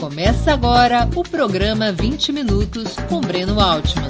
[0.00, 4.08] Começa agora o programa 20 Minutos com Breno Altman.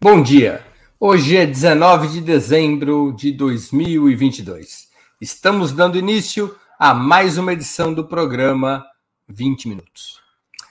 [0.00, 0.64] Bom dia.
[1.00, 4.88] Hoje é 19 de dezembro de 2022.
[5.20, 8.86] Estamos dando início a mais uma edição do programa
[9.26, 10.22] 20 Minutos.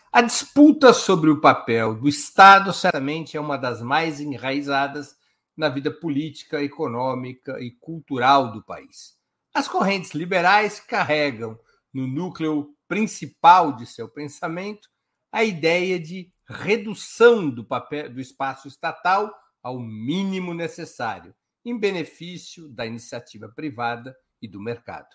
[0.09, 5.17] A disputa sobre o papel do Estado certamente é uma das mais enraizadas
[5.55, 9.16] na vida política, econômica e cultural do país.
[9.57, 11.59] As correntes liberais carregam
[11.91, 14.87] no núcleo principal de seu pensamento
[15.31, 19.33] a ideia de redução do papel do espaço estatal
[19.63, 21.33] ao mínimo necessário,
[21.65, 25.09] em benefício da iniciativa privada e do mercado.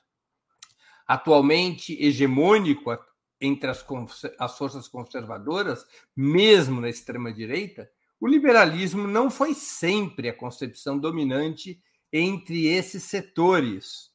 [1.07, 2.99] Atualmente hegemônico
[3.41, 3.87] entre as,
[4.41, 11.81] as forças conservadoras, mesmo na extrema direita, o liberalismo não foi sempre a concepção dominante
[12.13, 14.11] entre esses setores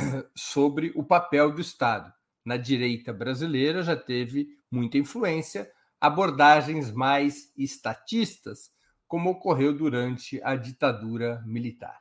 [0.34, 2.12] sobre o papel do Estado.
[2.44, 5.70] Na direita brasileira já teve muita influência
[6.00, 8.70] abordagens mais estatistas,
[9.06, 12.00] como ocorreu durante a ditadura militar.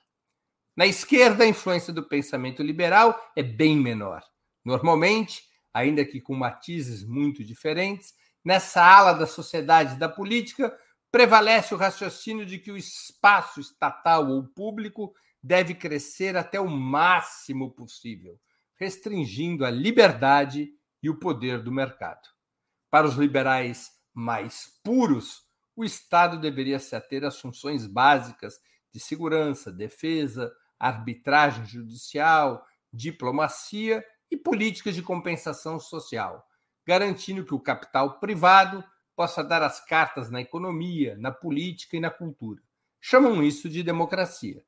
[0.76, 4.24] Na esquerda, a influência do pensamento liberal é bem menor.
[4.64, 8.14] Normalmente, ainda que com matizes muito diferentes,
[8.46, 10.74] nessa ala da sociedade e da política
[11.12, 17.72] prevalece o raciocínio de que o espaço estatal ou público deve crescer até o máximo
[17.72, 18.40] possível,
[18.76, 22.28] restringindo a liberdade e o poder do mercado.
[22.90, 25.44] Para os liberais mais puros,
[25.76, 28.60] o Estado deveria se ater às funções básicas
[28.92, 36.46] de segurança, defesa, arbitragem judicial, diplomacia e políticas de compensação social,
[36.86, 38.84] garantindo que o capital privado
[39.16, 42.62] possa dar as cartas na economia, na política e na cultura.
[43.00, 44.64] Chamam isso de democracia.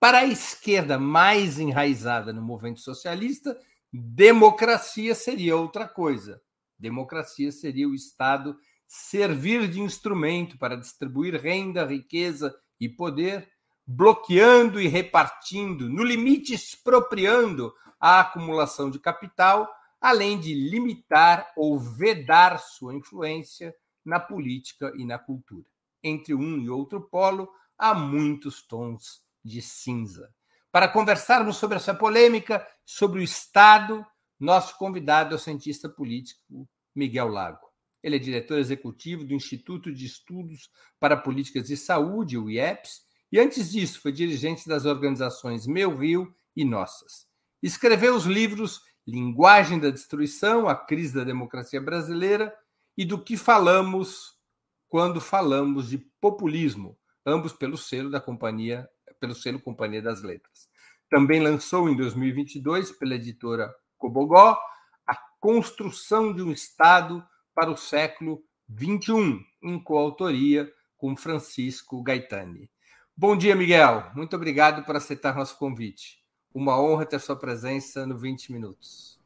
[0.00, 3.58] Para a esquerda mais enraizada no movimento socialista,
[3.92, 6.40] democracia seria outra coisa.
[6.78, 8.56] Democracia seria o Estado
[8.86, 13.50] servir de instrumento para distribuir renda, riqueza e poder,
[13.84, 19.68] bloqueando e repartindo, no limite expropriando a acumulação de capital,
[20.00, 23.74] além de limitar ou vedar sua influência
[24.04, 25.66] na política e na cultura.
[26.04, 30.32] Entre um e outro polo, há muitos tons de cinza.
[30.70, 34.04] Para conversarmos sobre essa polêmica, sobre o Estado,
[34.38, 37.66] nosso convidado é o cientista político Miguel Lago.
[38.02, 43.38] Ele é diretor executivo do Instituto de Estudos para Políticas de Saúde, o IEPS, e
[43.38, 47.26] antes disso foi dirigente das organizações Meu Rio e Nossas.
[47.62, 52.54] Escreveu os livros Linguagem da Destruição, A Crise da Democracia Brasileira
[52.96, 54.38] e Do que Falamos
[54.88, 58.88] quando falamos de populismo, ambos pelo selo da companhia
[59.18, 60.68] pelo selo Companhia das Letras.
[61.10, 64.58] Também lançou em 2022, pela editora Cobogó,
[65.06, 67.24] A Construção de um Estado
[67.54, 72.70] para o Século XXI, em coautoria com Francisco Gaetani.
[73.16, 74.10] Bom dia, Miguel.
[74.14, 76.22] Muito obrigado por aceitar nosso convite.
[76.54, 79.18] Uma honra ter sua presença no 20 Minutos.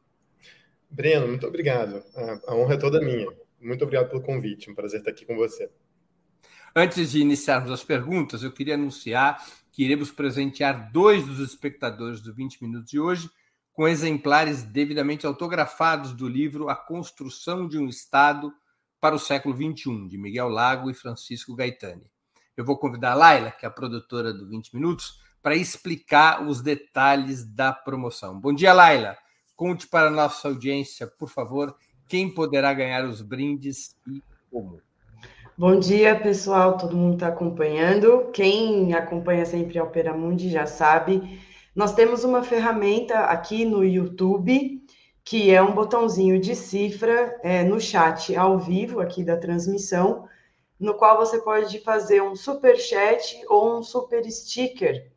[0.89, 2.03] Breno, muito obrigado.
[2.47, 3.27] A honra é toda minha.
[3.61, 4.71] Muito obrigado pelo convite.
[4.71, 5.71] Um prazer estar aqui com você.
[6.75, 12.33] Antes de iniciarmos as perguntas, eu queria anunciar que iremos presentear dois dos espectadores do
[12.33, 13.29] 20 Minutos de hoje
[13.73, 18.53] com exemplares devidamente autografados do livro A Construção de um Estado
[19.01, 22.05] para o Século XXI, de Miguel Lago e Francisco Gaetani.
[22.55, 26.61] Eu vou convidar a Laila, que é a produtora do 20 Minutos, para explicar os
[26.61, 28.39] detalhes da promoção.
[28.39, 29.17] Bom dia, Laila.
[29.57, 31.75] Conte para a nossa audiência, por favor,
[32.07, 34.81] quem poderá ganhar os brindes e como.
[35.57, 36.79] Bom dia, pessoal.
[36.79, 38.31] Todo mundo está acompanhando.
[38.33, 41.39] Quem acompanha sempre a Opera Mundi já sabe.
[41.77, 44.83] Nós temos uma ferramenta aqui no YouTube
[45.23, 50.27] que é um botãozinho de cifra é, no chat ao vivo aqui da transmissão,
[50.81, 55.13] no qual você pode fazer um super chat ou um super sticker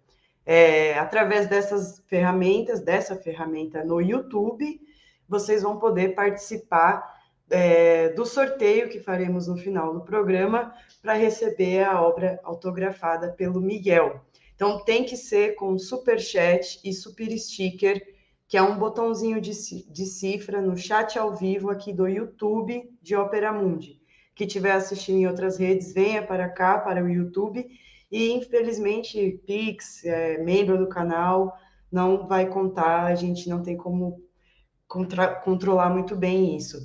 [0.45, 4.81] é, através dessas ferramentas, dessa ferramenta no YouTube,
[5.29, 7.14] vocês vão poder participar
[7.49, 13.61] é, do sorteio que faremos no final do programa para receber a obra autografada pelo
[13.61, 14.21] Miguel.
[14.55, 18.01] Então tem que ser com super chat e super sticker,
[18.47, 23.15] que é um botãozinho de, de cifra no chat ao vivo aqui do YouTube de
[23.15, 24.01] Opera Mundi.
[24.33, 27.65] Que estiver assistindo em outras redes, venha para cá, para o YouTube.
[28.11, 31.57] E infelizmente, Pix, é, membro do canal,
[31.91, 34.23] não vai contar, a gente não tem como
[34.87, 36.77] controlar muito bem isso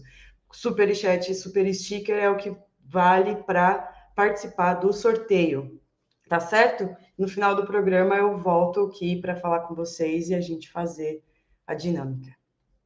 [0.52, 3.78] super chat e super sticker é o que vale para
[4.14, 5.80] participar do sorteio.
[6.28, 6.94] tá certo?
[7.18, 11.24] No final do programa eu volto aqui para falar com vocês e a gente fazer
[11.66, 12.36] a dinâmica.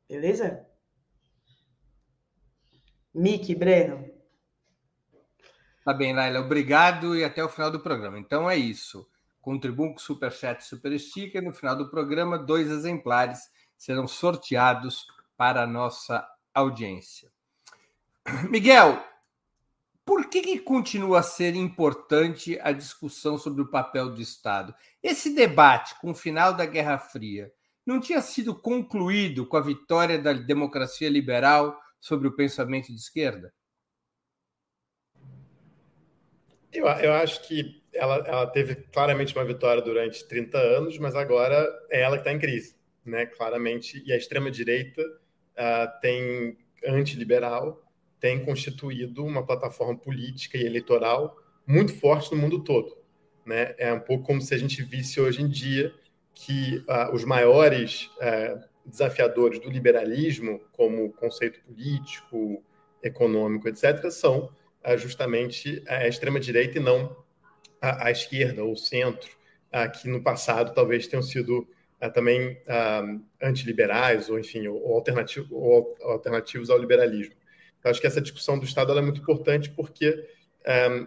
[0.08, 0.66] Beleza?
[3.14, 4.12] Miki, Breno.
[5.84, 6.40] Tá bem, Laila.
[6.40, 8.18] Obrigado e até o final do programa.
[8.18, 9.06] Então é isso.
[9.40, 11.42] Contribuam com Superchat e Super Sticker.
[11.42, 15.06] No final do programa, dois exemplares serão sorteados
[15.36, 17.33] para a nossa audiência.
[18.50, 19.02] Miguel,
[20.04, 24.74] por que, que, continua a ser importante a discussão sobre o papel do Estado?
[25.02, 27.52] Esse debate com o final da Guerra Fria
[27.86, 33.52] não tinha sido concluído com a vitória da democracia liberal sobre o pensamento de esquerda?
[36.72, 41.66] Eu, eu acho que ela, ela, teve claramente uma vitória durante 30 anos, mas agora
[41.88, 43.26] é ela que está em crise, né?
[43.26, 44.02] Claramente.
[44.04, 47.83] E a extrema-direita uh, tem antiliberal,
[48.24, 51.36] tem constituído uma plataforma política e eleitoral
[51.66, 52.96] muito forte no mundo todo.
[53.44, 53.74] Né?
[53.76, 55.92] É um pouco como se a gente visse hoje em dia
[56.32, 62.64] que uh, os maiores uh, desafiadores do liberalismo, como conceito político,
[63.02, 64.50] econômico, etc., são
[64.82, 67.14] uh, justamente a extrema-direita e não
[67.78, 69.28] a, a, esquerda ou centro,
[70.00, 71.68] que no passado talvez tenham sido
[72.14, 72.56] também
[73.42, 77.34] antiliberais ou, enfim, ou, alternativo, ou alternativos ao liberalismo.
[77.84, 80.26] Acho que essa discussão do Estado é muito importante porque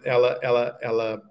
[0.04, 1.22] ela, ela, ela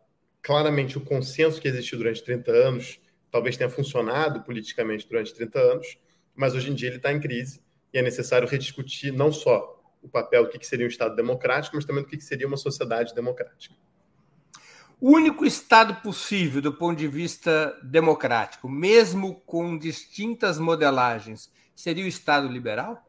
[0.42, 3.00] claramente o consenso que existiu durante 30 anos
[3.30, 5.98] talvez tenha funcionado politicamente durante 30 anos,
[6.34, 7.60] mas hoje em dia ele está em crise
[7.92, 11.84] e é necessário rediscutir não só o papel do que seria um Estado democrático, mas
[11.84, 13.74] também do que seria uma sociedade democrática.
[14.98, 22.08] O único Estado possível do ponto de vista democrático, mesmo com distintas modelagens, seria o
[22.08, 23.05] Estado liberal?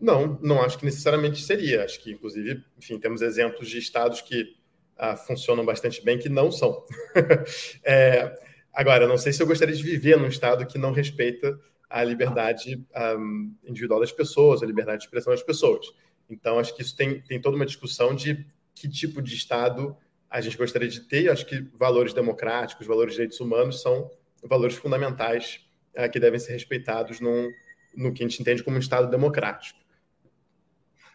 [0.00, 1.84] Não, não acho que necessariamente seria.
[1.84, 4.56] Acho que, inclusive, enfim, temos exemplos de estados que
[4.96, 6.84] ah, funcionam bastante bem que não são.
[7.84, 8.34] é,
[8.72, 11.58] agora, não sei se eu gostaria de viver num estado que não respeita
[11.90, 15.86] a liberdade um, ah, individual das pessoas, a liberdade de expressão das pessoas.
[16.28, 19.96] Então, acho que isso tem, tem toda uma discussão de que tipo de Estado
[20.30, 21.30] a gente gostaria de ter.
[21.30, 24.10] acho que valores democráticos, valores de direitos humanos são
[24.42, 25.66] valores fundamentais
[25.96, 27.50] uh, que devem ser respeitados num,
[27.96, 29.78] no que a gente entende como um Estado democrático.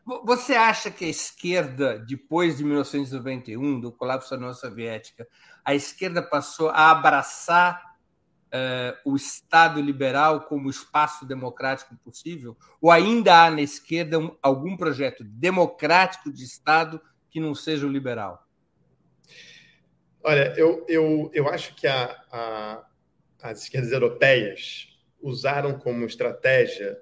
[0.05, 5.25] Você acha que a esquerda, depois de 1991, do colapso da União Soviética,
[5.63, 7.95] a esquerda passou a abraçar
[8.47, 12.57] uh, o Estado liberal como espaço democrático possível?
[12.81, 17.91] Ou ainda há na esquerda um, algum projeto democrático de Estado que não seja o
[17.91, 18.45] liberal?
[20.21, 22.85] Olha, eu, eu, eu acho que a, a,
[23.41, 24.89] as esquerdas europeias
[25.21, 26.97] usaram como estratégia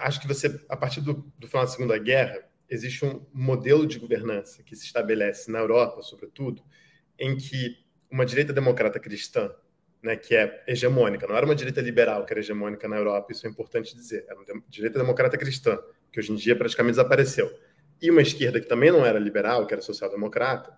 [0.00, 2.38] acho que você, a partir do, do, final da Segunda Guerra,
[2.68, 6.62] existe um modelo de governança que se estabelece na Europa, sobretudo,
[7.18, 7.76] em que
[8.10, 9.50] uma direita democrata cristã,
[10.02, 13.46] né, que é hegemônica, não era uma direita liberal que era hegemônica na Europa, isso
[13.46, 15.78] é importante dizer, era uma direita democrata cristã,
[16.12, 17.50] que hoje em dia praticamente desapareceu,
[18.00, 20.72] e uma esquerda que também não era liberal, que era social-democrata,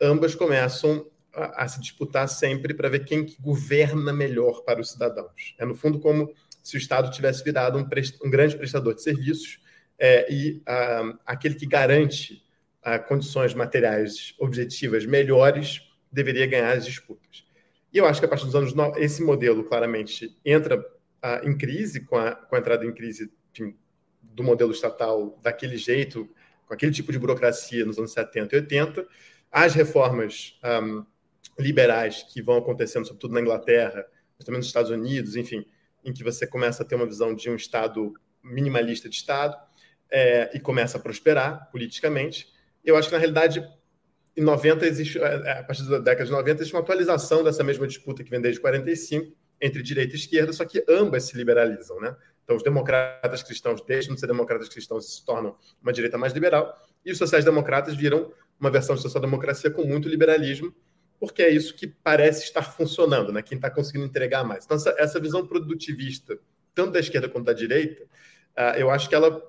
[0.00, 4.90] ambas começam a, a se disputar sempre para ver quem que governa melhor para os
[4.90, 5.54] cidadãos.
[5.58, 6.32] É, no fundo, como
[6.66, 7.86] se o Estado tivesse virado um,
[8.24, 9.60] um grande prestador de serviços
[9.96, 12.44] é, e ah, aquele que garante
[12.82, 15.80] ah, condições materiais objetivas melhores
[16.10, 17.46] deveria ganhar as disputas.
[17.92, 20.84] E eu acho que a partir dos anos esse modelo claramente entra
[21.22, 23.76] ah, em crise com a, com a entrada em crise enfim,
[24.20, 26.28] do modelo estatal daquele jeito,
[26.66, 29.06] com aquele tipo de burocracia nos anos 70 e 80.
[29.52, 31.06] As reformas um,
[31.56, 34.04] liberais que vão acontecendo, sobretudo na Inglaterra,
[34.36, 35.64] mas também nos Estados Unidos, enfim,
[36.06, 39.56] em que você começa a ter uma visão de um Estado minimalista de Estado
[40.10, 42.48] é, e começa a prosperar politicamente.
[42.84, 43.68] Eu acho que, na realidade,
[44.36, 47.64] em 90 existe, é, é, a partir da década de 90, existe uma atualização dessa
[47.64, 52.00] mesma disputa que vem desde 45 entre direita e esquerda, só que ambas se liberalizam,
[52.00, 52.14] né?
[52.44, 56.32] Então, os democratas cristãos deixam de ser democratas cristãos e se tornam uma direita mais
[56.32, 60.72] liberal, e os sociais-democratas viram uma versão de social-democracia com muito liberalismo,
[61.18, 63.42] porque é isso que parece estar funcionando, né?
[63.42, 64.64] quem está conseguindo entregar mais.
[64.64, 66.38] Então, essa, essa, visão produtivista,
[66.74, 69.42] tanto da esquerda quanto da direita, uh, eu acho que ela,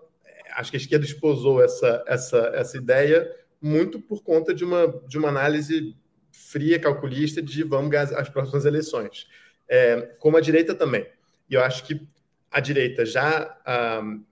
[0.55, 3.29] acho que a esquerda esposou essa, essa, essa ideia
[3.61, 5.95] muito por conta de uma, de uma análise
[6.31, 9.27] fria, calculista, de vamos ganhar as próximas eleições.
[9.67, 11.05] É, como a direita também.
[11.49, 12.07] E eu acho que
[12.49, 13.57] a direita já.
[13.65, 14.25] Uh,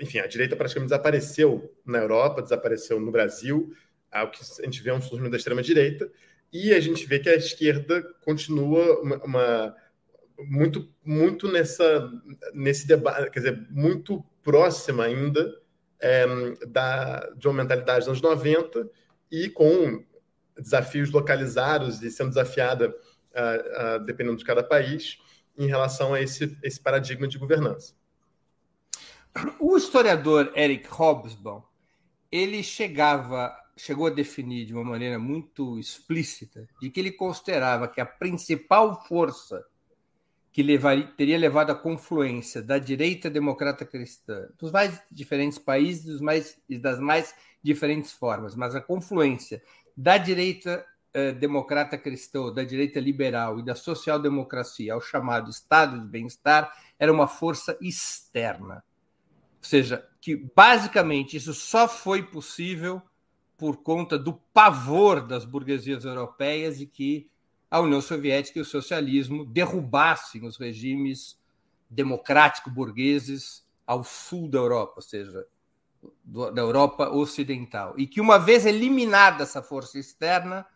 [0.00, 3.74] enfim, a direita praticamente desapareceu na Europa, desapareceu no Brasil,
[4.12, 6.10] o que a gente vê um surgimento da extrema-direita.
[6.52, 9.76] E a gente vê que a esquerda continua uma, uma
[10.38, 12.10] muito muito nessa
[12.52, 15.50] nesse debate, quer dizer, muito próxima ainda
[16.00, 16.26] é,
[16.66, 18.88] da de uma mentalidade dos anos 90
[19.30, 20.04] e com
[20.58, 25.18] desafios localizados e sendo desafiada, uh, uh, dependendo de cada país,
[25.56, 27.94] em relação a esse, esse paradigma de governança.
[29.58, 31.62] O historiador Eric Hobsbawm
[32.30, 38.00] ele chegava chegou a definir de uma maneira muito explícita de que ele considerava que
[38.00, 39.64] a principal força
[40.52, 46.20] que levaria, teria levado à confluência da direita democrata cristã dos mais diferentes países dos
[46.20, 49.62] mais, e das mais diferentes formas, mas a confluência
[49.96, 56.06] da direita eh, democrata cristã, da direita liberal e da social-democracia ao chamado Estado de
[56.06, 58.84] bem-estar era uma força externa.
[59.58, 63.00] Ou seja, que basicamente isso só foi possível
[63.62, 67.30] por conta do pavor das burguesias europeias e que
[67.70, 71.38] a União Soviética e o socialismo derrubassem os regimes
[71.88, 75.46] democrático-burgueses ao sul da Europa, ou seja,
[76.24, 77.94] da Europa Ocidental.
[77.96, 80.66] E que, uma vez eliminada essa força externa,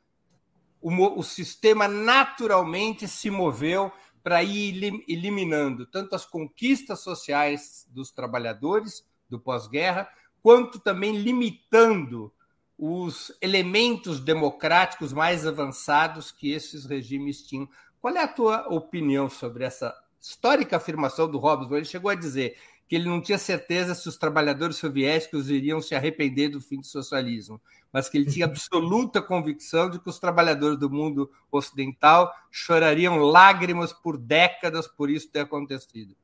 [0.81, 3.91] o, o sistema naturalmente se moveu
[4.23, 10.09] para ir eliminando tanto as conquistas sociais dos trabalhadores do pós-guerra,
[10.41, 12.33] quanto também limitando
[12.79, 17.69] os elementos democráticos mais avançados que esses regimes tinham.
[18.01, 21.71] Qual é a tua opinião sobre essa histórica afirmação do Hobbes?
[21.71, 22.57] Ele chegou a dizer
[22.89, 26.87] que ele não tinha certeza se os trabalhadores soviéticos iriam se arrepender do fim do
[26.87, 27.61] socialismo,
[27.93, 33.93] mas que ele tinha absoluta convicção de que os trabalhadores do mundo ocidental chorariam lágrimas
[33.93, 36.15] por décadas por isso ter acontecido.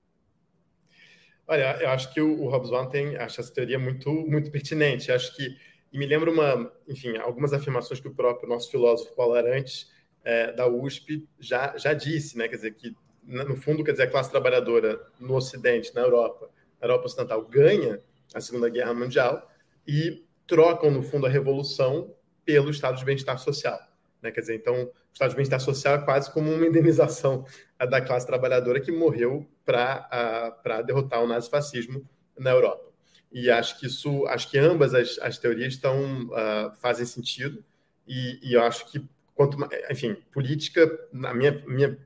[1.49, 5.09] Olha, eu acho que o, o tem acha essa teoria muito muito pertinente.
[5.09, 5.57] Eu acho que
[5.93, 9.91] e me lembra uma, enfim, algumas afirmações que o próprio nosso filósofo Paulo Arantes,
[10.25, 12.49] é, da USP, já, já disse, né?
[12.49, 16.49] Quer dizer, que no fundo, quer dizer, a classe trabalhadora no Ocidente, na Europa,
[16.81, 18.01] na Europa Ocidental, ganha
[18.35, 19.49] a Segunda Guerra Mundial
[19.87, 23.79] e trocam, no fundo, a revolução pelo estado de bem-estar social.
[24.21, 24.31] Né?
[24.31, 27.45] Quer dizer, então, o estado de bem-estar social é quase como uma indenização
[27.79, 32.09] da classe trabalhadora que morreu para derrotar o nazifascismo
[32.39, 32.92] na Europa.
[33.33, 37.65] E acho que isso, acho que ambas as, as teorias estão uh, fazem sentido.
[38.07, 39.03] E, e, eu acho que
[39.35, 39.57] quanto,
[39.91, 41.99] enfim, política, na minha minha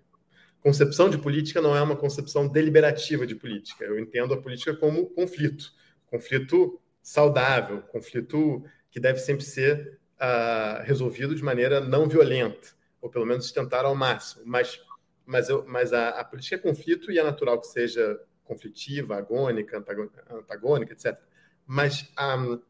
[0.61, 3.85] concepção de política não é uma concepção deliberativa de política.
[3.85, 5.73] Eu entendo a política como conflito,
[6.06, 12.68] conflito saudável, conflito que deve sempre ser uh, resolvido de maneira não violenta,
[13.00, 14.42] ou pelo menos tentar ao máximo.
[14.45, 14.80] Mas,
[15.25, 19.76] mas, eu, mas a, a política é conflito e é natural que seja conflitiva, agônica,
[20.30, 21.18] antagônica, etc.
[21.66, 22.60] Mas um,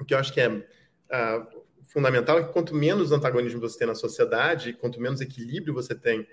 [0.00, 3.86] o que eu acho que é uh, fundamental é que quanto menos antagonismo você tem
[3.86, 6.26] na sociedade, quanto menos equilíbrio você tem uh,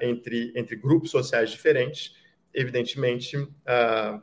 [0.00, 2.14] entre, entre grupos sociais diferentes,
[2.52, 4.22] evidentemente uh,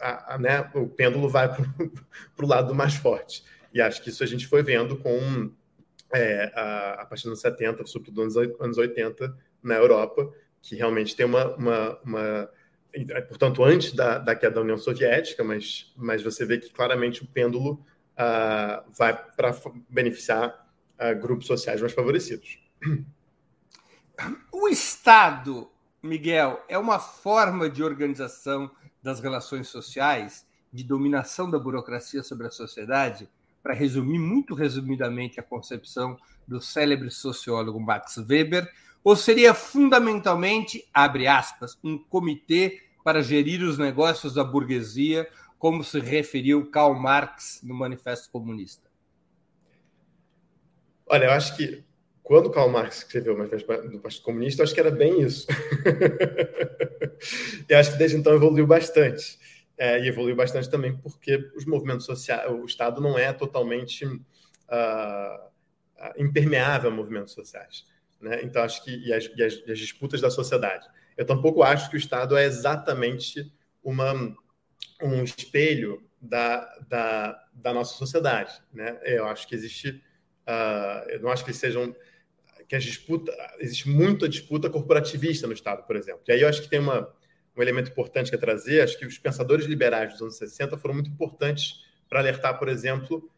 [0.00, 3.44] a, a, né, o pêndulo vai para o lado mais forte.
[3.72, 5.50] E acho que isso a gente foi vendo com
[6.12, 10.32] é, a, a, partir dos anos 70, sobretudo nos anos 80, na Europa,
[10.62, 12.50] que realmente tem uma, uma, uma
[13.28, 17.26] portanto, antes da, da queda da União Soviética, mas, mas você vê que claramente o
[17.26, 19.54] pêndulo uh, vai para
[19.88, 20.66] beneficiar
[20.98, 22.58] uh, grupos sociais mais favorecidos.
[24.52, 25.70] O Estado,
[26.02, 28.70] Miguel, é uma forma de organização
[29.02, 33.28] das relações sociais, de dominação da burocracia sobre a sociedade,
[33.62, 38.68] para resumir muito resumidamente a concepção do célebre sociólogo Max Weber,
[39.04, 45.26] ou seria fundamentalmente, abre aspas, um comitê para gerir os negócios da burguesia,
[45.58, 48.86] como se referiu Karl Marx no Manifesto Comunista?
[51.06, 51.82] Olha, eu acho que
[52.22, 55.46] quando Karl Marx escreveu o Manifesto do Partido Comunista, eu acho que era bem isso.
[57.66, 59.38] e acho que desde então evoluiu bastante.
[59.78, 64.20] É, e evoluiu bastante também porque os movimentos sociais, o Estado não é totalmente uh,
[66.18, 67.86] impermeável a movimentos sociais.
[68.20, 68.42] Né?
[68.42, 70.86] Então, acho que e as, e as, e as, disputas da sociedade.
[71.18, 74.14] Eu tampouco acho que o Estado é exatamente uma,
[75.02, 78.52] um espelho da, da, da nossa sociedade.
[78.72, 78.96] Né?
[79.02, 80.00] Eu acho que existe.
[80.46, 81.94] Uh, eu não acho que eles sejam.
[82.68, 83.34] que as disputas.
[83.58, 86.22] Existe muita disputa corporativista no Estado, por exemplo.
[86.28, 87.12] E aí eu acho que tem uma,
[87.56, 88.80] um elemento importante que é trazer.
[88.80, 93.28] Acho que os pensadores liberais dos anos 60 foram muito importantes para alertar, por exemplo,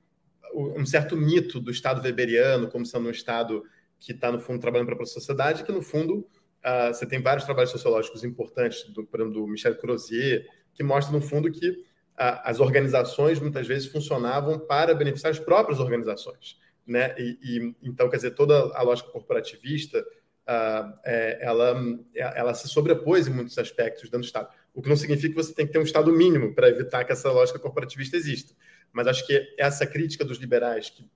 [0.53, 3.65] um certo mito do Estado weberiano como sendo um Estado
[3.99, 6.27] que está, no fundo, trabalhando para a sociedade, que, no fundo,
[6.65, 11.19] uh, você tem vários trabalhos sociológicos importantes, do, por exemplo, do Michel Crozier, que mostram,
[11.19, 16.59] no fundo, que uh, as organizações, muitas vezes, funcionavam para beneficiar as próprias organizações.
[16.87, 17.15] Né?
[17.19, 21.81] E, e então, quer dizer, toda a lógica corporativista, uh, é, ela,
[22.15, 24.49] ela se sobrepôs em muitos aspectos dentro do Estado.
[24.75, 27.13] O que não significa que você tem que ter um Estado mínimo para evitar que
[27.13, 28.55] essa lógica corporativista exista.
[28.93, 31.09] Mas acho que essa crítica dos liberais, que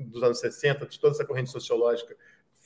[0.00, 2.16] dos anos 60, de toda essa corrente sociológica,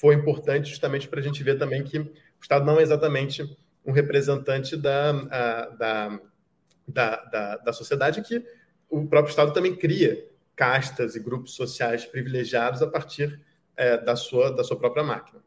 [0.02, 3.56] foi importante justamente para a gente ver também que o Estado não é exatamente
[3.86, 6.20] um representante da, a, da,
[6.88, 8.44] da, da, da sociedade, que
[8.90, 13.40] o próprio Estado também cria castas e grupos sociais privilegiados a partir
[13.76, 15.40] é, da, sua, da sua própria máquina.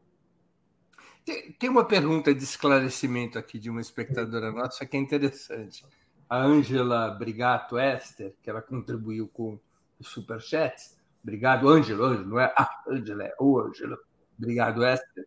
[1.58, 5.84] Tem, uma pergunta de esclarecimento aqui de uma espectadora nossa que é interessante.
[6.30, 9.60] A Ângela Brigato Esther, que ela contribuiu com
[10.00, 10.76] o Superchat.
[11.22, 12.04] Obrigado, Ângelo.
[12.04, 12.54] Ângelo, não é?
[12.56, 13.98] Ah, Ângela, é o Ângelo.
[14.38, 15.26] Obrigado, Esther.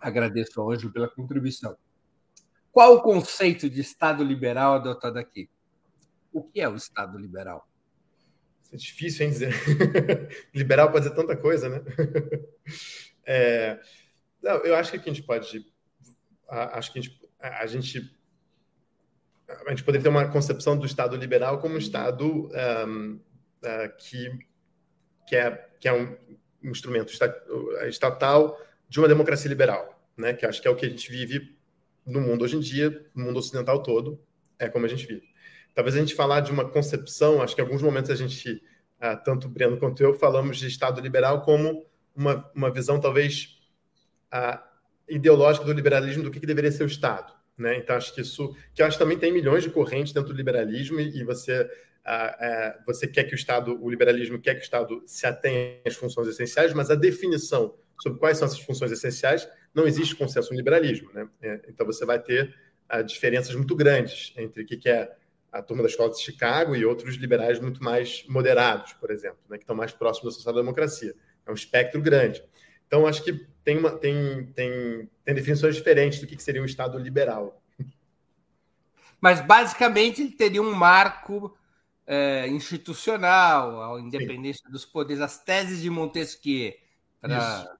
[0.00, 1.76] Agradeço ao Ângelo pela contribuição.
[2.72, 5.48] Qual o conceito de Estado liberal adotado aqui?
[6.32, 7.66] O que é o Estado liberal?
[8.72, 9.54] É difícil, hein, dizer.
[10.52, 11.82] liberal pode dizer tanta coisa, né?
[13.28, 13.80] É...
[14.40, 15.66] Não, eu acho que a gente pode.
[16.48, 18.16] Acho que a gente, a gente,
[19.66, 22.48] a gente poderia ter uma concepção do Estado liberal como um Estado
[22.86, 24.30] um, uh, que,
[25.26, 26.16] que, é, que é um
[26.62, 27.12] instrumento
[27.88, 30.32] estatal de uma democracia liberal, né?
[30.32, 31.56] Que acho que é o que a gente vive
[32.04, 34.20] no mundo hoje em dia, no mundo ocidental todo,
[34.58, 35.28] é como a gente vive.
[35.74, 38.62] Talvez a gente falar de uma concepção, acho que em alguns momentos a gente,
[39.00, 43.58] ah, tanto o Breno quanto eu, falamos de Estado liberal como uma, uma visão talvez
[44.30, 44.64] ah,
[45.08, 47.32] ideológica do liberalismo do que, que deveria ser o Estado.
[47.58, 47.78] Né?
[47.78, 51.00] Então, acho que isso, que acho que também tem milhões de correntes dentro do liberalismo
[51.00, 51.68] e, e você
[52.08, 55.96] é, você quer que o Estado, o liberalismo quer que o Estado se atenha às
[55.96, 60.56] funções essenciais, mas a definição sobre quais são essas funções essenciais não existe consenso no
[60.56, 61.10] liberalismo.
[61.12, 61.28] Né?
[61.42, 62.54] É, então você vai ter
[62.92, 65.14] uh, diferenças muito grandes entre o que é
[65.50, 69.56] a turma da escola de Chicago e outros liberais muito mais moderados, por exemplo, né?
[69.56, 71.14] que estão mais próximos da social-democracia.
[71.46, 72.42] É um espectro grande.
[72.86, 73.32] Então, acho que
[73.64, 77.60] tem, uma, tem, tem, tem definições diferentes do que seria um Estado liberal.
[79.20, 81.56] Mas, basicamente, ele teria um marco
[82.06, 84.72] é, institucional, a independência Sim.
[84.72, 86.72] dos poderes, as teses de Montesquieu,
[87.20, 87.76] para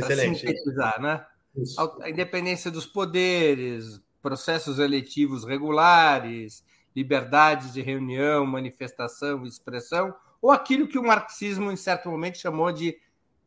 [0.00, 1.26] sintetizar, né?
[1.54, 1.78] Isso.
[2.00, 6.64] A independência dos poderes, processos eletivos regulares,
[6.96, 12.98] liberdades de reunião, manifestação, expressão, ou aquilo que o marxismo, em certo momento, chamou de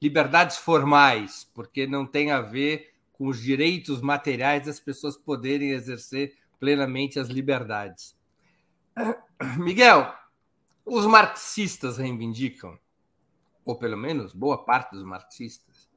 [0.01, 6.35] liberdades formais, porque não tem a ver com os direitos materiais das pessoas poderem exercer
[6.59, 8.14] plenamente as liberdades.
[9.57, 10.13] Miguel,
[10.85, 12.77] os marxistas reivindicam,
[13.65, 15.89] ou pelo menos boa parte dos marxistas,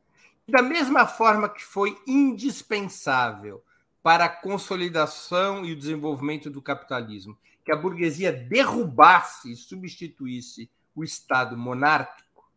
[0.48, 3.62] da mesma forma que foi indispensável
[4.02, 11.04] para a consolidação e o desenvolvimento do capitalismo, que a burguesia derrubasse e substituísse o
[11.04, 12.50] Estado monárquico,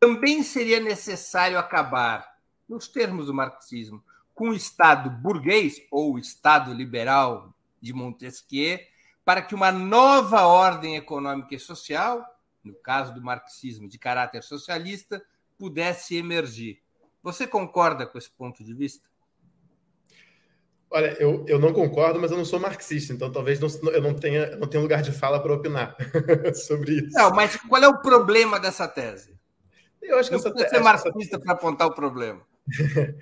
[0.00, 2.26] também seria necessário acabar,
[2.66, 4.02] nos termos do marxismo,
[4.34, 8.78] com o Estado burguês ou o Estado liberal de Montesquieu,
[9.24, 12.24] para que uma nova ordem econômica e social,
[12.64, 15.22] no caso do marxismo de caráter socialista,
[15.58, 16.80] pudesse emergir.
[17.22, 19.08] Você concorda com esse ponto de vista?
[20.92, 24.12] Olha, eu, eu não concordo, mas eu não sou marxista, então talvez não, eu não
[24.12, 25.96] tenha, não tenha lugar de fala para opinar
[26.66, 27.12] sobre isso.
[27.12, 29.38] Não, mas qual é o problema dessa tese?
[30.02, 30.70] Eu acho que não essa tese.
[30.70, 32.44] ser marxista para apontar o problema.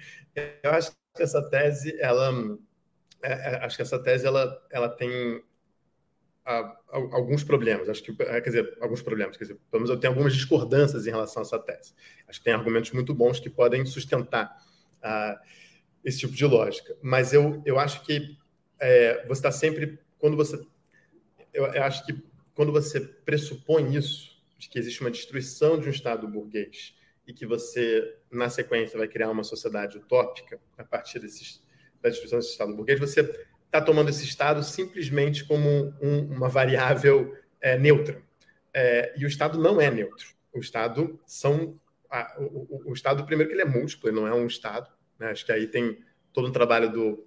[0.62, 2.32] eu acho que essa tese, ela.
[3.22, 5.42] É, é, acho que essa tese ela, ela tem
[6.90, 7.88] alguns problemas.
[7.88, 9.36] Acho que, é, quer dizer, alguns problemas.
[9.36, 11.94] Quer dizer, pelo menos eu tenho algumas discordâncias em relação a essa tese.
[12.26, 14.56] Acho que tem argumentos muito bons que podem sustentar
[14.98, 15.38] uh,
[16.04, 16.96] esse tipo de lógica.
[17.02, 18.36] Mas eu, eu acho que
[18.80, 19.98] é, você está sempre.
[20.18, 20.56] Quando você.
[21.52, 22.18] Eu, eu acho que
[22.54, 26.94] quando você pressupõe isso, de que existe uma destruição de um Estado burguês
[27.26, 31.62] e que você, na sequência, vai criar uma sociedade utópica a partir desses,
[32.02, 33.22] da destruição desse Estado burguês, você
[33.68, 38.20] está tomando esse Estado simplesmente como um, uma variável é, neutra.
[38.72, 40.34] É, e o Estado não é neutro.
[40.52, 41.78] O Estado são.
[42.10, 44.90] A, o, o, Estado, primeiro, que ele é múltiplo, ele não é um Estado.
[45.18, 45.30] Né?
[45.30, 45.98] Acho que aí tem
[46.32, 47.26] todo um trabalho do.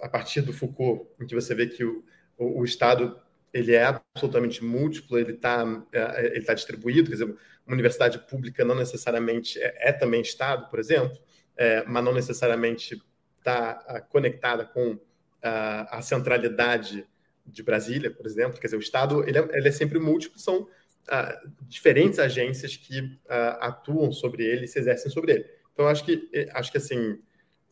[0.00, 2.04] A partir do Foucault, em que você vê que o,
[2.36, 3.20] o, o Estado
[3.52, 8.64] ele é absolutamente múltiplo, ele está é, ele tá distribuído, quer dizer, uma universidade pública
[8.64, 11.16] não necessariamente é, é também Estado, por exemplo,
[11.56, 13.00] é, mas não necessariamente
[13.38, 14.98] está conectada com
[15.44, 17.06] a, centralidade
[17.46, 18.58] de Brasília, por exemplo.
[18.58, 23.00] Quer dizer, o Estado ele é, ele é sempre múltiplo, são uh, diferentes agências que
[23.00, 25.46] uh, atuam sobre ele e se exercem sobre ele.
[25.72, 27.18] Então, acho que, acho que assim,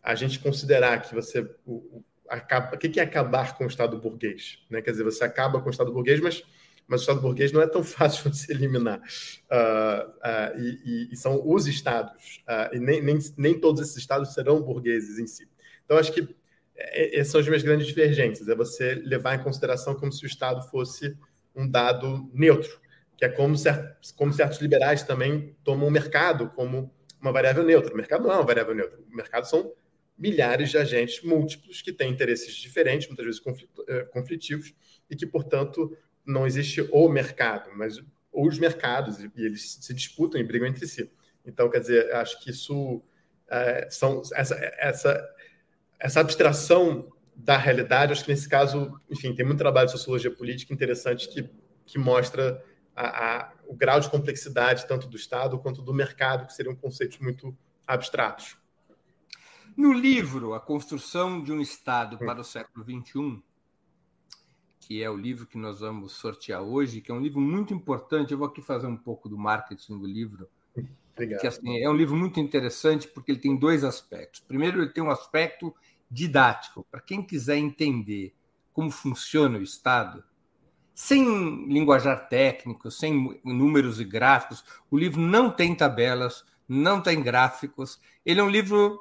[0.03, 1.41] a gente considerar que você.
[1.65, 4.59] O, o, acaba, o que é acabar com o Estado burguês?
[4.69, 4.83] Né?
[4.83, 6.43] Quer dizer, você acaba com o Estado burguês, mas,
[6.87, 9.01] mas o Estado burguês não é tão fácil de se eliminar.
[9.01, 14.61] Uh, e, e, e, são os Estados, e nem, nem, nem todos esses Estados serão
[14.61, 15.49] burgueses em si.
[15.85, 16.35] Então, acho que
[16.75, 18.49] essas são as minhas grandes divergências.
[18.49, 21.17] É você levar em consideração como se o Estado fosse
[21.55, 22.81] um dado neutro,
[23.17, 23.55] que é como,
[24.17, 27.93] como certos liberais também tomam o mercado como uma variável neutra.
[27.93, 28.99] O mercado não é uma variável neutra.
[29.01, 29.73] O mercado são
[30.19, 33.43] milhares de agentes múltiplos que têm interesses diferentes, muitas vezes
[33.89, 34.75] eh, conflitivos,
[35.09, 40.45] e que, portanto, não existe o mercado, mas os mercados, e eles se disputam e
[40.45, 41.11] brigam entre si.
[41.45, 43.03] Então, quer dizer, acho que isso
[43.51, 45.35] é, são essa, essa,
[46.03, 50.75] essa abstração da realidade, acho que nesse caso, enfim, tem muito trabalho de sociologia política
[50.75, 51.49] interessante que,
[51.87, 52.63] que mostra
[52.95, 57.19] a, a, o grau de complexidade tanto do Estado quanto do mercado, que seriam conceitos
[57.21, 58.57] muito abstratos.
[59.77, 63.41] No livro A Construção de um Estado para o Século XXI,
[64.81, 68.33] que é o livro que nós vamos sortear hoje, que é um livro muito importante,
[68.33, 70.49] eu vou aqui fazer um pouco do marketing do livro,
[71.13, 71.41] Obrigado.
[71.41, 74.41] que assim, é um livro muito interessante porque ele tem dois aspectos.
[74.41, 75.75] Primeiro, ele tem um aspecto
[76.13, 78.35] didático, para quem quiser entender
[78.73, 80.23] como funciona o Estado,
[80.95, 84.63] sem linguajar técnico, sem números e gráficos.
[84.91, 87.99] O livro não tem tabelas, não tem gráficos.
[88.25, 89.01] Ele é um livro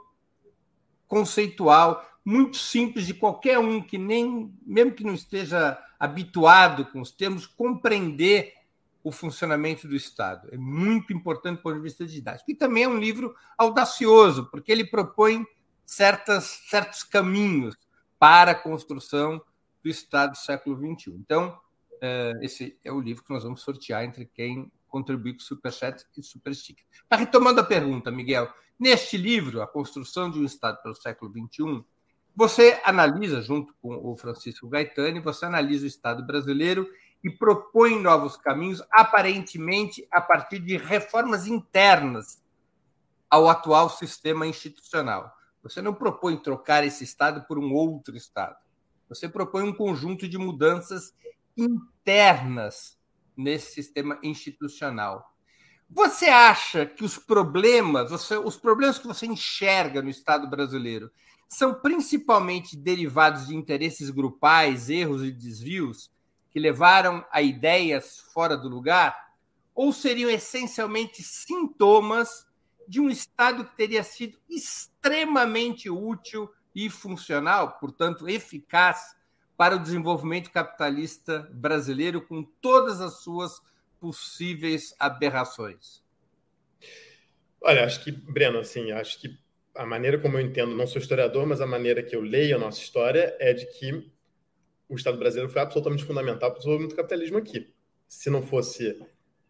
[1.06, 7.12] conceitual, muito simples de qualquer um que nem, mesmo que não esteja habituado com os
[7.12, 8.54] termos, compreender
[9.04, 10.48] o funcionamento do Estado.
[10.52, 12.50] É muito importante do ponto de vista didático.
[12.52, 15.46] E também é um livro audacioso, porque ele propõe
[15.92, 17.76] certas, certos caminhos
[18.18, 19.44] para a construção
[19.84, 21.12] do Estado do século XXI.
[21.16, 21.60] Então,
[22.02, 26.06] eh, esse é o livro que nós vamos sortear entre quem contribuir com o Superchat
[26.18, 26.86] e Super Sticker.
[27.10, 28.50] Mas retomando a pergunta, Miguel,
[28.80, 31.84] neste livro, A Construção de um Estado pelo Século XXI,
[32.34, 36.90] você analisa, junto com o Francisco Gaetani, você analisa o Estado brasileiro
[37.22, 42.42] e propõe novos caminhos, aparentemente a partir de reformas internas
[43.30, 45.41] ao atual sistema institucional.
[45.64, 48.56] Você não propõe trocar esse Estado por um outro Estado.
[49.08, 51.14] Você propõe um conjunto de mudanças
[51.56, 52.98] internas
[53.36, 55.32] nesse sistema institucional.
[55.90, 61.12] Você acha que os problemas, você, os problemas que você enxerga no Estado brasileiro,
[61.50, 66.10] são principalmente derivados de interesses grupais, erros e desvios
[66.50, 69.34] que levaram a ideias fora do lugar?
[69.76, 72.46] Ou seriam essencialmente sintomas
[72.92, 79.16] de um Estado que teria sido extremamente útil e funcional, portanto, eficaz
[79.56, 83.62] para o desenvolvimento capitalista brasileiro com todas as suas
[83.98, 86.04] possíveis aberrações?
[87.62, 89.40] Olha, acho que, Breno, assim, acho que
[89.74, 92.60] a maneira como eu entendo, não sou historiador, mas a maneira que eu leio a
[92.60, 94.12] nossa história é de que
[94.90, 97.74] o Estado brasileiro foi absolutamente fundamental para o desenvolvimento do capitalismo aqui.
[98.06, 99.02] Se não fosse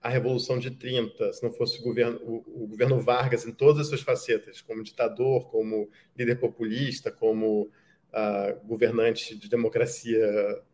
[0.01, 3.81] a Revolução de 30, se não fosse o governo, o, o governo Vargas em todas
[3.81, 7.69] as suas facetas, como ditador, como líder populista, como
[8.11, 10.19] uh, governante de democracia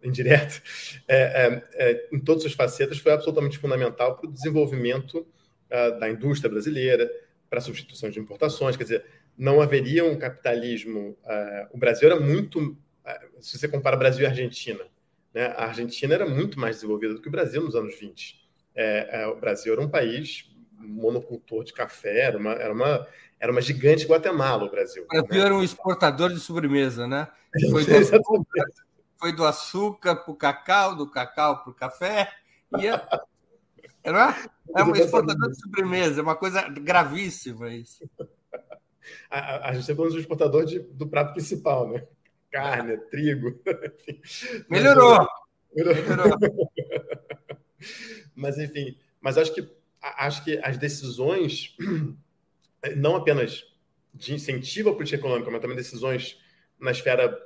[0.01, 0.61] indireta,
[1.07, 6.09] é, é, é, em todas as facetas, foi absolutamente fundamental para o desenvolvimento uh, da
[6.09, 7.11] indústria brasileira,
[7.49, 8.77] para a substituição de importações.
[8.77, 9.05] Quer dizer,
[9.37, 11.17] não haveria um capitalismo.
[11.23, 12.77] Uh, o Brasil era muito.
[13.41, 14.85] se você compara Brasil e Argentina,
[15.33, 18.46] né, a Argentina era muito mais desenvolvida do que o Brasil nos anos 20.
[18.79, 20.47] É, é, o Brasil era um país
[20.79, 23.07] monocultor de café, era uma, era uma,
[23.39, 25.03] era uma gigante Guatemala, o Brasil.
[25.03, 25.45] O Brasil né?
[25.45, 27.27] era um exportador de sobremesa, né?
[27.71, 28.65] Foi do açúcar,
[29.19, 32.31] foi do açúcar para o cacau, do cacau para o café.
[32.77, 33.01] E é,
[34.03, 34.35] era,
[34.75, 38.07] é um exportador de sobremesa, é uma coisa gravíssima isso.
[39.29, 42.05] A, a, a gente é um exportador de, do prato principal, né?
[42.51, 43.59] Carne, trigo.
[44.69, 45.27] Melhorou.
[45.73, 46.37] Melhorou.
[48.37, 49.67] Mas, enfim, mas acho que
[50.01, 51.75] acho que as decisões,
[52.95, 53.65] não apenas
[54.13, 56.39] de incentivo à política econômica, mas também decisões
[56.79, 57.37] na esfera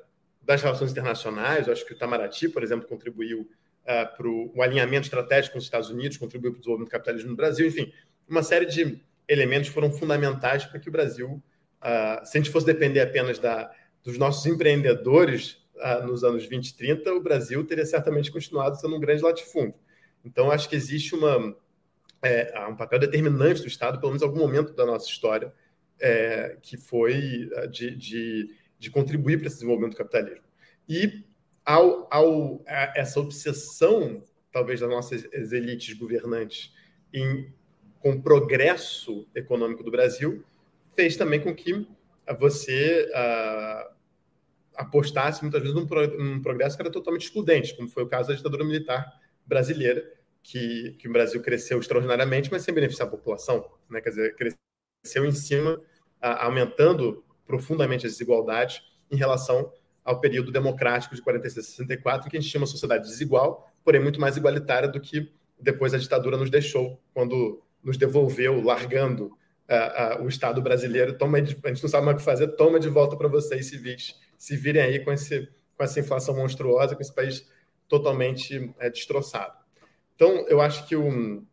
[0.41, 1.69] das relações internacionais.
[1.69, 5.89] Acho que o Itamaraty, por exemplo, contribuiu uh, para o alinhamento estratégico com os Estados
[5.89, 7.67] Unidos, contribuiu para o desenvolvimento do capitalismo no Brasil.
[7.67, 7.91] Enfim,
[8.27, 11.41] uma série de elementos foram fundamentais para que o Brasil,
[11.81, 13.71] uh, se a gente fosse depender apenas da,
[14.03, 18.95] dos nossos empreendedores uh, nos anos 20 e 30, o Brasil teria certamente continuado sendo
[18.95, 19.75] um grande latifúndio.
[20.23, 21.55] Então, acho que existe uma,
[22.21, 25.53] é, um papel determinante do Estado, pelo menos em algum momento da nossa história,
[25.99, 30.43] é, que foi é, de, de, de contribuir para esse desenvolvimento do capitalismo.
[30.87, 31.23] E
[31.65, 32.63] ao, ao,
[32.95, 36.73] essa obsessão, talvez, das nossas elites governantes
[37.13, 37.51] em,
[37.99, 40.43] com o progresso econômico do Brasil,
[40.95, 41.87] fez também com que
[42.39, 43.93] você uh,
[44.75, 45.85] apostasse muitas vezes num,
[46.17, 50.03] num progresso que era totalmente excludente, como foi o caso da ditadura militar brasileira,
[50.43, 53.69] que, que o Brasil cresceu extraordinariamente, mas sem beneficiar a população.
[53.89, 54.01] Né?
[54.01, 55.81] Quer dizer, cresceu em cima,
[56.19, 59.71] aumentando profundamente as desigualdades em relação
[60.03, 63.71] ao período democrático de 46 a 64, em que a gente tinha uma sociedade desigual,
[63.83, 69.25] porém muito mais igualitária do que depois a ditadura nos deixou, quando nos devolveu, largando
[69.25, 71.17] uh, uh, o Estado brasileiro.
[71.17, 74.15] Toma, a gente não sabe mais o que fazer, toma de volta para vocês civis
[74.37, 77.47] se virem aí com, esse, com essa inflação monstruosa, com esse país
[77.91, 79.53] totalmente é, destroçado.
[80.15, 81.43] Então, eu acho que o,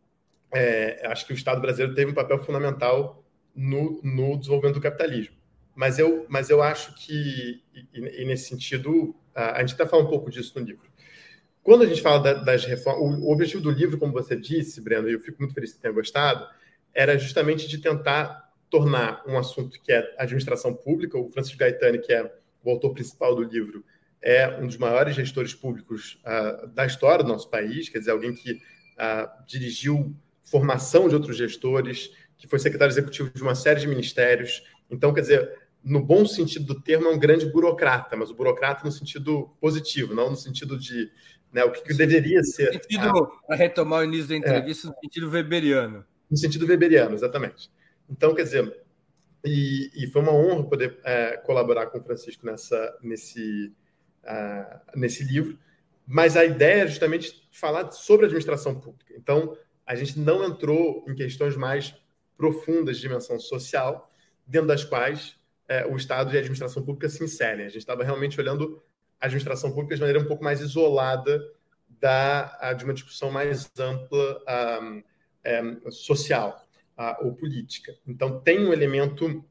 [0.53, 3.21] é, acho que o Estado brasileiro teve um papel fundamental
[3.53, 5.35] no, no desenvolvimento do capitalismo.
[5.75, 7.61] Mas eu, mas eu acho que,
[7.93, 10.89] e, e nesse sentido, a, a gente até fala um pouco disso no livro.
[11.61, 15.09] Quando a gente fala da, das reformas, o, objetivo do livro, como você disse, Breno,
[15.09, 16.47] e eu fico muito feliz que tenha gostado,
[16.93, 22.13] era justamente de tentar tornar um assunto que é administração pública, o Francisco Gaetani, que
[22.13, 23.83] é o autor principal do livro,
[24.21, 28.33] é um dos maiores gestores públicos uh, da história do nosso país, quer dizer, alguém
[28.33, 33.87] que uh, dirigiu formação de outros gestores, que foi secretário executivo de uma série de
[33.87, 34.63] ministérios.
[34.89, 38.83] Então, quer dizer, no bom sentido do termo, é um grande burocrata, mas o burocrata
[38.83, 41.11] no sentido positivo, não no sentido de
[41.51, 42.67] né, o que, que deveria ser.
[42.67, 43.55] No sentido, a...
[43.55, 46.05] retomar o início da entrevista, é, no sentido weberiano.
[46.29, 47.71] No sentido weberiano, exatamente.
[48.09, 48.83] Então, quer dizer,
[49.43, 53.73] e, e foi uma honra poder é, colaborar com o Francisco nessa, nesse,
[54.95, 55.57] nesse livro.
[56.05, 59.13] Mas a ideia é justamente falar sobre administração pública.
[59.15, 61.95] Então, a gente não entrou em questões mais
[62.37, 64.11] profundas de dimensão social,
[64.45, 65.35] dentro das quais
[65.67, 67.65] é, o Estado e a administração pública se inserem.
[67.65, 68.81] A gente estava realmente olhando
[69.19, 71.39] a administração pública de maneira um pouco mais isolada
[71.99, 74.41] da, de uma discussão mais ampla
[74.81, 75.03] um,
[75.43, 76.65] é, social
[77.21, 77.95] ou política.
[78.07, 79.43] Então, tem um elemento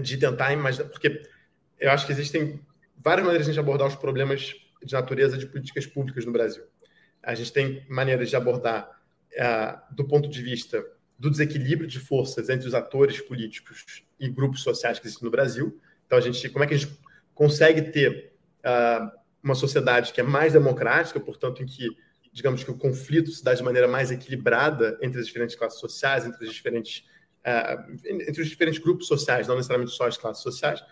[0.00, 1.22] de tentar imaginar, porque
[1.78, 2.60] eu acho que existem
[3.02, 6.64] várias maneiras de a gente abordar os problemas de natureza de políticas públicas no Brasil.
[7.22, 8.88] A gente tem maneiras de abordar
[9.32, 10.84] uh, do ponto de vista
[11.18, 15.78] do desequilíbrio de forças entre os atores políticos e grupos sociais que existem no Brasil.
[16.06, 16.98] Então, a gente, como é que a gente
[17.34, 18.32] consegue ter
[18.64, 19.10] uh,
[19.42, 21.88] uma sociedade que é mais democrática, portanto, em que
[22.32, 26.24] digamos que o conflito se dá de maneira mais equilibrada entre as diferentes classes sociais,
[26.24, 27.04] entre os diferentes,
[27.40, 30.82] uh, entre os diferentes grupos sociais, não necessariamente só as classes sociais.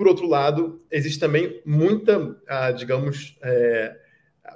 [0.00, 4.00] Por outro lado, existe também muita, uh, digamos, é,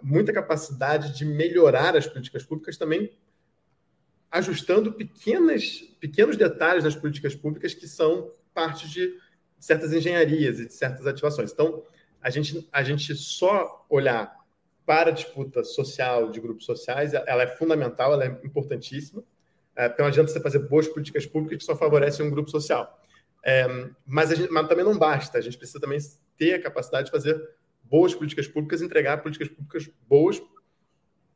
[0.03, 3.13] muita capacidade de melhorar as políticas públicas também
[4.31, 9.19] ajustando pequenas, pequenos detalhes das políticas públicas que são parte de
[9.61, 11.53] certas engenharias e de certas ativações.
[11.53, 11.83] Então,
[12.23, 14.35] a gente, a gente só olhar
[14.87, 19.23] para a disputa social de grupos sociais, ela é fundamental, ela é importantíssima,
[19.77, 23.04] é, não adianta você fazer boas políticas públicas que só favorecem um grupo social.
[23.45, 23.67] É,
[24.07, 25.99] mas, gente, mas, também não basta, a gente precisa também
[26.39, 27.39] ter a capacidade de fazer
[27.83, 30.43] boas políticas públicas, entregar políticas públicas boas,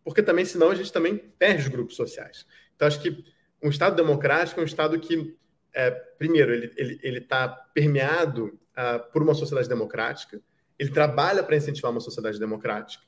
[0.02, 2.46] porque também, senão, a gente também perde os grupos sociais.
[2.74, 3.22] Então, acho que
[3.62, 5.36] um Estado democrático é um Estado que,
[5.74, 10.40] é, primeiro, ele está ele, ele tá permeado uh, por uma sociedade democrática,
[10.78, 13.04] ele trabalha para incentivar uma sociedade democrática,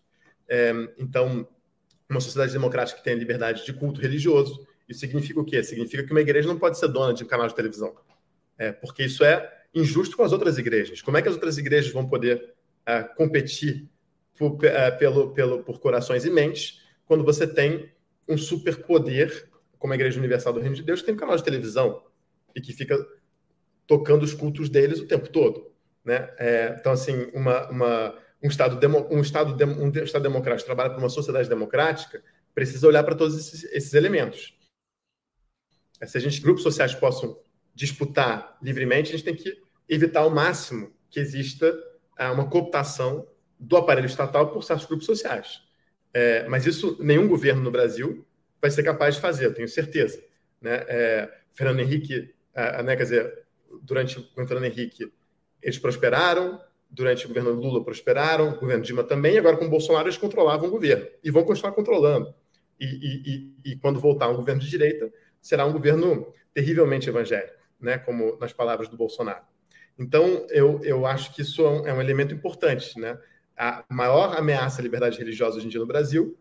[0.47, 1.49] é, então,
[2.09, 5.63] uma sociedade democrática que tem liberdade de culto religioso, isso significa o quê?
[5.63, 7.95] Significa que uma igreja não pode ser dona de um canal de televisão,
[8.61, 11.01] é, porque isso é injusto com as outras igrejas.
[11.01, 12.53] Como é que as outras igrejas vão poder
[12.85, 13.89] é, competir
[14.37, 17.91] por, é, pelo, pelo, por corações e mentes quando você tem
[18.29, 21.43] um superpoder, como a Igreja Universal do Reino de Deus, que tem um canal de
[21.43, 22.05] televisão
[22.55, 22.95] e que fica
[23.87, 25.73] tocando os cultos deles o tempo todo?
[26.05, 26.31] Né?
[26.39, 30.91] É, então, assim, uma, uma um Estado, demo, um, estado de, um Estado democrático trabalha
[30.91, 32.23] para uma sociedade democrática,
[32.55, 34.55] precisa olhar para todos esses, esses elementos.
[35.99, 37.39] É, se a gente, grupos sociais possam
[37.75, 41.73] disputar livremente, a gente tem que evitar ao máximo que exista
[42.17, 43.27] ah, uma cooptação
[43.59, 45.63] do aparelho estatal por certos grupos sociais.
[46.13, 48.27] É, mas isso nenhum governo no Brasil
[48.61, 50.23] vai ser capaz de fazer, eu tenho certeza.
[50.61, 50.85] Né?
[50.89, 53.45] É, Fernando Henrique, ah, né, quer dizer,
[53.83, 55.13] durante o Fernando Henrique,
[55.63, 60.09] eles prosperaram, durante o governo Lula prosperaram, o governo Dilma também, agora com o Bolsonaro
[60.09, 62.35] eles controlavam o governo e vão continuar controlando.
[62.79, 63.35] E, e,
[63.67, 68.37] e, e, quando voltar um governo de direita, será um governo terrivelmente evangélico, né, como
[68.39, 69.45] nas palavras do Bolsonaro.
[69.99, 72.99] Então, eu, eu acho que isso é um, é um elemento importante.
[72.99, 73.19] Né?
[73.57, 76.39] A maior ameaça à liberdade religiosa hoje em dia no Brasil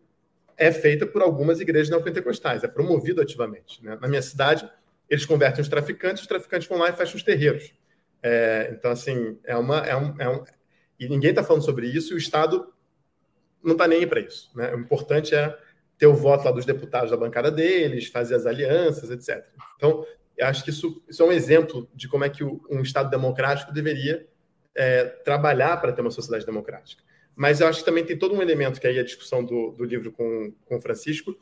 [0.56, 3.84] é feita por algumas igrejas neopentecostais, é promovido ativamente.
[3.84, 3.98] Né?
[4.00, 4.70] Na minha cidade,
[5.08, 7.72] eles convertem os traficantes, os traficantes vão lá e fecham os terreiros.
[8.22, 9.78] É, então, assim, é uma.
[9.78, 10.44] É um, é um,
[10.98, 12.70] e ninguém está falando sobre isso e o Estado
[13.62, 14.50] não está nem aí para isso.
[14.54, 14.74] Né?
[14.74, 15.56] O importante é
[15.96, 19.46] ter o voto lá dos deputados da bancada deles, fazer as alianças, etc.
[19.76, 20.06] Então,
[20.40, 23.72] eu acho que isso, isso é um exemplo de como é que um Estado democrático
[23.72, 24.26] deveria
[24.74, 27.02] é, trabalhar para ter uma sociedade democrática.
[27.36, 29.84] Mas eu acho que também tem todo um elemento que aí a discussão do, do
[29.84, 31.36] livro com, com o Francisco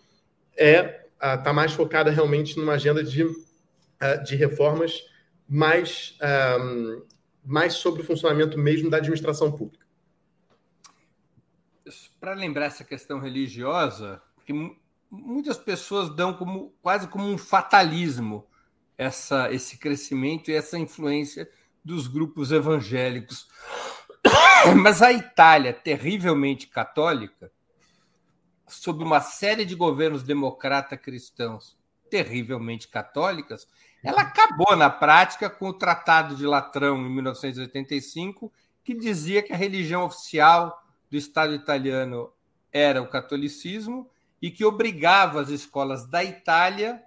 [0.57, 3.25] é está mais focada realmente numa agenda de,
[4.25, 5.05] de reformas
[5.49, 6.19] mais,
[6.61, 7.03] um,
[7.45, 9.87] mais sobre o funcionamento mesmo da administração pública.
[12.19, 14.53] para lembrar essa questão religiosa, que
[15.09, 18.48] muitas pessoas dão como quase como um fatalismo
[18.99, 21.49] essa, esse crescimento e essa influência
[21.85, 23.47] dos grupos evangélicos.
[24.77, 27.51] Mas a Itália, terrivelmente católica,
[28.67, 31.79] sob uma série de governos democrata-cristãos
[32.11, 33.67] terrivelmente católicas,
[34.03, 39.57] ela acabou na prática com o Tratado de Latrão em 1985, que dizia que a
[39.57, 42.33] religião oficial do Estado italiano
[42.73, 47.03] era o catolicismo e que obrigava as escolas da Itália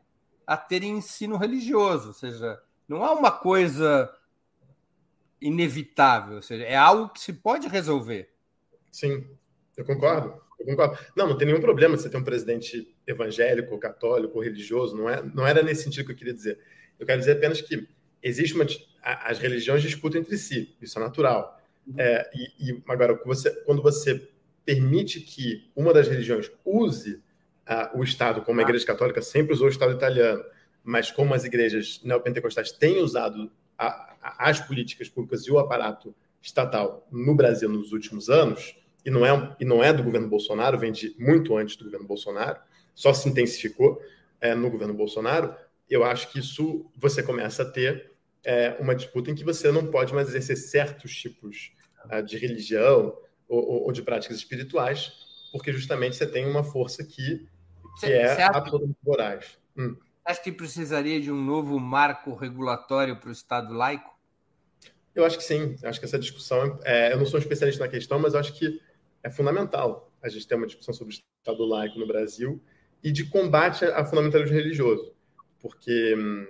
[0.45, 4.13] a terem ensino religioso, ou seja, não há uma coisa
[5.41, 8.29] inevitável, ou seja, é algo que se pode resolver.
[8.91, 9.25] Sim,
[9.75, 10.39] eu concordo.
[10.59, 10.97] Eu concordo.
[11.15, 14.95] Não, não tem nenhum problema você ter um presidente evangélico, católico, religioso.
[14.95, 16.59] Não, é, não era nesse sentido que eu queria dizer.
[16.99, 17.87] Eu quero dizer apenas que
[18.21, 18.65] existe uma.
[19.01, 21.59] As religiões disputam entre si, isso é natural.
[21.87, 21.95] Uhum.
[21.97, 24.29] É, e, e, agora, você, quando você
[24.63, 27.21] permite que uma das religiões use
[27.69, 30.43] uh, o Estado, como a Igreja Católica sempre usou o Estado italiano,
[30.83, 36.15] mas como as igrejas neopentecostais têm usado a, a, as políticas públicas e o aparato
[36.41, 40.77] estatal no Brasil nos últimos anos, e não é, e não é do governo Bolsonaro,
[40.77, 42.59] vem de muito antes do governo Bolsonaro,
[42.93, 44.01] só se intensificou
[44.39, 45.55] é, no governo Bolsonaro,
[45.89, 48.11] eu acho que isso você começa a ter
[48.43, 51.73] é, uma disputa em que você não pode mais exercer certos tipos
[52.11, 53.15] uh, de religião
[53.47, 55.11] ou, ou, de práticas espirituais,
[55.51, 57.47] porque justamente você tem uma força que,
[57.99, 59.57] que é absolutamente voraz.
[59.77, 59.95] Hum.
[60.23, 64.17] Acho que precisaria de um novo marco regulatório para o Estado laico?
[65.13, 65.75] Eu acho que sim.
[65.83, 66.79] Acho que essa discussão.
[66.83, 68.79] É, eu não sou um especialista na questão, mas acho que
[69.23, 72.63] é fundamental a gente ter uma discussão sobre o Estado laico no Brasil
[73.03, 75.11] e de combate a fundamentalismo religioso
[75.61, 76.47] porque hum,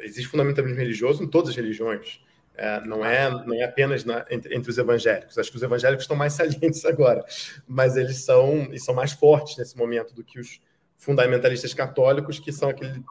[0.00, 2.20] existe fundamentalismo religioso em todas as religiões.
[2.60, 5.38] É, não, é, não é apenas na, entre, entre, os evangélicos.
[5.38, 7.24] Acho que os evangélicos estão mais salientes agora,
[7.66, 10.60] mas eles são, e são mais fortes nesse momento do que os
[10.98, 13.02] fundamentalistas católicos, que são aquele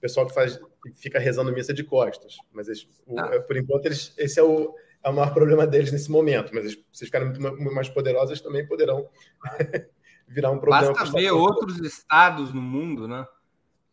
[0.00, 2.36] pessoal que, faz, que fica rezando missa de costas.
[2.52, 3.40] Mas eles, o, ah.
[3.42, 6.52] por enquanto, eles, esse é o, é o maior problema deles nesse momento.
[6.52, 9.08] Mas eles, se ficarem muito, muito mais poderosos, também poderão
[10.26, 10.92] virar um problema.
[10.92, 13.24] Basta ver outros estados no mundo, né?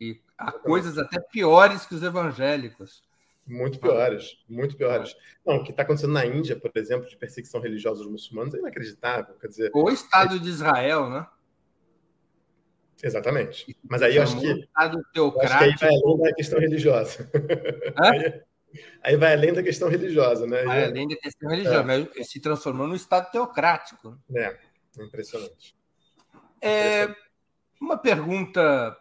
[0.02, 3.04] E há coisas até piores que os evangélicos.
[3.46, 5.16] Muito piores, muito piores.
[5.46, 8.60] Não, o que está acontecendo na Índia, por exemplo, de perseguição religiosa dos muçulmanos é
[8.60, 9.36] inacreditável.
[9.36, 10.40] Quer dizer, o Estado é...
[10.40, 11.28] de Israel, né?
[13.04, 13.78] Exatamente.
[13.84, 14.48] Mas aí eu acho que.
[14.48, 15.78] Estado teocrático.
[15.78, 17.30] Que aí vai além da questão religiosa.
[17.98, 18.42] Aí,
[19.04, 20.64] aí, vai além da questão religiosa, né?
[20.64, 21.84] Vai além da questão religiosa, é.
[21.84, 24.18] mas se transformou num Estado teocrático.
[24.34, 24.58] É,
[24.98, 25.76] impressionante.
[26.62, 27.14] É,
[27.80, 28.98] uma pergunta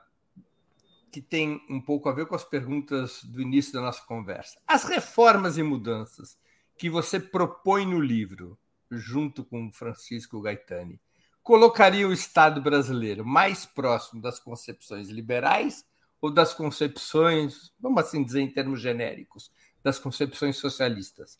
[1.12, 4.58] que tem um pouco a ver com as perguntas do início da nossa conversa.
[4.66, 6.38] As reformas e mudanças
[6.78, 8.58] que você propõe no livro,
[8.90, 10.98] junto com Francisco Gaetani,
[11.42, 15.84] colocariam o Estado brasileiro mais próximo das concepções liberais
[16.18, 21.38] ou das concepções, vamos assim dizer em termos genéricos, das concepções socialistas?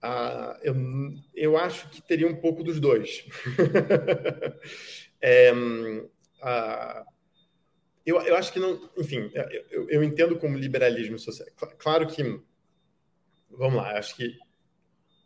[0.00, 0.74] Ah, eu,
[1.34, 3.24] eu acho que teria um pouco dos dois.
[5.20, 5.52] é,
[6.42, 7.06] a,
[8.04, 8.90] eu, eu acho que não.
[8.98, 9.30] Enfim,
[9.70, 11.48] eu, eu entendo como liberalismo social.
[11.78, 12.40] Claro que.
[13.50, 14.36] Vamos lá, acho que.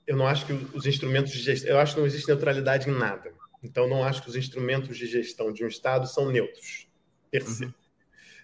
[0.07, 1.71] Eu não acho que os instrumentos de gestão.
[1.71, 3.33] Eu acho que não existe neutralidade em nada.
[3.63, 6.87] Então, não acho que os instrumentos de gestão de um Estado são neutros,
[7.31, 7.65] per se.
[7.65, 7.75] Uhum.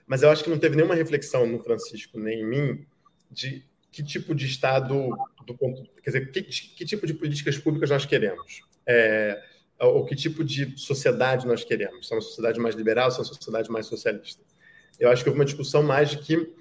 [0.06, 2.86] Mas eu acho que não teve nenhuma reflexão no Francisco nem em mim
[3.30, 5.10] de que tipo de Estado,
[5.46, 8.62] do ponto, quer dizer, que, que tipo de políticas públicas nós queremos.
[8.86, 9.40] É,
[9.86, 12.06] ou que tipo de sociedade nós queremos.
[12.06, 14.42] Se é uma sociedade mais liberal, se é uma sociedade mais socialista.
[14.98, 16.54] Eu acho que houve uma discussão mais de que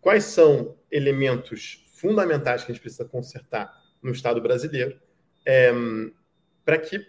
[0.00, 4.98] quais são elementos fundamentais que a gente precisa consertar no Estado brasileiro
[5.46, 5.72] é,
[6.64, 7.06] para que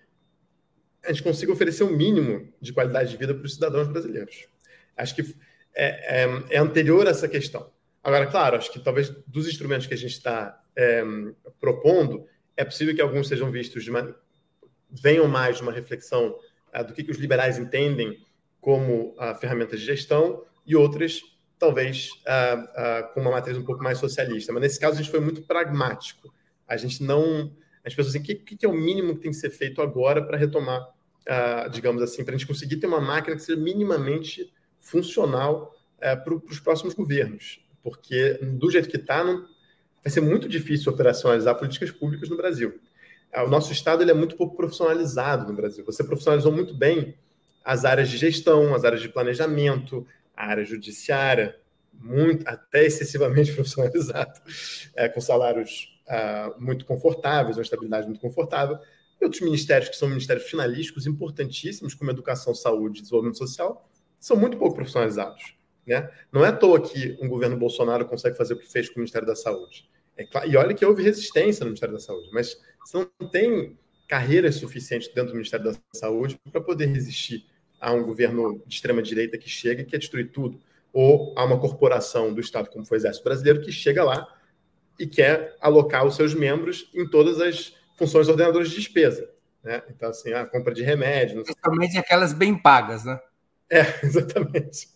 [1.04, 4.48] a gente consiga oferecer o um mínimo de qualidade de vida para os cidadãos brasileiros.
[4.96, 5.36] Acho que
[5.76, 7.72] é, é, é, anterior a essa questão.
[8.04, 10.62] Agora, claro, acho que talvez dos instrumentos que a gente está
[11.60, 13.92] propondo, é possível que alguns sejam vistos de,
[14.94, 16.38] venham mais de uma reflexão
[16.74, 18.24] uh, do que, que os liberais entendem
[18.62, 21.22] como uh, ferramentas de gestão e outras,
[21.58, 24.54] talvez, uh, com uma matriz um pouco mais socialista.
[24.54, 26.34] Mas nesse caso, a gente foi muito pragmático.
[26.68, 27.52] A gente não.
[27.86, 30.24] As pessoas assim, o que, que, é o mínimo que tem que ser feito agora
[30.24, 30.88] para retomar,
[31.70, 36.62] digamos assim, para a gente conseguir ter uma máquina que seja minimamente funcional para os
[36.62, 37.60] próximos governos.
[37.84, 42.80] Porque, do jeito que está, vai ser muito difícil operacionalizar políticas públicas no Brasil.
[43.34, 45.84] É, o nosso Estado ele é muito pouco profissionalizado no Brasil.
[45.86, 47.16] Você profissionalizou muito bem
[47.66, 50.06] as áreas de gestão, as áreas de planejamento,
[50.36, 51.58] a área judiciária,
[51.92, 54.40] muito, até excessivamente profissionalizado,
[54.96, 58.78] é, com salários uh, muito confortáveis, uma estabilidade muito confortável,
[59.20, 64.36] e outros ministérios que são ministérios finalísticos importantíssimos, como educação, saúde e desenvolvimento social, são
[64.36, 65.56] muito pouco profissionalizados.
[65.86, 66.10] Né?
[66.32, 69.00] Não é à toa que um governo Bolsonaro consegue fazer o que fez com o
[69.00, 69.90] Ministério da Saúde.
[70.16, 73.78] É claro, e olha que houve resistência no Ministério da Saúde, mas você não tem
[74.08, 77.46] carreiras suficientes dentro do Ministério da Saúde para poder resistir
[77.80, 80.60] a um governo de extrema-direita que chega e quer destruir tudo,
[80.94, 84.28] ou a uma corporação do Estado, como foi o Exército Brasileiro, que chega lá
[85.00, 89.30] e quer alocar os seus membros em todas as funções ordenadoras de despesa.
[89.64, 89.82] Né?
[89.90, 91.44] Então, assim, a compra de remédio.
[91.44, 93.20] Principalmente aquelas bem pagas, né?
[93.70, 94.90] É, exatamente.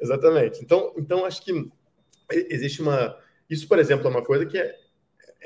[0.00, 0.62] exatamente.
[0.62, 1.68] Então, então, acho que
[2.30, 3.18] existe uma.
[3.48, 4.74] Isso, por exemplo, é uma coisa que é,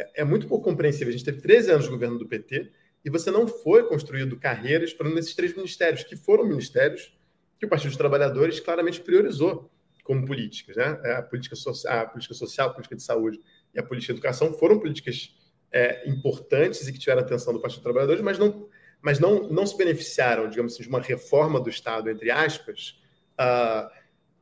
[0.00, 1.08] é, é muito pouco compreensível.
[1.08, 2.70] A gente teve 13 anos de governo do PT
[3.04, 7.16] e você não foi construído carreiras para desses três ministérios, que foram ministérios
[7.58, 9.70] que o Partido dos Trabalhadores claramente priorizou
[10.02, 10.76] como políticas.
[10.76, 11.00] Né?
[11.04, 13.40] É, a, política social, a política social, a política de saúde
[13.74, 15.34] e a política de educação foram políticas
[15.72, 18.68] é, importantes e que tiveram atenção do Partido dos Trabalhadores, mas não,
[19.00, 23.00] mas não, não se beneficiaram, digamos assim, de uma reforma do Estado, entre aspas,
[23.38, 23.88] uh,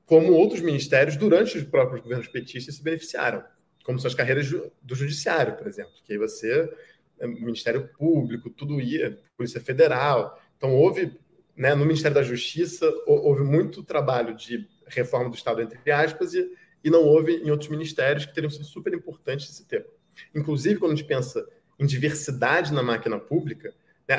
[0.06, 3.44] como outros ministérios durante os próprios governos petistas se beneficiaram,
[3.88, 4.50] como são as carreiras
[4.82, 6.70] do Judiciário, por exemplo, que aí você
[7.18, 10.38] é, Ministério Público, tudo ia, Polícia Federal.
[10.58, 11.18] Então, houve,
[11.56, 16.46] né, no Ministério da Justiça, houve muito trabalho de reforma do Estado, entre aspas, e,
[16.84, 19.88] e não houve em outros ministérios que teriam sido super importantes esse tempo.
[20.34, 23.74] Inclusive, quando a gente pensa em diversidade na máquina pública,
[24.06, 24.18] né,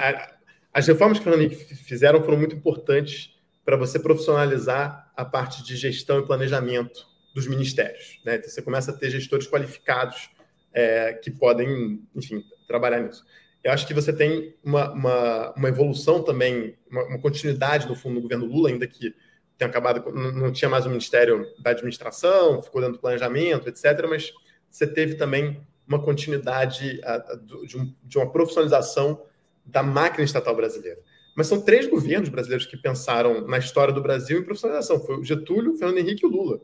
[0.74, 6.17] as reformas que Fernando fizeram foram muito importantes para você profissionalizar a parte de gestão
[6.17, 8.19] e planejamento dos ministérios.
[8.25, 8.36] Né?
[8.36, 10.30] Então, você começa a ter gestores qualificados
[10.73, 13.25] é, que podem, enfim, trabalhar nisso.
[13.63, 18.15] Eu acho que você tem uma, uma, uma evolução também, uma, uma, continuidade no fundo
[18.15, 19.13] do governo Lula, ainda que
[19.57, 24.32] tenha acabado, não, tinha mais o Ministério da Administração, ficou dentro do planejamento, etc., mas
[24.69, 29.21] você teve também uma continuidade a, a, de, um, de uma profissionalização
[29.65, 30.99] da máquina estatal brasileira.
[31.36, 34.99] Mas são três governos brasileiros que pensaram na história do Brasil em profissionalização.
[35.05, 36.61] Foi o Getúlio, o Fernando Henrique e o Lula.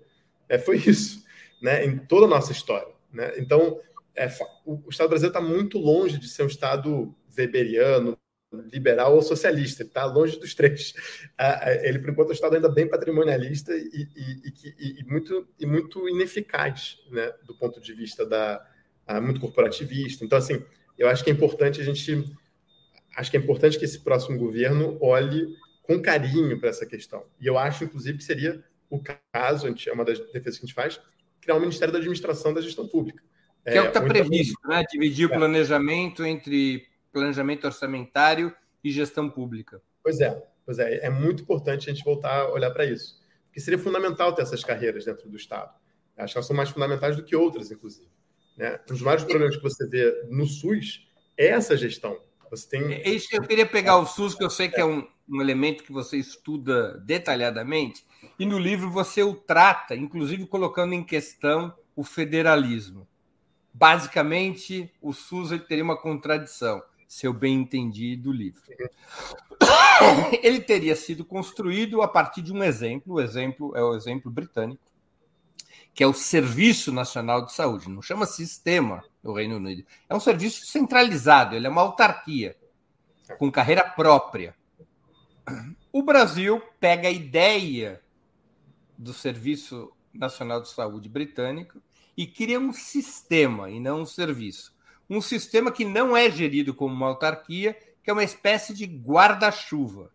[0.47, 1.23] É, foi isso,
[1.61, 2.93] né, em toda a nossa história.
[3.11, 3.33] Né?
[3.37, 3.79] Então,
[4.15, 4.27] é,
[4.65, 8.17] o, Estado brasileiro está muito longe de ser um Estado weberiano,
[8.71, 9.83] liberal ou socialista.
[9.83, 10.93] está longe dos três.
[11.83, 15.65] ele, por enquanto, é um Estado ainda bem patrimonialista e, e, e, e muito, e
[15.65, 18.65] muito ineficaz, né, do ponto de vista da
[19.21, 20.25] muito corporativista.
[20.25, 20.63] Então, assim,
[20.97, 22.25] eu acho que é importante a gente,
[23.15, 25.47] acho que é importante que esse próximo governo olhe
[25.83, 27.25] com carinho para essa questão.
[27.39, 30.65] E eu acho, inclusive, que seria o caso, a gente, é uma das defesas que
[30.65, 30.99] a gente faz,
[31.41, 33.23] criar um Ministério da Administração da Gestão Pública
[33.71, 34.83] que é, o que está previsto, né?
[34.91, 35.37] Dividir o é.
[35.37, 39.81] planejamento entre planejamento orçamentário e gestão pública.
[40.03, 41.05] Pois é, pois é.
[41.05, 43.19] É muito importante a gente voltar a olhar para isso.
[43.45, 45.73] Porque seria fundamental ter essas carreiras dentro do Estado.
[46.17, 48.07] Acho que elas são mais fundamentais do que outras, inclusive.
[48.55, 48.79] Né?
[48.89, 52.19] Um dos maiores problemas que você vê no SUS é essa gestão.
[52.51, 52.93] Você tem.
[52.93, 55.83] É isso eu queria pegar o SUS, que eu sei que é um, um elemento
[55.83, 58.05] que você estuda detalhadamente,
[58.37, 63.07] e no livro você o trata, inclusive colocando em questão o federalismo
[63.75, 68.61] basicamente, o SUS ele teria uma contradição, se eu bem entendi do livro.
[70.41, 74.81] Ele teria sido construído a partir de um exemplo, o exemplo é o exemplo britânico,
[75.93, 77.89] que é o Serviço Nacional de Saúde.
[77.89, 79.85] Não chama sistema no Reino Unido.
[80.09, 82.55] É um serviço centralizado, ele é uma autarquia,
[83.37, 84.55] com carreira própria.
[85.91, 88.01] O Brasil pega a ideia
[88.97, 91.81] do Serviço Nacional de Saúde britânico
[92.17, 94.73] e cria um sistema e não um serviço.
[95.09, 100.11] Um sistema que não é gerido como uma autarquia, que é uma espécie de guarda-chuva.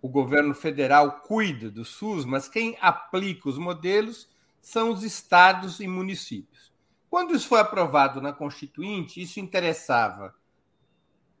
[0.00, 4.28] O governo federal cuida do SUS, mas quem aplica os modelos
[4.60, 6.72] são os estados e municípios.
[7.10, 10.34] Quando isso foi aprovado na Constituinte, isso interessava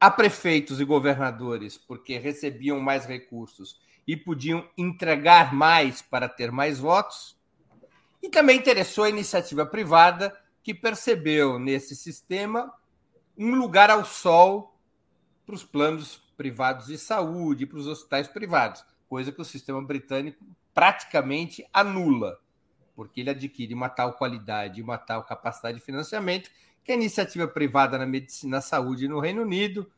[0.02, 6.80] a prefeitos e governadores, porque recebiam mais recursos e podiam entregar mais para ter mais
[6.80, 7.38] votos,
[8.20, 12.74] e também interessou a iniciativa privada, que percebeu nesse sistema
[13.38, 14.76] um lugar ao sol
[15.46, 20.44] para os planos privados de saúde, para os hospitais privados, coisa que o sistema britânico
[20.74, 22.40] praticamente anula,
[22.96, 26.50] porque ele adquire uma tal qualidade, uma tal capacidade de financiamento
[26.84, 29.90] que a iniciativa privada na medicina, na saúde no Reino Unido,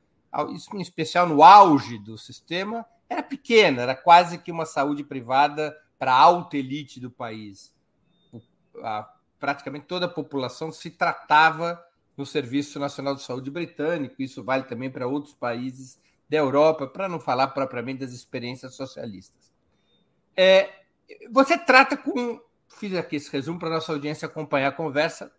[0.75, 6.13] em especial no auge do sistema, era pequena, era quase que uma saúde privada para
[6.13, 7.75] a alta elite do país
[8.83, 9.09] a,
[9.39, 11.83] praticamente toda a população se tratava
[12.17, 17.09] no Serviço Nacional de Saúde britânico, isso vale também para outros países da Europa, para
[17.09, 19.53] não falar propriamente das experiências socialistas.
[20.37, 20.71] É,
[21.31, 22.41] você trata com.
[22.69, 25.33] Fiz aqui esse resumo para a nossa audiência acompanhar a conversa.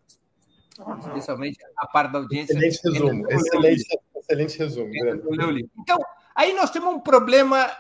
[1.00, 2.54] Especialmente a parte da audiência.
[2.54, 4.92] Excelente resumo, excelente, excelente resumo.
[5.80, 5.98] Então,
[6.34, 7.72] aí nós temos um problema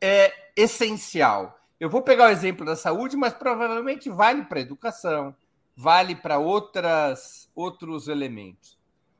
[0.00, 1.58] é, essencial.
[1.80, 5.34] Eu vou pegar o exemplo da saúde, mas provavelmente vale para a educação,
[5.76, 8.78] vale para outras outros elementos.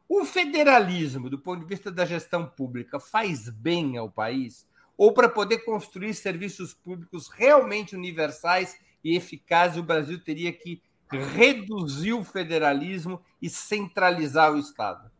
[0.08, 4.66] O federalismo, do ponto de vista da gestão pública, faz bem ao país?
[4.96, 10.80] Ou para poder construir serviços públicos realmente universais e eficazes, o Brasil teria que
[11.11, 15.11] reduzir o federalismo e centralizar o Estado?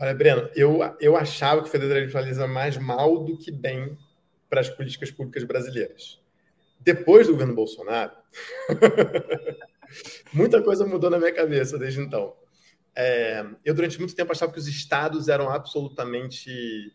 [0.00, 3.98] Olha, Breno, eu, eu achava que o federalismo fazia mais mal do que bem
[4.48, 6.20] para as políticas públicas brasileiras.
[6.80, 8.12] Depois do governo Bolsonaro,
[10.32, 12.34] muita coisa mudou na minha cabeça desde então.
[12.94, 16.94] É, eu, durante muito tempo, achava que os estados eram absolutamente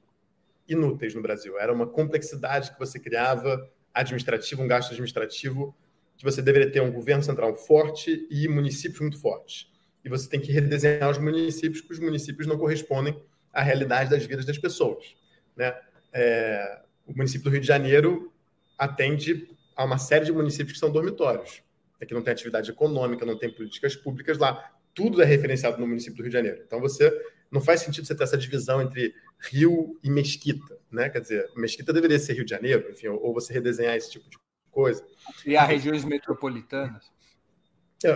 [0.67, 1.59] inúteis no Brasil.
[1.59, 5.75] Era uma complexidade que você criava, administrativo, um gasto administrativo,
[6.23, 10.39] que você deveria ter um governo central forte e municípios muito fortes e você tem
[10.39, 13.17] que redesenhar os municípios, porque os municípios não correspondem
[13.51, 15.15] à realidade das vidas das pessoas.
[15.55, 15.73] Né?
[16.11, 18.31] É, o município do Rio de Janeiro
[18.77, 21.63] atende a uma série de municípios que são dormitórios,
[21.99, 25.87] é que não tem atividade econômica, não tem políticas públicas lá, tudo é referenciado no
[25.87, 26.63] município do Rio de Janeiro.
[26.65, 27.11] Então você
[27.49, 31.09] não faz sentido você ter essa divisão entre Rio e Mesquita, né?
[31.09, 34.37] Quer dizer, Mesquita deveria ser Rio de Janeiro, enfim, ou você redesenhar esse tipo de
[34.73, 35.05] coisa.
[35.41, 37.13] Criar regiões metropolitanas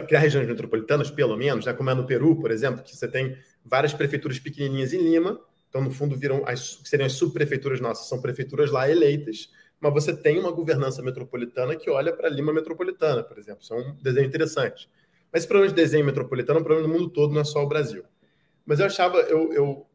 [0.06, 3.38] criar regiões metropolitanas, pelo menos, né, como é no Peru, por exemplo, que você tem
[3.64, 5.40] várias prefeituras pequenininhas em Lima,
[5.70, 9.94] então, no fundo, viram as, que seriam as subprefeituras nossas, são prefeituras lá eleitas, mas
[9.94, 13.62] você tem uma governança metropolitana que olha para Lima metropolitana, por exemplo.
[13.62, 14.90] Isso é um desenho interessante.
[15.32, 17.64] Mas esse problema de desenho metropolitano é um problema no mundo todo, não é só
[17.64, 18.04] o Brasil.
[18.66, 19.88] Mas eu achava, eu, eu,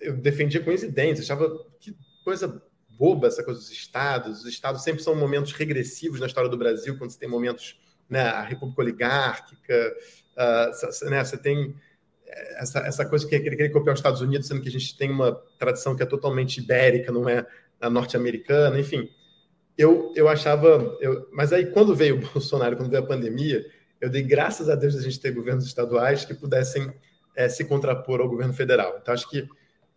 [0.00, 1.48] eu defendia coincidência, achava
[1.80, 2.62] que coisa
[2.98, 4.40] boba essa coisa dos estados.
[4.40, 7.78] Os estados sempre são momentos regressivos na história do Brasil, quando você tem momentos
[8.08, 9.96] né, a República Oligárquica,
[10.36, 11.74] uh, né, você tem
[12.56, 15.10] essa, essa coisa que é querer copiar os Estados Unidos, sendo que a gente tem
[15.10, 17.46] uma tradição que é totalmente ibérica, não é
[17.90, 19.08] norte-americana, enfim.
[19.76, 20.96] Eu, eu achava.
[21.00, 23.64] Eu, mas aí, quando veio o Bolsonaro, quando veio a pandemia,
[24.00, 26.92] eu dei graças a Deus a gente ter governos estaduais que pudessem
[27.34, 28.98] é, se contrapor ao governo federal.
[29.00, 29.46] Então, acho que,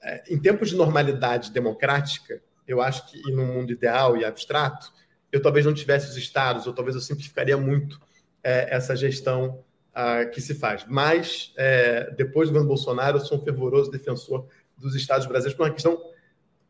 [0.01, 4.93] é, em tempos de normalidade democrática, eu acho que, num mundo ideal e abstrato,
[5.31, 7.99] eu talvez não tivesse os estados, ou talvez eu simplificaria muito
[8.43, 10.85] é, essa gestão uh, que se faz.
[10.87, 14.47] Mas, é, depois do governo Bolsonaro, eu sou um fervoroso defensor
[14.77, 15.99] dos estados brasileiros por uma questão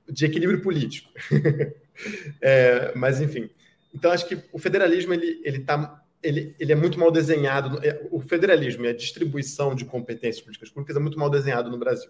[0.07, 1.11] de equilíbrio político.
[2.41, 3.49] é, mas, enfim.
[3.93, 7.85] Então, acho que o federalismo ele, ele, tá, ele, ele é muito mal desenhado.
[7.85, 11.77] É, o federalismo e a distribuição de competências políticas públicas é muito mal desenhado no
[11.77, 12.09] Brasil.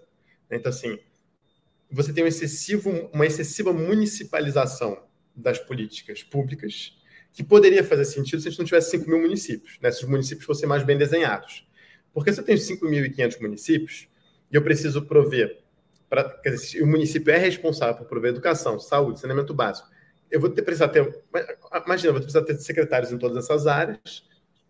[0.52, 1.00] Então, assim,
[1.92, 5.04] você tem um excessivo, uma excessiva municipalização
[5.36, 6.98] das políticas públicas,
[7.32, 9.92] que poderia fazer sentido se a gente não tivesse 5 mil municípios, né?
[9.92, 11.68] se os municípios fossem mais bem desenhados.
[12.14, 14.08] Porque se eu tenho 5.500 municípios
[14.52, 15.62] e eu preciso prover,
[16.10, 19.88] pra, dizer, o município é responsável por prover educação, saúde, saneamento básico,
[20.30, 21.24] eu vou ter, precisar ter,
[21.86, 24.28] imagina, eu vou precisar ter secretários em todas essas áreas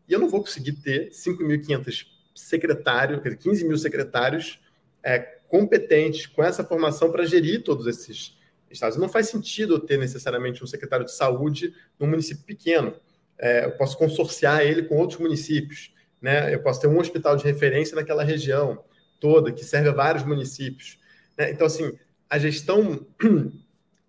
[0.08, 2.06] e eu não vou conseguir ter 5.500
[2.36, 4.60] secretários, quer dizer, 15 mil secretários
[5.04, 8.38] é, competentes com essa formação para gerir todos esses
[8.70, 8.98] estados.
[8.98, 12.96] Não faz sentido ter necessariamente um secretário de saúde num município pequeno.
[13.38, 15.94] É, eu posso consorciar ele com outros municípios.
[16.22, 16.54] Né?
[16.54, 18.84] Eu posso ter um hospital de referência naquela região
[19.20, 21.00] toda, que serve a vários municípios.
[21.38, 21.52] Né?
[21.52, 21.98] Então, assim,
[22.30, 23.06] a gestão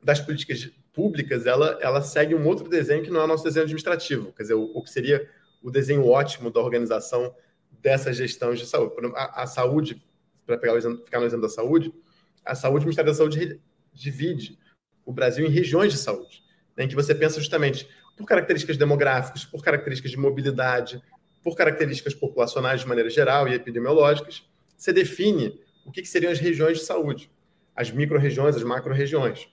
[0.03, 3.65] das políticas públicas, ela, ela segue um outro desenho que não é o nosso desenho
[3.65, 4.33] administrativo.
[4.33, 5.27] Quer dizer, o, o que seria
[5.63, 7.35] o desenho ótimo da organização
[7.81, 8.95] dessas gestões de saúde.
[9.15, 10.03] A, a saúde,
[10.47, 11.93] para pegar o ficar no exemplo da saúde,
[12.45, 13.61] a saúde, o Ministério da Saúde
[13.93, 14.59] divide
[15.05, 16.43] o Brasil em regiões de saúde,
[16.77, 21.03] né, em que você pensa justamente por características demográficas, por características de mobilidade,
[21.43, 24.45] por características populacionais de maneira geral e epidemiológicas,
[24.77, 27.31] você define o que, que seriam as regiões de saúde,
[27.75, 29.49] as micro-regiões, as macro-regiões.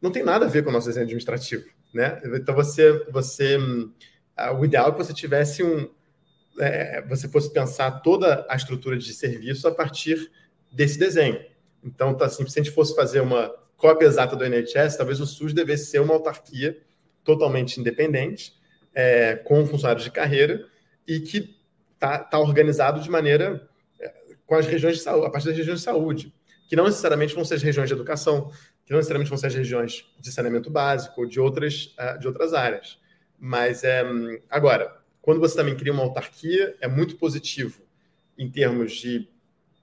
[0.00, 1.64] Não tem nada a ver com o nosso desenho administrativo.
[1.92, 2.20] Né?
[2.24, 3.58] Então, você, você,
[4.36, 5.90] ah, o ideal é que você tivesse um.
[6.60, 10.30] É, você fosse pensar toda a estrutura de serviço a partir
[10.70, 11.40] desse desenho.
[11.82, 15.26] Então, tá assim, se a gente fosse fazer uma cópia exata do NHS, talvez o
[15.26, 16.78] SUS devesse ser uma autarquia
[17.24, 18.54] totalmente independente,
[18.94, 20.66] é, com funcionários de carreira,
[21.06, 21.56] e que
[21.94, 24.12] está tá organizado de maneira é,
[24.46, 26.34] com as regiões de saúde, a partir das regiões de saúde,
[26.68, 28.50] que não necessariamente vão ser as regiões de educação,
[28.84, 32.26] que não necessariamente vão ser as regiões de saneamento básico ou de outras, uh, de
[32.26, 32.98] outras áreas.
[33.38, 34.04] Mas, é,
[34.50, 37.82] agora, quando você também cria uma autarquia, é muito positivo
[38.38, 39.28] em termos de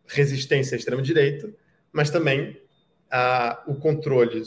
[0.06, 1.54] resistência à extrema-direita,
[1.92, 2.60] mas também
[3.10, 4.44] a, o controle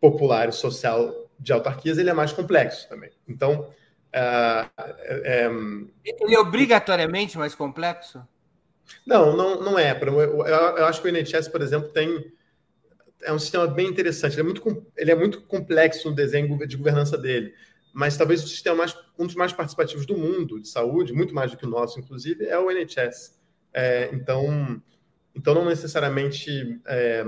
[0.00, 3.10] popular e social de autarquias ele é mais complexo também.
[3.28, 3.72] Então,
[4.12, 5.46] É, é,
[6.04, 8.22] Ele é obrigatoriamente mais complexo?
[9.06, 9.98] Não, não, não é.
[10.02, 12.30] Eu, eu acho que o NHS, por exemplo, tem
[13.22, 14.34] é um sistema bem interessante.
[14.34, 17.54] Ele é muito, ele é muito complexo no desenho de governança dele,
[17.92, 21.50] mas talvez o sistema mais, um dos mais participativos do mundo de saúde, muito mais
[21.50, 23.38] do que o nosso, inclusive, é o NHS.
[23.72, 24.82] É, então,
[25.34, 27.24] então, não necessariamente é,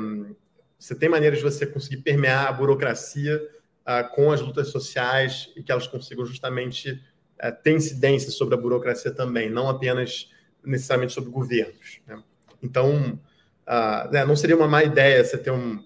[0.79, 3.41] você tem maneiras de você conseguir permear a burocracia
[3.87, 7.03] ah, com as lutas sociais e que elas consigam justamente
[7.39, 10.31] é, ter incidência sobre a burocracia também, não apenas
[10.63, 12.01] necessariamente sobre governos.
[12.07, 12.23] Né?
[12.63, 13.19] Então,
[13.67, 15.83] ah, né, não seria uma má ideia você ter um.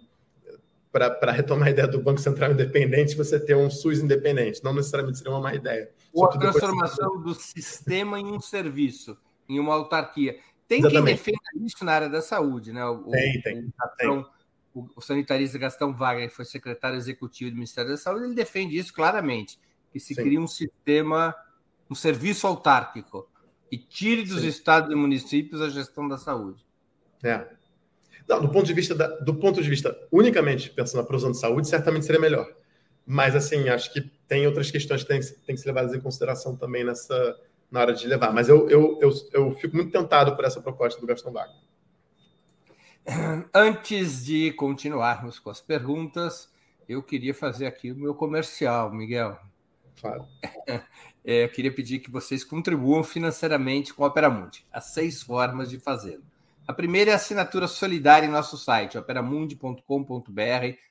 [0.98, 4.62] Para retomar a ideia do Banco Central independente, você ter um SUS independente.
[4.64, 5.90] Não necessariamente seria uma má ideia.
[6.12, 9.16] Ou a transformação do sistema em um serviço,
[9.48, 10.38] em uma autarquia.
[10.66, 11.22] Tem Exatamente.
[11.22, 12.84] quem defenda isso na área da saúde, né?
[12.84, 13.58] O, tem, tem.
[13.60, 14.26] O, tem.
[14.74, 18.76] o, o sanitarista Gastão Wagner, que foi secretário executivo do Ministério da Saúde, ele defende
[18.76, 19.58] isso claramente,
[19.92, 20.22] que se Sim.
[20.22, 21.34] cria um sistema,
[21.88, 23.28] um serviço autárquico
[23.70, 24.48] e tire dos Sim.
[24.48, 26.64] estados e municípios a gestão da saúde.
[27.22, 27.57] É.
[28.28, 31.38] Não, do ponto de vista da, do ponto de vista unicamente pensando na produção de
[31.38, 32.46] saúde, certamente seria melhor.
[33.06, 36.54] Mas assim, acho que tem outras questões que têm, têm que ser levadas em consideração
[36.54, 37.36] também nessa
[37.70, 38.32] na hora de levar.
[38.32, 41.62] Mas eu, eu, eu, eu fico muito tentado por essa proposta do Gastão Wagner.
[43.54, 46.50] Antes de continuarmos com as perguntas,
[46.88, 49.38] eu queria fazer aqui o meu comercial, Miguel.
[50.00, 50.26] Claro.
[51.24, 54.64] É, eu queria pedir que vocês contribuam financeiramente com a Opera Mundi.
[54.72, 56.22] Há seis formas de fazê-lo.
[56.68, 59.82] A primeira é a assinatura solidária em nosso site, operamundi.com.br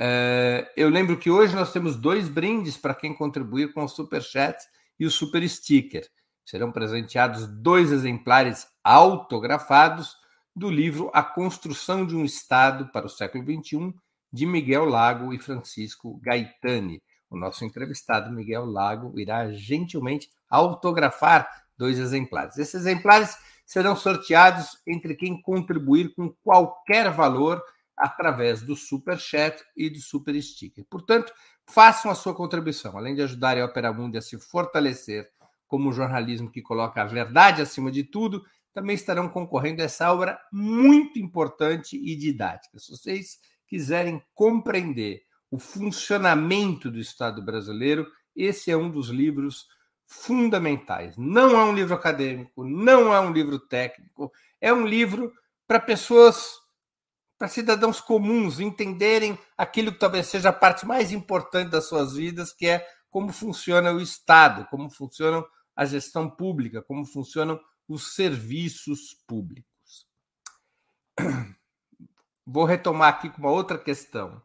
[0.00, 4.22] Uh, eu lembro que hoje nós temos dois brindes para quem contribuir com o Super
[4.22, 4.56] Chat
[4.98, 6.08] e o Super Sticker.
[6.44, 10.16] Serão presenteados dois exemplares autografados
[10.54, 13.92] do livro A Construção de um Estado para o Século XXI,
[14.32, 17.02] de Miguel Lago e Francisco Gaetani.
[17.30, 22.58] O nosso entrevistado, Miguel Lago, irá gentilmente autografar dois exemplares.
[22.58, 27.62] Esses exemplares serão sorteados entre quem contribuir com qualquer valor
[27.96, 30.84] através do Super Chat e do Super Sticker.
[30.88, 31.32] Portanto,
[31.66, 35.28] façam a sua contribuição, além de ajudar a Opera Mundi a se fortalecer
[35.66, 40.10] como um jornalismo que coloca a verdade acima de tudo, também estarão concorrendo a essa
[40.10, 42.78] obra muito importante e didática.
[42.78, 49.66] Se vocês quiserem compreender o funcionamento do Estado brasileiro, esse é um dos livros
[50.06, 51.16] fundamentais.
[51.16, 55.32] Não é um livro acadêmico, não é um livro técnico, é um livro
[55.66, 56.54] para pessoas,
[57.38, 62.52] para cidadãos comuns entenderem aquilo que talvez seja a parte mais importante das suas vidas,
[62.52, 65.44] que é como funciona o Estado, como funciona
[65.76, 70.06] a gestão pública, como funcionam os serviços públicos.
[72.46, 74.42] Vou retomar aqui com uma outra questão.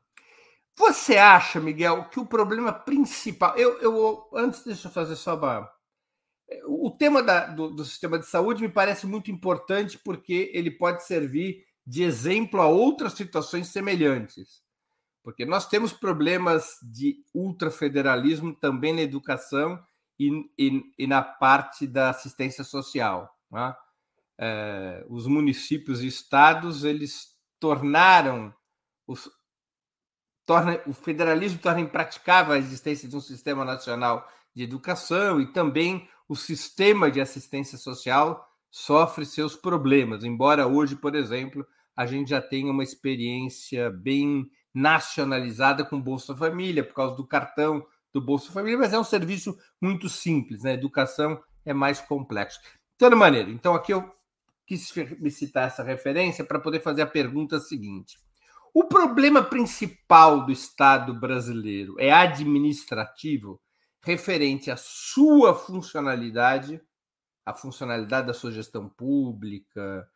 [0.78, 3.56] Você acha, Miguel, que o problema principal.
[3.58, 5.70] Eu, eu antes, deixa eu fazer só uma.
[6.68, 11.04] O tema da, do, do sistema de saúde me parece muito importante porque ele pode
[11.06, 14.62] servir de exemplo a outras situações semelhantes.
[15.24, 19.82] Porque nós temos problemas de ultrafederalismo também na educação
[20.20, 23.34] e, e, e na parte da assistência social.
[23.50, 23.76] Né?
[24.38, 28.54] É, os municípios e estados eles tornaram
[29.08, 29.30] os,
[30.46, 36.08] torna, o federalismo torna impraticável a existência de um sistema nacional de educação e também
[36.28, 41.66] o sistema de assistência social sofre seus problemas, embora hoje, por exemplo,
[41.96, 47.86] a gente já tenha uma experiência bem nacionalizada com Bolsa Família, por causa do cartão
[48.12, 50.72] do Bolsa Família, mas é um serviço muito simples, né?
[50.72, 52.60] A educação é mais complexo.
[52.64, 54.12] De toda maneira, então aqui eu
[54.66, 58.18] quis me citar essa referência para poder fazer a pergunta seguinte:
[58.74, 63.62] o problema principal do Estado brasileiro é administrativo,
[64.02, 66.82] referente à sua funcionalidade,
[67.46, 70.10] à funcionalidade da sua gestão pública,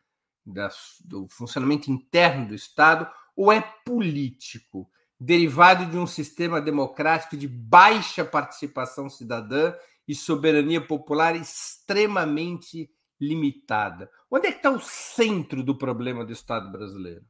[1.06, 4.90] do funcionamento interno do Estado, ou é político,
[5.20, 9.74] derivado de um sistema democrático de baixa participação cidadã
[10.08, 12.90] e soberania popular extremamente
[13.20, 14.10] limitada?
[14.32, 17.26] Onde é que está o centro do problema do Estado brasileiro?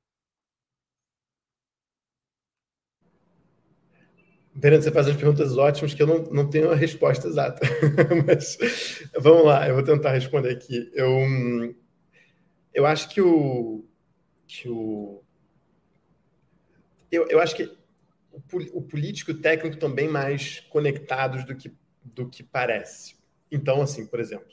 [4.59, 7.61] Fernando, você faz as perguntas ótimas que eu não, não tenho a resposta exata.
[8.25, 8.57] Mas
[9.19, 10.91] vamos lá, eu vou tentar responder aqui.
[10.93, 11.75] Eu,
[12.73, 13.85] eu acho que o.
[14.47, 15.21] Que o
[17.11, 17.63] eu, eu acho que
[18.31, 18.41] o,
[18.73, 21.71] o político e o técnico estão bem mais conectados do que,
[22.03, 23.15] do que parece.
[23.51, 24.51] Então, assim, por exemplo,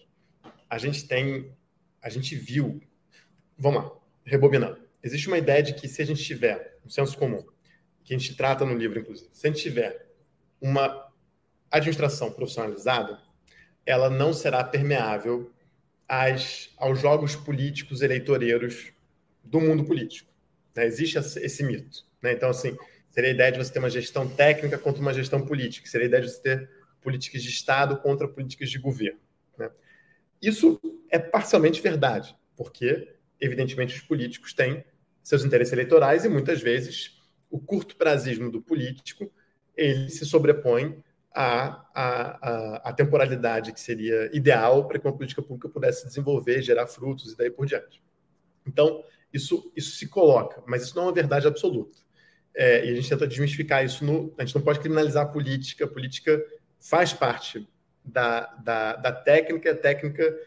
[0.68, 1.50] a gente tem.
[2.02, 2.80] A gente viu.
[3.56, 3.92] Vamos lá,
[4.24, 4.78] rebobinando.
[5.02, 7.44] Existe uma ideia de que se a gente tiver um senso comum
[8.04, 10.06] que a gente trata no livro, inclusive, se a gente tiver
[10.60, 11.10] uma
[11.70, 13.18] administração profissionalizada,
[13.84, 15.50] ela não será permeável
[16.08, 18.92] às, aos jogos políticos eleitoreiros
[19.42, 20.30] do mundo político.
[20.74, 20.86] Né?
[20.86, 22.04] Existe esse mito.
[22.22, 22.32] Né?
[22.32, 22.76] Então, assim,
[23.10, 25.88] seria a ideia de você ter uma gestão técnica contra uma gestão política.
[25.88, 29.20] Seria a ideia de você ter políticas de Estado contra políticas de governo.
[29.58, 29.70] Né?
[30.40, 30.80] Isso
[31.10, 34.84] é parcialmente verdade, porque, evidentemente, os políticos têm
[35.22, 39.30] seus interesses eleitorais e muitas vezes o curto prazismo do político
[39.76, 45.68] ele se sobrepõe à, à, à, temporalidade que seria ideal para que uma política pública
[45.68, 48.00] pudesse desenvolver, gerar frutos e daí por diante.
[48.66, 51.98] Então, isso, isso se coloca, mas isso não é uma verdade absoluta.
[52.54, 54.04] É, e a gente tenta desmistificar isso.
[54.04, 55.84] No, a gente não pode criminalizar a política.
[55.84, 56.40] A política
[56.78, 57.66] faz parte
[58.04, 59.74] da, da, da técnica.
[59.74, 60.38] Técnica,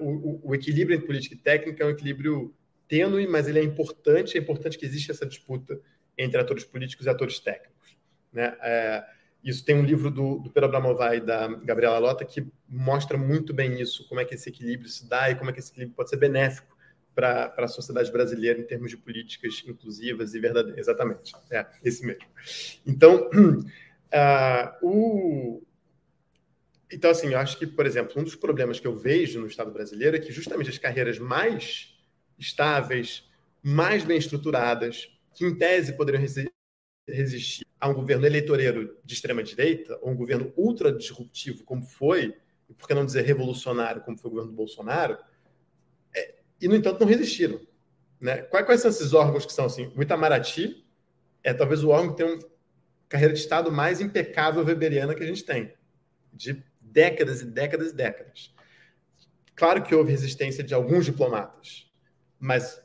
[0.00, 2.52] o, o, equilíbrio entre política e técnica é um equilíbrio
[2.88, 4.36] tênue, mas ele é importante.
[4.36, 5.80] É importante que exista essa disputa
[6.16, 7.96] entre atores políticos e atores técnicos.
[8.32, 8.56] Né?
[8.60, 9.04] É,
[9.42, 13.54] isso tem um livro do, do Pedro Abramovay e da Gabriela Lota que mostra muito
[13.54, 15.94] bem isso, como é que esse equilíbrio se dá e como é que esse equilíbrio
[15.94, 16.76] pode ser benéfico
[17.14, 20.80] para a sociedade brasileira em termos de políticas inclusivas e verdadeiras.
[20.80, 22.26] Exatamente, é esse mesmo.
[22.86, 25.62] Então, uh, o...
[26.92, 29.70] então, assim, eu acho que, por exemplo, um dos problemas que eu vejo no Estado
[29.70, 31.96] brasileiro é que justamente as carreiras mais
[32.38, 33.24] estáveis,
[33.62, 36.24] mais bem estruturadas, que em tese poderiam
[37.06, 42.34] resistir a um governo eleitoreiro de extrema direita, ou um governo ultra disruptivo, como foi,
[42.68, 45.18] e por que não dizer revolucionário, como foi o governo do Bolsonaro,
[46.14, 47.60] é, e, no entanto, não resistiram.
[48.18, 48.38] Né?
[48.44, 49.92] Quais, quais, são esses órgãos que são assim?
[49.94, 50.86] O Itamaraty
[51.44, 52.42] é talvez o órgão que tem uma
[53.06, 55.74] carreira de Estado mais impecável weberiana que a gente tem,
[56.32, 58.54] de décadas e décadas e décadas.
[59.54, 61.92] Claro que houve resistência de alguns diplomatas,
[62.40, 62.82] mas,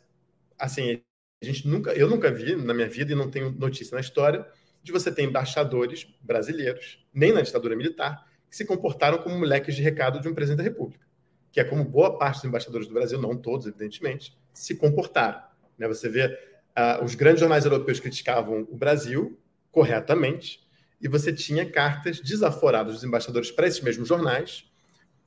[0.60, 1.02] assim,
[1.42, 4.46] a gente nunca, eu nunca vi na minha vida e não tenho notícia na história
[4.84, 9.82] de você ter embaixadores brasileiros, nem na ditadura militar, que se comportaram como moleques de
[9.82, 11.06] recado de um presidente da República,
[11.52, 15.42] que é como boa parte dos embaixadores do Brasil, não todos, evidentemente, se comportaram.
[15.78, 15.88] Né?
[15.88, 19.40] Você vê uh, os grandes jornais europeus criticavam o Brasil
[19.72, 20.62] corretamente,
[21.02, 24.70] e você tinha cartas desaforadas dos embaixadores para esses mesmos jornais,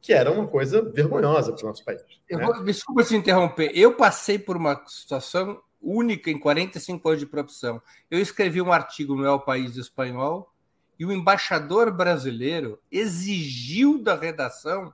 [0.00, 2.02] que era uma coisa vergonhosa para o nosso país.
[2.28, 2.44] Eu né?
[2.44, 3.72] vou, desculpa te interromper.
[3.74, 7.80] Eu passei por uma situação única em 45 anos de profissão.
[8.10, 10.52] Eu escrevi um artigo no El País Espanhol
[10.98, 14.92] e o embaixador brasileiro exigiu da redação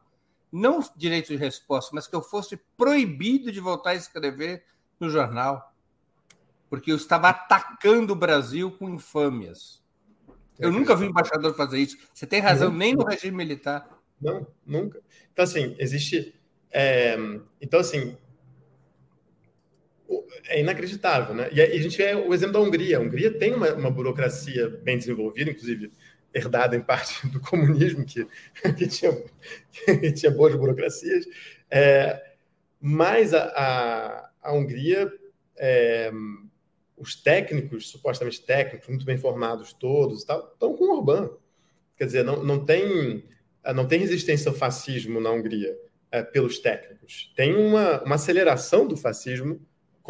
[0.52, 4.64] não direito de resposta, mas que eu fosse proibido de voltar a escrever
[4.98, 5.72] no jornal,
[6.68, 9.80] porque eu estava atacando o Brasil com infâmias.
[10.58, 11.96] Eu nunca vi um embaixador fazer isso.
[12.12, 13.88] Você tem razão, nem no regime militar.
[14.20, 15.00] Não, nunca.
[15.32, 16.34] Então, assim, existe.
[16.70, 17.16] É...
[17.60, 18.16] Então, assim,
[20.48, 21.48] é inacreditável, né?
[21.52, 22.98] E a gente vê o exemplo da Hungria.
[22.98, 25.92] A Hungria tem uma, uma burocracia bem desenvolvida, inclusive
[26.32, 28.26] herdada em parte do comunismo, que,
[28.76, 29.12] que, tinha,
[29.84, 31.26] que tinha boas burocracias.
[31.70, 32.20] É,
[32.80, 35.12] mas a, a, a Hungria,
[35.56, 36.10] é,
[36.96, 41.30] os técnicos, supostamente técnicos, muito bem formados todos, estão com o Orbán.
[41.96, 43.24] Quer dizer, não, não, tem,
[43.74, 45.76] não tem resistência ao fascismo na Hungria
[46.10, 47.32] é, pelos técnicos.
[47.36, 49.60] Tem uma, uma aceleração do fascismo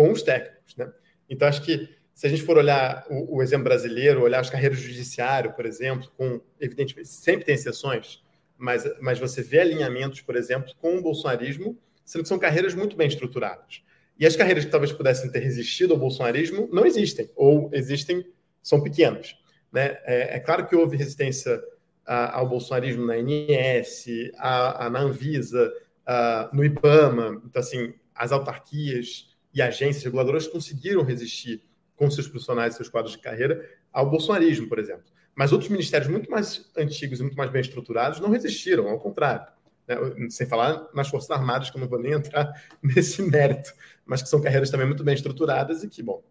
[0.01, 0.75] com os técnicos.
[0.77, 0.91] Né?
[1.29, 4.79] Então, acho que se a gente for olhar o, o, exemplo brasileiro, olhar as carreiras
[4.79, 8.23] do judiciário, por exemplo, com, evidentemente, sempre tem exceções,
[8.57, 12.97] mas, mas você vê alinhamentos, por exemplo, com o bolsonarismo, sendo que são carreiras muito
[12.97, 13.83] bem estruturadas.
[14.19, 18.27] E as carreiras que talvez pudessem ter resistido ao bolsonarismo não existem, ou existem,
[18.63, 19.37] são pequenas.
[19.71, 19.99] Né?
[20.05, 21.63] É, é claro que houve resistência
[22.07, 24.07] a, ao bolsonarismo na INS,
[24.39, 25.71] a, a, na Anvisa,
[26.07, 31.63] a, no IBAMA, então, assim, as autarquias, e agências reguladoras conseguiram resistir
[31.97, 35.05] com seus profissionais e seus quadros de carreira ao bolsonarismo, por exemplo.
[35.35, 39.47] Mas outros ministérios muito mais antigos e muito mais bem estruturados não resistiram, ao contrário.
[39.87, 39.97] Né?
[40.29, 43.73] Sem falar nas Forças Armadas, que eu não vou nem entrar nesse mérito,
[44.05, 46.23] mas que são carreiras também muito bem estruturadas e que, bom,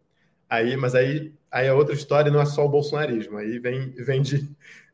[0.49, 4.22] aí, mas aí, aí é outra história, não é só o bolsonarismo, aí vem, vem
[4.22, 4.49] de.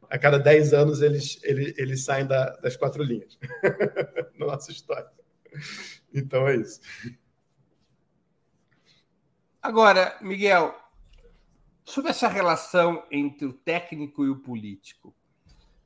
[0.08, 3.40] A cada 10 anos eles, eles, eles saem da, das quatro linhas
[4.38, 5.10] nossa história.
[6.14, 6.80] Então é isso.
[9.66, 10.80] Agora, Miguel,
[11.84, 15.14] sobre essa relação entre o técnico e o político.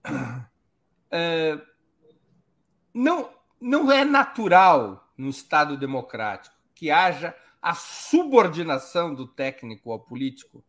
[1.11, 1.59] É,
[2.93, 10.63] não, não é natural no Estado democrático que haja a subordinação do técnico ao político,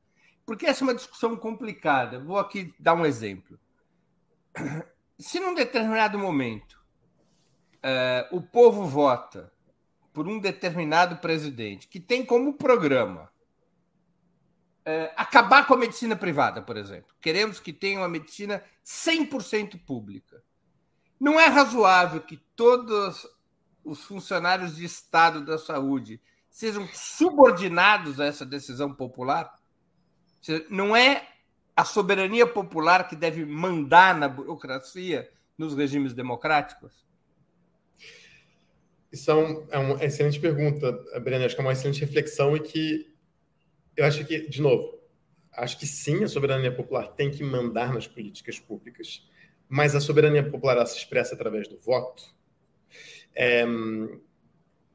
[0.47, 2.19] porque essa é uma discussão complicada.
[2.19, 3.61] Vou aqui dar um exemplo.
[5.19, 6.83] Se num determinado momento
[7.83, 9.53] é, o povo vota
[10.21, 13.33] por um determinado presidente que tem como programa
[14.85, 17.14] é, acabar com a medicina privada, por exemplo.
[17.23, 20.45] Queremos que tenha uma medicina 100% pública.
[21.18, 23.27] Não é razoável que todos
[23.83, 29.51] os funcionários de Estado da saúde sejam subordinados a essa decisão popular?
[30.68, 31.27] Não é
[31.75, 37.09] a soberania popular que deve mandar na burocracia nos regimes democráticos?
[39.13, 41.45] Isso é, um, é uma excelente pergunta, Breno.
[41.45, 43.13] Acho que é uma excelente reflexão e que
[43.97, 45.01] eu acho que, de novo,
[45.53, 49.29] acho que sim, a soberania popular tem que mandar nas políticas públicas,
[49.69, 52.23] mas a soberania popular se expressa através do voto.
[53.35, 53.65] É,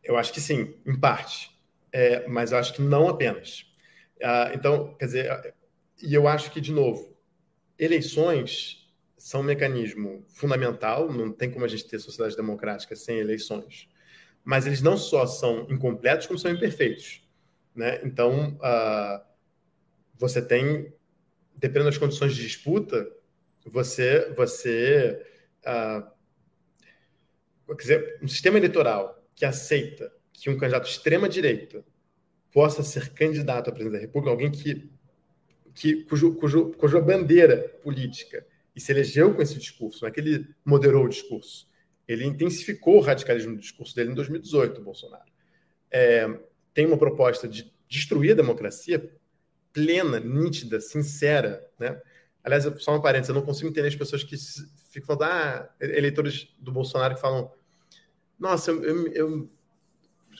[0.04, 1.52] eu acho que sim, em parte,
[1.92, 3.66] é, mas eu acho que não apenas.
[4.22, 5.56] Ah, então, quer dizer,
[6.02, 7.18] e eu acho que, de novo,
[7.78, 13.90] eleições são um mecanismo fundamental, não tem como a gente ter sociedade democrática sem eleições,
[14.46, 17.28] mas eles não só são incompletos, como são imperfeitos.
[17.76, 18.00] Né?
[18.04, 19.26] Então, uh,
[20.14, 20.94] você tem,
[21.56, 23.12] dependendo das condições de disputa,
[23.66, 25.26] você, você
[25.62, 26.06] uh,
[27.76, 31.84] quer dizer, um sistema eleitoral que aceita que um candidato extrema-direita
[32.52, 34.90] possa ser candidato a presidente da República, alguém que,
[35.74, 40.20] que cujo, cujo, cuja bandeira política e se elegeu com esse discurso, não é que
[40.20, 41.68] ele moderou o discurso,
[42.08, 45.26] ele intensificou o radicalismo do discurso dele em 2018, Bolsonaro.
[45.92, 46.28] É,
[46.74, 49.12] tem uma proposta de destruir a democracia
[49.72, 52.00] plena, nítida, sincera, né?
[52.44, 54.38] Aliás, só uma parênteses, eu não consigo entender as pessoas que
[54.90, 57.52] ficam falando, ah, eleitores do Bolsonaro que falam,
[58.40, 59.50] nossa, eu, eu, eu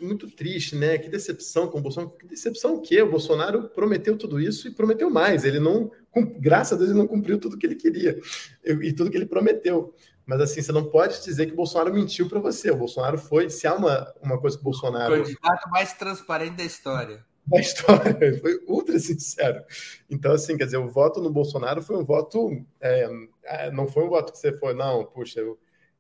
[0.02, 0.98] muito triste, né?
[0.98, 2.14] Que decepção com o Bolsonaro.
[2.18, 3.02] Que decepção o quê?
[3.02, 5.46] O Bolsonaro prometeu tudo isso e prometeu mais.
[5.46, 5.92] Ele não,
[6.40, 8.20] graças a Deus, ele não cumpriu tudo que ele queria
[8.64, 9.94] e tudo que ele prometeu.
[10.26, 12.72] Mas assim, você não pode dizer que o Bolsonaro mentiu para você.
[12.72, 15.14] O Bolsonaro foi, se há uma, uma coisa que o Bolsonaro.
[15.14, 17.24] O candidato mais transparente da história.
[17.48, 19.64] Da história, ele foi ultra sincero.
[20.10, 22.66] Então, assim, quer dizer, o voto no Bolsonaro foi um voto.
[22.82, 23.08] É,
[23.44, 25.56] é não foi um voto que você foi, não, puxa, eu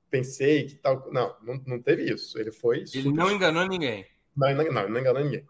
[0.09, 1.07] pensei que tal.
[1.11, 2.39] Não, não, não teve isso.
[2.39, 2.77] Ele foi.
[2.77, 3.13] Ele super...
[3.13, 4.07] não enganou ninguém.
[4.35, 5.45] Não, não, não enganou ninguém.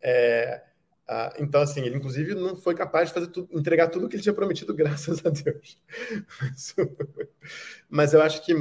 [0.00, 0.62] É,
[1.08, 4.22] ah, então, assim, ele inclusive não foi capaz de fazer tudo, entregar tudo que ele
[4.22, 5.78] tinha prometido, graças a Deus.
[7.88, 8.54] Mas eu acho que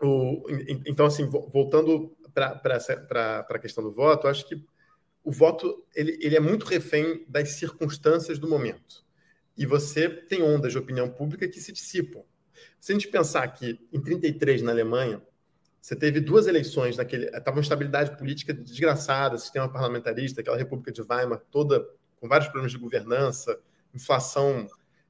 [0.00, 0.46] o,
[0.86, 4.64] então, assim, voltando para a questão do voto, eu acho que
[5.22, 9.04] o voto ele, ele é muito refém das circunstâncias do momento.
[9.56, 12.22] E você tem ondas de opinião pública que se dissipam.
[12.80, 15.20] Se a gente pensar que em 33 na Alemanha,
[15.80, 17.26] você teve duas eleições naquele.
[17.26, 22.72] Estava uma estabilidade política desgraçada, sistema parlamentarista, aquela República de Weimar toda com vários problemas
[22.72, 23.58] de governança,
[23.94, 24.66] inflação,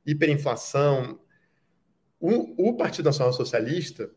[0.06, 1.18] hiperinflação.
[2.20, 4.10] O, o Partido Nacional Socialista,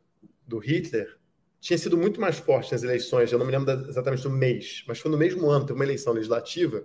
[0.45, 1.18] do Hitler,
[1.60, 4.99] tinha sido muito mais forte nas eleições, eu não me lembro exatamente do mês, mas
[4.99, 6.84] foi no mesmo ano, teve uma eleição legislativa,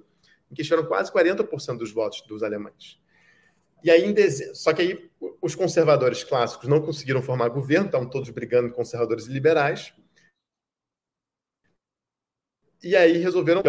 [0.51, 3.01] em que tiveram quase 40% dos votos dos alemães.
[3.83, 4.15] E aí,
[4.55, 5.11] só que aí
[5.41, 9.93] os conservadores clássicos não conseguiram formar governo, estavam todos brigando conservadores e liberais.
[12.83, 13.63] E aí resolveram.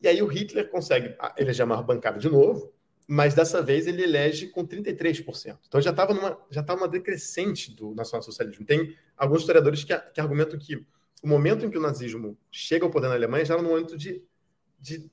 [0.00, 2.72] E aí o Hitler consegue eleger a maior bancada de novo,
[3.06, 5.58] mas dessa vez ele elege com 33%.
[5.68, 8.64] Então já estava numa, já estava uma decrescente do nacionalsocialismo.
[8.64, 10.84] Tem alguns historiadores que, que argumentam que
[11.22, 13.96] o momento em que o nazismo chega ao poder na Alemanha já era no momento
[13.96, 14.24] de,
[14.80, 15.08] de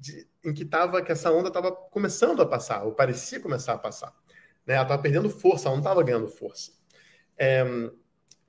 [0.00, 3.78] de, em que tava, que essa onda estava começando a passar, ou parecia começar a
[3.78, 4.14] passar.
[4.66, 4.74] Né?
[4.74, 6.72] Ela estava perdendo força, ela não estava ganhando força.
[7.36, 7.62] É,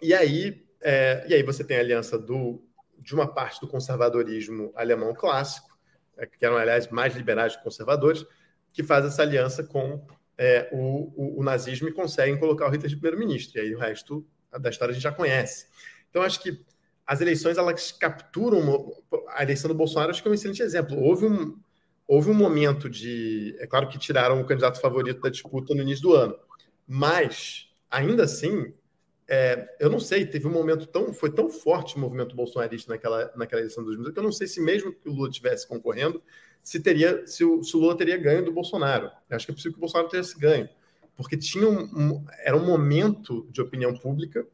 [0.02, 2.64] e, aí, é, e aí você tem a aliança do,
[2.98, 5.78] de uma parte do conservadorismo alemão clássico,
[6.18, 8.26] é, que eram, aliás, mais liberais que conservadores,
[8.74, 10.06] que faz essa aliança com
[10.38, 13.60] é, o, o, o, nazismo e conseguem colocar o Hitler de primeiro-ministro.
[13.60, 14.26] E aí o resto
[14.58, 15.68] da história a gente já conhece.
[16.10, 16.64] Então, acho que
[17.06, 18.94] as eleições elas capturam
[19.30, 20.98] a eleição do Bolsonaro acho que é um excelente exemplo.
[20.98, 21.58] Houve um
[22.08, 26.04] houve um momento de é claro que tiraram o candidato favorito da disputa no início
[26.04, 26.36] do ano
[26.88, 28.74] mas ainda assim
[29.28, 33.32] é, eu não sei teve um momento tão foi tão forte o movimento bolsonarista naquela
[33.36, 36.22] naquela eleição de 2018 que eu não sei se mesmo que o Lula tivesse concorrendo
[36.64, 39.10] se teria se o, se o Lula teria ganho do Bolsonaro.
[39.30, 40.70] Eu acho que é possível que o Bolsonaro tivesse ganho
[41.16, 44.46] porque tinha um, um era um momento de opinião pública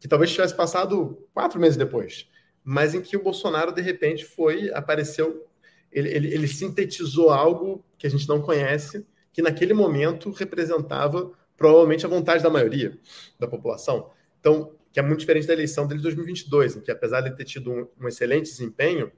[0.00, 2.28] que talvez tivesse passado quatro meses depois,
[2.64, 5.46] mas em que o Bolsonaro, de repente, foi, apareceu.
[5.92, 12.06] ele, ele, ele sintetizou algo que a gente não conhece, que naquele momento representava provavelmente
[12.06, 12.98] a vontade da maioria
[13.38, 14.10] da população.
[14.40, 17.44] Então, que é muito diferente da eleição dele de 2022, em que apesar de ter
[17.44, 19.12] tido um, um excelente desempenho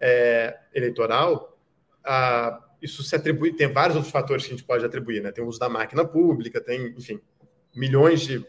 [0.00, 1.58] é, eleitoral,
[2.04, 5.30] a, isso se atribui, tem vários outros fatores que a gente pode atribuir, né?
[5.30, 7.20] Tem o uso da máquina pública, tem, enfim,
[7.74, 8.46] milhões de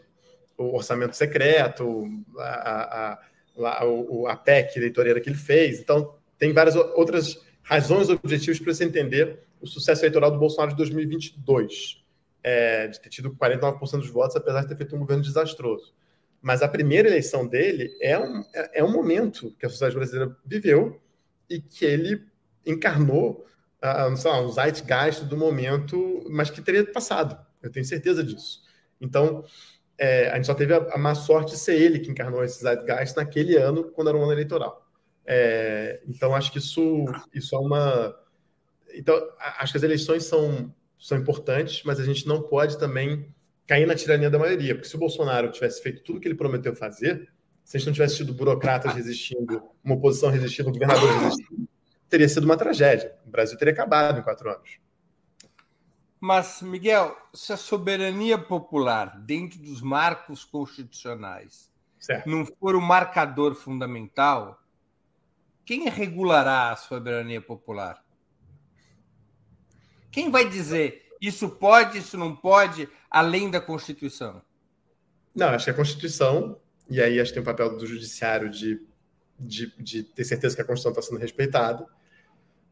[0.56, 2.04] o orçamento secreto,
[2.38, 3.18] a, a,
[3.58, 5.80] a, a PEC eleitoreira que ele fez.
[5.80, 10.76] Então, tem várias outras razões objetivas para você entender o sucesso eleitoral do Bolsonaro de
[10.76, 12.04] 2022,
[12.42, 15.94] é, de ter tido 49% dos votos, apesar de ter feito um governo desastroso.
[16.42, 20.36] Mas a primeira eleição dele é um, é, é um momento que a sociedade brasileira
[20.44, 21.00] viveu
[21.48, 22.22] e que ele
[22.66, 23.46] encarnou
[23.84, 27.38] uh, sei lá, um zeitgeist do momento, mas que teria passado.
[27.62, 28.62] Eu tenho certeza disso.
[29.00, 29.44] Então,
[29.98, 32.62] é, a gente só teve a, a, má sorte de ser ele que encarnou esse
[32.62, 34.86] zeitgeist naquele ano, quando era um ano eleitoral.
[35.26, 38.14] É, então, acho que isso, isso é uma.
[38.94, 39.16] Então,
[39.58, 43.32] acho que as eleições são, são importantes, mas a gente não pode também
[43.66, 46.34] cair na tirania da maioria, porque se o Bolsonaro tivesse feito tudo o que ele
[46.34, 47.28] prometeu fazer,
[47.64, 51.68] se a gente não tivesse tido burocratas resistindo, uma oposição resistindo, um governador resistindo,
[52.10, 53.14] teria sido uma tragédia.
[53.26, 54.78] O Brasil teria acabado em quatro anos.
[56.26, 61.70] Mas, Miguel, se a soberania popular, dentro dos marcos constitucionais,
[62.00, 62.26] certo.
[62.26, 64.58] não for o marcador fundamental,
[65.66, 68.02] quem regulará a soberania popular?
[70.10, 74.40] Quem vai dizer isso pode, isso não pode, além da Constituição?
[75.34, 76.58] Não, acho que a Constituição,
[76.88, 78.80] e aí acho que tem o papel do Judiciário de,
[79.38, 81.86] de, de ter certeza que a Constituição está sendo respeitada,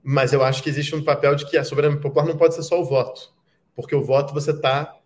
[0.03, 2.63] mas eu acho que existe um papel de que a soberania popular não pode ser
[2.63, 3.32] só o voto,
[3.75, 4.99] porque o voto você está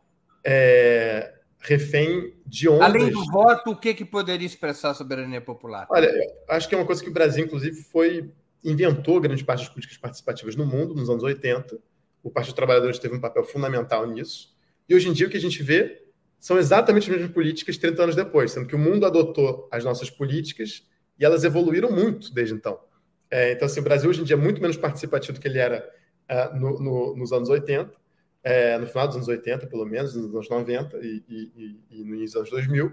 [0.44, 2.88] é, refém de ondas.
[2.88, 5.86] Além do voto, o que, que poderia expressar a soberania popular?
[5.90, 6.10] Olha,
[6.48, 8.30] acho que é uma coisa que o Brasil, inclusive, foi
[8.64, 11.78] inventou grande parte das políticas participativas no mundo, nos anos 80.
[12.22, 14.54] O Partido dos Trabalhadores teve um papel fundamental nisso.
[14.88, 16.02] E hoje em dia o que a gente vê
[16.38, 20.10] são exatamente as mesmas políticas 30 anos depois, sendo que o mundo adotou as nossas
[20.10, 20.84] políticas
[21.18, 22.78] e elas evoluíram muito desde então.
[23.30, 25.58] É, então, assim, o Brasil hoje em dia é muito menos participativo do que ele
[25.58, 25.88] era
[26.30, 27.92] uh, no, no, nos anos 80,
[28.46, 32.14] é, no final dos anos 80, pelo menos, nos anos 90 e, e, e no
[32.14, 32.92] início dos anos 2000,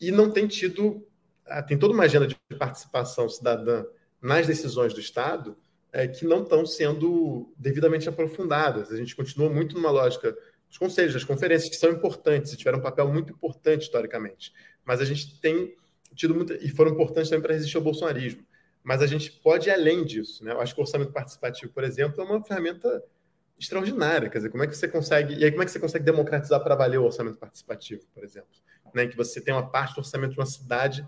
[0.00, 1.06] e não tem tido,
[1.46, 3.84] uh, tem toda uma agenda de participação cidadã
[4.18, 5.54] nas decisões do Estado
[5.92, 8.90] é, que não estão sendo devidamente aprofundadas.
[8.90, 10.34] A gente continua muito numa lógica
[10.66, 14.54] dos conselhos, das conferências, que são importantes e tiveram um papel muito importante historicamente,
[14.86, 15.76] mas a gente tem
[16.14, 18.42] tido muito, e foram importantes também para resistir ao bolsonarismo
[18.82, 20.42] mas a gente pode ir além disso.
[20.42, 20.52] Né?
[20.52, 23.04] Eu acho que o orçamento participativo, por exemplo, é uma ferramenta
[23.58, 24.28] extraordinária.
[24.28, 25.34] Quer dizer, como é que você consegue.
[25.34, 28.50] E aí, como é que você consegue democratizar para valer o orçamento participativo, por exemplo?
[28.94, 29.06] Né?
[29.06, 31.06] Que você tem uma parte do orçamento de uma cidade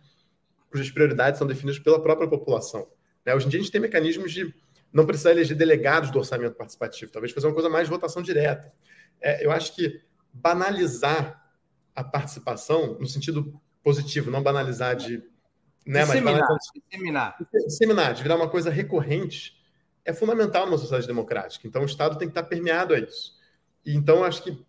[0.71, 2.89] cujas prioridades são definidas pela própria população.
[3.25, 3.35] Né?
[3.35, 4.55] Hoje em dia, a gente tem mecanismos de
[4.93, 8.73] não precisar eleger delegados do orçamento participativo, talvez fazer uma coisa mais de votação direta.
[9.21, 10.01] É, eu acho que
[10.33, 11.41] banalizar
[11.95, 15.23] a participação, no sentido positivo, não banalizar de
[15.87, 16.05] né?
[16.05, 17.37] Disseminar, Mas disseminar.
[17.67, 19.60] Disseminar, de virar uma coisa recorrente,
[20.05, 21.67] é fundamental numa sociedade democrática.
[21.67, 23.39] Então, o Estado tem que estar permeado a isso.
[23.85, 24.65] E, então, acho que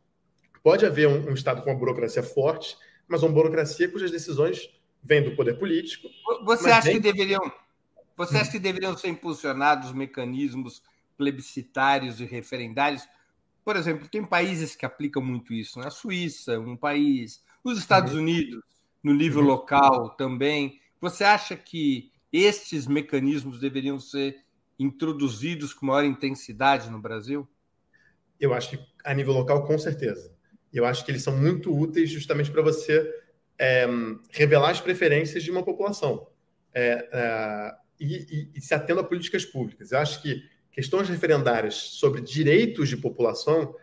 [0.64, 2.78] pode haver um, um Estado com uma burocracia forte,
[3.08, 4.70] mas uma burocracia cujas decisões
[5.04, 6.08] vêm do poder político.
[6.46, 6.96] Você acha vem...
[6.96, 7.52] que deveriam,
[8.16, 10.82] você acha que deveriam ser impulsionados mecanismos
[11.18, 13.08] plebiscitários e referendários?
[13.64, 15.88] Por exemplo, tem países que aplicam muito isso, né?
[15.88, 18.22] a Suíça, um país, os Estados uhum.
[18.22, 18.62] Unidos,
[19.04, 19.48] no nível uhum.
[19.48, 20.80] local também.
[21.00, 24.44] Você acha que estes mecanismos deveriam ser
[24.84, 27.48] introduzidos com maior intensidade no Brasil?
[28.40, 30.34] Eu acho que a nível local, com certeza.
[30.74, 33.14] Eu acho que eles são muito úteis justamente para você
[33.58, 33.86] é,
[34.32, 36.28] revelar as preferências de uma população
[36.74, 39.92] é, é, e, e, e se atendo a políticas públicas.
[39.92, 43.76] Eu acho que questões referendárias sobre direitos de população,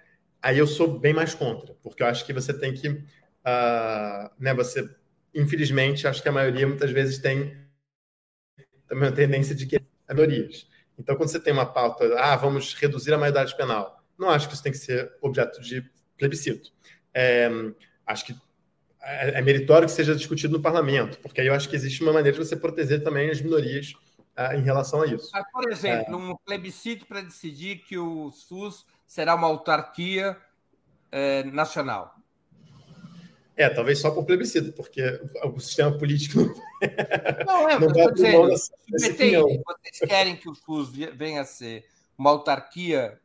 [0.42, 2.88] aí eu sou bem mais contra, porque eu acho que você tem que.
[2.88, 4.88] Uh, né, você
[5.34, 7.56] infelizmente, acho que a maioria muitas vezes tem
[8.86, 10.66] também a tendência de que minorias.
[10.98, 14.54] Então, quando você tem uma pauta, ah, vamos reduzir a maioridade penal, não acho que
[14.54, 16.72] isso tem que ser objeto de plebiscito.
[17.14, 17.48] É,
[18.06, 18.36] acho que
[19.00, 22.12] é, é meritório que seja discutido no parlamento, porque aí eu acho que existe uma
[22.12, 23.94] maneira de você proteger também as minorias
[24.36, 25.30] ah, em relação a isso.
[25.32, 26.16] Ah, por exemplo, é...
[26.16, 30.36] um plebiscito para decidir que o SUS será uma autarquia
[31.10, 32.17] é, nacional.
[33.58, 35.02] É, talvez só por plebiscito, porque
[35.44, 36.38] o sistema político
[37.44, 38.48] não, é, não vai dizendo,
[38.88, 41.84] Vocês querem que o SUS venha a ser
[42.16, 43.20] uma autarquia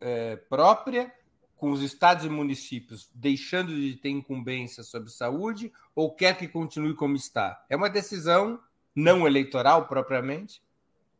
[0.00, 1.12] é, própria,
[1.56, 6.94] com os estados e municípios deixando de ter incumbência sobre saúde, ou quer que continue
[6.94, 7.64] como está?
[7.70, 8.58] É uma decisão
[8.92, 10.60] não eleitoral propriamente?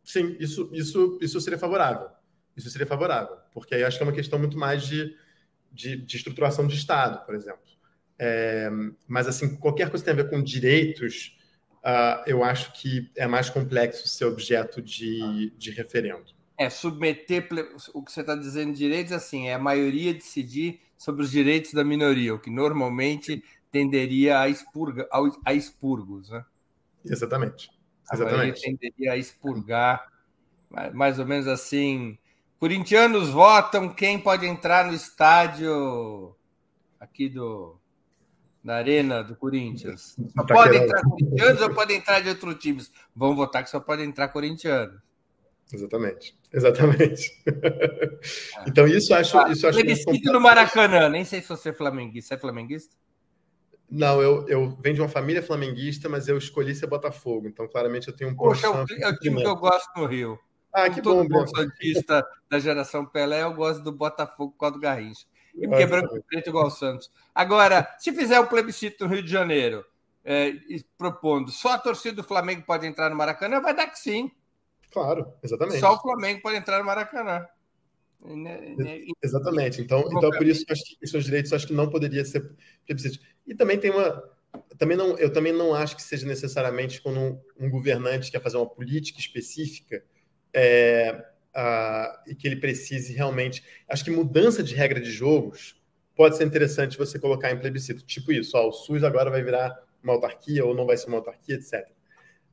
[0.02, 2.08] sim, isso, isso, isso seria favorável.
[2.56, 5.16] Isso seria favorável, porque aí acho que é uma questão muito mais de,
[5.70, 7.62] de, de estruturação de Estado, por exemplo.
[8.22, 8.68] É,
[9.08, 11.38] mas, assim, qualquer coisa que tem a ver com direitos,
[11.78, 16.26] uh, eu acho que é mais complexo ser objeto de, de referendo.
[16.58, 17.48] É, submeter
[17.94, 21.82] o que você está dizendo direitos, assim, é a maioria decidir sobre os direitos da
[21.82, 23.42] minoria, o que normalmente
[23.72, 25.08] tenderia a, expurga,
[25.42, 26.44] a expurgos, né?
[27.02, 27.70] Exatamente.
[28.12, 28.58] Exatamente.
[28.58, 30.06] A tenderia a expurgar,
[30.92, 32.18] mais ou menos assim.
[32.58, 36.36] Corintianos votam quem pode entrar no estádio
[37.00, 37.80] aqui do
[38.62, 40.16] na arena do Corinthians.
[40.36, 42.92] Só tá pode entrar corintianos ou pode entrar de outros times?
[43.14, 45.00] Vão votar que só pode entrar corintianos.
[45.72, 46.38] Exatamente.
[46.52, 47.30] Exatamente.
[47.46, 48.64] É.
[48.68, 49.38] então, isso acho.
[49.38, 52.28] Ah, isso acho plebiscito no Maracanã, nem sei se você é flamenguista.
[52.28, 52.96] Você é flamenguista?
[53.88, 57.48] Não, eu, eu venho de uma família flamenguista, mas eu escolhi ser Botafogo.
[57.48, 60.06] Então, claramente, eu tenho um Poxa, é o, é o time que eu gosto no
[60.06, 60.38] Rio.
[60.72, 61.44] Ah, que bom, bom.
[61.48, 65.26] santista da geração Pelé, eu gosto do Botafogo com a do Garrincha.
[65.54, 67.10] E porque é branco e preto igual o Santos.
[67.34, 69.84] Agora, se fizer o um plebiscito no Rio de Janeiro,
[70.24, 70.52] é,
[70.96, 74.30] propondo só a torcida do Flamengo pode entrar no Maracanã, vai dar que sim.
[74.90, 75.80] Claro, exatamente.
[75.80, 77.46] Só o Flamengo pode entrar no Maracanã.
[79.22, 79.80] Exatamente.
[79.80, 82.50] Então, então por isso, acho que esses direitos acho que não poderia ser
[82.84, 83.24] plebiscito.
[83.46, 84.22] E também tem uma.
[84.76, 88.56] Também não, eu também não acho que seja necessariamente quando um, um governante quer fazer
[88.56, 90.02] uma política específica
[90.52, 91.24] é,
[92.26, 93.62] e que ele precise realmente.
[93.88, 95.76] Acho que mudança de regra de jogos
[96.14, 98.04] pode ser interessante você colocar em plebiscito.
[98.04, 101.18] Tipo isso, ó, o SUS agora vai virar uma autarquia ou não vai ser uma
[101.18, 101.86] autarquia, etc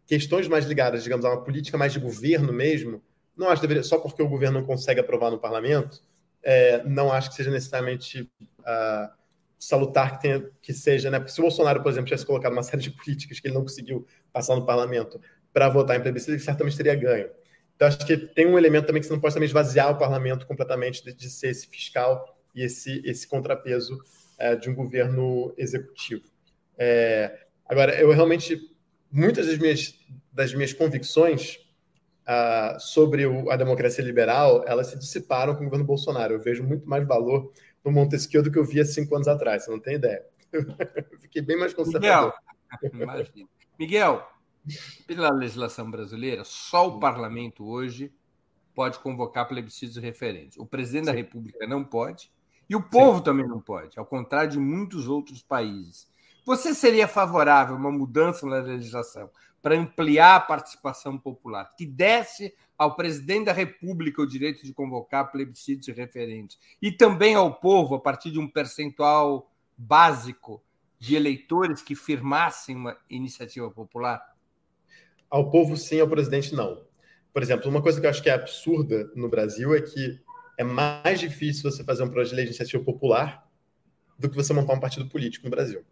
[0.08, 3.04] questões mais ligadas, digamos, a uma política mais de governo mesmo,
[3.36, 6.02] não acho que deveria, só porque o governo não consegue aprovar no parlamento,
[6.42, 8.22] é, não acho que seja necessariamente
[8.60, 9.14] uh,
[9.60, 11.20] salutar que, tenha, que seja, né?
[11.20, 13.64] Porque se o Bolsonaro, por exemplo, tivesse colocado uma série de políticas que ele não
[13.64, 15.20] conseguiu passar no parlamento
[15.52, 17.30] para votar em plebiscito, ele certamente teria ganho.
[17.78, 20.46] Então, acho que tem um elemento também que você não pode também esvaziar o parlamento
[20.48, 23.98] completamente de, de ser esse fiscal e esse, esse contrapeso
[24.38, 26.24] é, de um governo executivo.
[26.76, 28.60] É, agora, eu realmente
[29.12, 29.96] muitas das minhas,
[30.34, 31.60] das minhas convicções
[32.28, 36.34] uh, sobre o, a democracia liberal, elas se dissiparam com o governo Bolsonaro.
[36.34, 37.52] Eu vejo muito mais valor
[37.84, 40.26] no Montesquieu do que eu via cinco anos atrás, você não tem ideia.
[41.22, 42.34] Fiquei bem mais conservador.
[42.92, 43.38] Miguel,
[43.80, 44.28] Miguel,
[45.06, 48.12] pela legislação brasileira, só o parlamento hoje
[48.74, 50.58] pode convocar plebiscitos referentes.
[50.58, 51.12] O presidente Sim.
[51.12, 52.32] da República não pode
[52.70, 53.24] e o povo Sim.
[53.24, 56.08] também não pode, ao contrário de muitos outros países.
[56.46, 59.30] Você seria favorável a uma mudança na legislação
[59.62, 65.32] para ampliar a participação popular, que desse ao presidente da República o direito de convocar
[65.32, 70.62] plebiscitos referentes, e também ao povo, a partir de um percentual básico
[71.00, 74.37] de eleitores que firmassem uma iniciativa popular?
[75.30, 76.86] Ao povo, sim, ao presidente, não.
[77.34, 80.20] Por exemplo, uma coisa que eu acho que é absurda no Brasil é que
[80.58, 83.48] é mais difícil você fazer um projeto de lei de iniciativa popular
[84.18, 85.84] do que você montar um partido político no Brasil.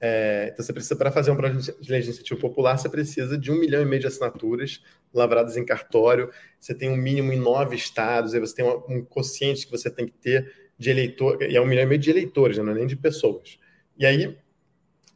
[0.00, 3.36] É, então, você precisa, para fazer um projeto de lei de iniciativa popular, você precisa
[3.36, 4.80] de um milhão e meio de assinaturas
[5.12, 6.30] lavradas em cartório.
[6.60, 10.06] Você tem um mínimo em nove estados, aí você tem um, um que você tem
[10.06, 12.76] que ter de eleitor, e é um milhão e meio de eleitores, né, não é
[12.76, 13.58] nem de pessoas.
[13.98, 14.38] E aí,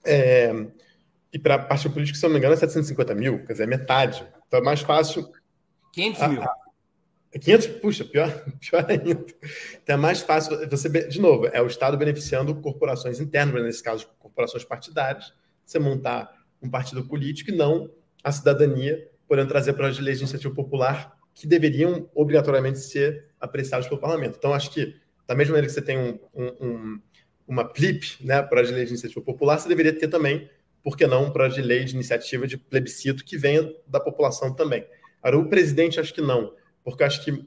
[0.04, 0.52] é,
[1.32, 3.66] e para partido político, se eu não me engano, é 750 mil, quer dizer, é
[3.66, 4.26] metade.
[4.46, 5.30] Então é mais fácil.
[5.92, 6.42] 500 mil.
[7.40, 8.28] 500, puxa, pior,
[8.60, 9.24] pior ainda.
[9.82, 10.68] Então é mais fácil.
[10.68, 15.32] Você, de novo, é o Estado beneficiando corporações internas, nesse caso, corporações partidárias,
[15.64, 16.30] você montar
[16.60, 17.90] um partido político e não
[18.22, 23.88] a cidadania, podendo trazer projetos de lei de iniciativa popular que deveriam obrigatoriamente ser apreciados
[23.88, 24.36] pelo parlamento.
[24.36, 24.94] Então, acho que,
[25.26, 27.00] da mesma maneira que você tem um, um, um,
[27.48, 30.48] uma PLIP, né, projeto de lei de iniciativa popular, você deveria ter também,
[30.82, 34.86] por que não, projeto de lei de iniciativa de plebiscito que venha da população também.
[35.22, 36.52] Agora, o presidente, acho que não
[36.84, 37.44] porque acho que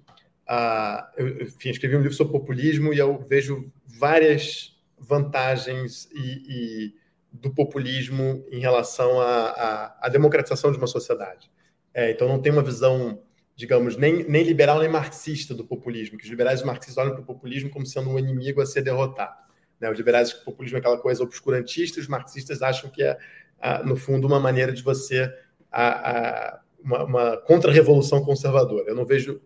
[0.48, 6.96] ah, eu, enfim, escrevi um livro sobre populismo e eu vejo várias vantagens e, e
[7.32, 11.52] do populismo em relação à democratização de uma sociedade.
[11.94, 13.22] É, então, não tem uma visão,
[13.56, 17.22] digamos, nem, nem liberal nem marxista do populismo, que os liberais e marxistas olham para
[17.22, 19.45] o populismo como sendo um inimigo a ser derrotado.
[19.80, 19.90] Né?
[19.90, 23.18] Os liberais o populismo é aquela coisa obscurantista, os marxistas acham que é,
[23.60, 25.32] ah, no fundo, uma maneira de você
[25.72, 28.90] a, a, uma, uma contra-revolução conservadora.
[28.90, 29.42] Eu não vejo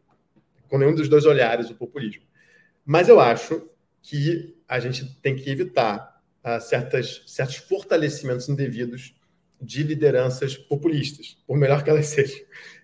[0.67, 2.23] com nenhum dos dois olhares o populismo.
[2.85, 3.69] Mas eu acho
[4.01, 9.15] que a gente tem que evitar uh, certas, certos fortalecimentos indevidos
[9.61, 12.39] de lideranças populistas, por melhor que elas sejam.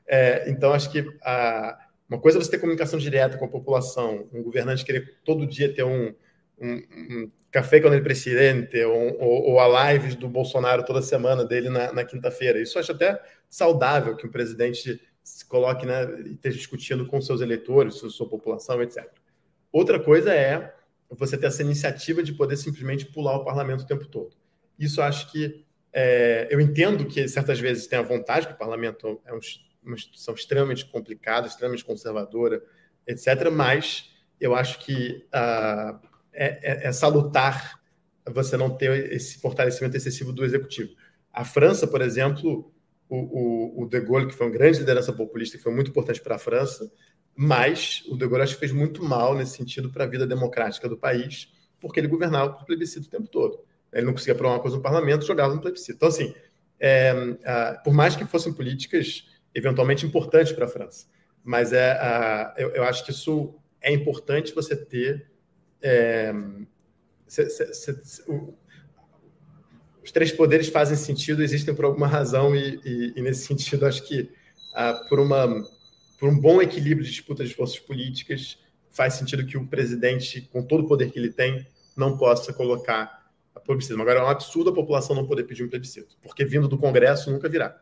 [0.07, 4.27] É, então, acho que uh, uma coisa é você ter comunicação direta com a população,
[4.31, 6.13] um governante querer todo dia ter um,
[6.59, 11.45] um, um café com o presidente ou, ou, ou, a live do Bolsonaro toda semana
[11.45, 12.61] dele na, na quinta-feira.
[12.61, 17.95] Isso acho até saudável que o presidente se coloque, né, esteja discutindo com seus eleitores,
[17.95, 19.05] sua, população, etc.
[19.71, 20.75] Outra coisa é
[21.09, 24.35] você ter essa iniciativa de poder simplesmente pular o parlamento o tempo todo.
[24.77, 29.21] Isso acho que é, eu entendo que certas vezes tem a vontade que o parlamento
[29.25, 29.39] é um,
[29.81, 32.61] uma instituição extremamente complicada, extremamente conservadora,
[33.07, 33.49] etc.
[33.51, 37.79] Mas eu acho que uh, é, é, é, salutar
[38.33, 40.91] você não ter esse fortalecimento excessivo do executivo.
[41.31, 42.71] A França, por exemplo,
[43.07, 46.21] o, o, o De Gaulle, que foi uma grande liderança populista, que foi muito importante
[46.21, 46.91] para a França,
[47.35, 50.89] mas o De Gaulle acho que fez muito mal nesse sentido para a vida democrática
[50.89, 53.63] do país, porque ele governava por plebiscito o tempo todo.
[53.93, 55.95] Ele não conseguia aprovar uma coisa no parlamento, jogava no plebiscito.
[55.97, 56.33] Então, assim,
[56.79, 61.07] é, uh, por mais que fossem políticas eventualmente importantes para a França,
[61.43, 65.31] mas é, uh, eu, eu, acho que isso é importante você ter.
[65.87, 66.33] É,
[68.27, 68.55] o,
[70.03, 74.01] os três poderes fazem sentido, existem por alguma razão, e, e, e nesse sentido, acho
[74.03, 75.47] que uh, por, uma,
[76.19, 78.57] por um bom equilíbrio de disputa de forças políticas,
[78.91, 83.29] faz sentido que o presidente, com todo o poder que ele tem, não possa colocar
[83.53, 84.01] a plebiscito.
[84.01, 87.31] Agora, é um absurdo a população não poder pedir um plebiscito, porque vindo do Congresso
[87.31, 87.79] nunca virá.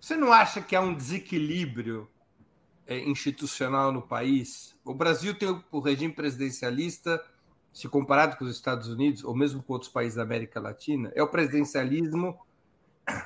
[0.00, 2.11] Você não acha que há um desequilíbrio é,
[2.88, 4.76] institucional no país?
[4.84, 7.22] O Brasil tem o regime presidencialista
[7.72, 11.22] se comparado com os Estados Unidos, ou mesmo com outros países da América Latina, é
[11.22, 12.38] o presidencialismo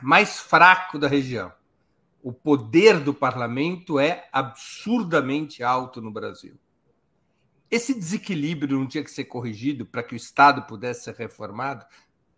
[0.01, 1.53] mais fraco da região.
[2.23, 6.57] O poder do parlamento é absurdamente alto no Brasil.
[7.71, 11.85] Esse desequilíbrio não tinha que ser corrigido para que o Estado pudesse ser reformado?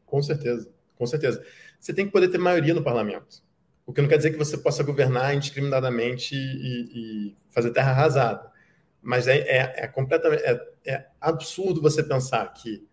[0.06, 1.44] Com certeza, com certeza.
[1.78, 3.42] Você tem que poder ter maioria no parlamento.
[3.88, 8.52] O que não quer dizer que você possa governar indiscriminadamente e, e fazer terra arrasada.
[9.00, 12.86] Mas é, é, é completamente é, é, absurdo você pensar que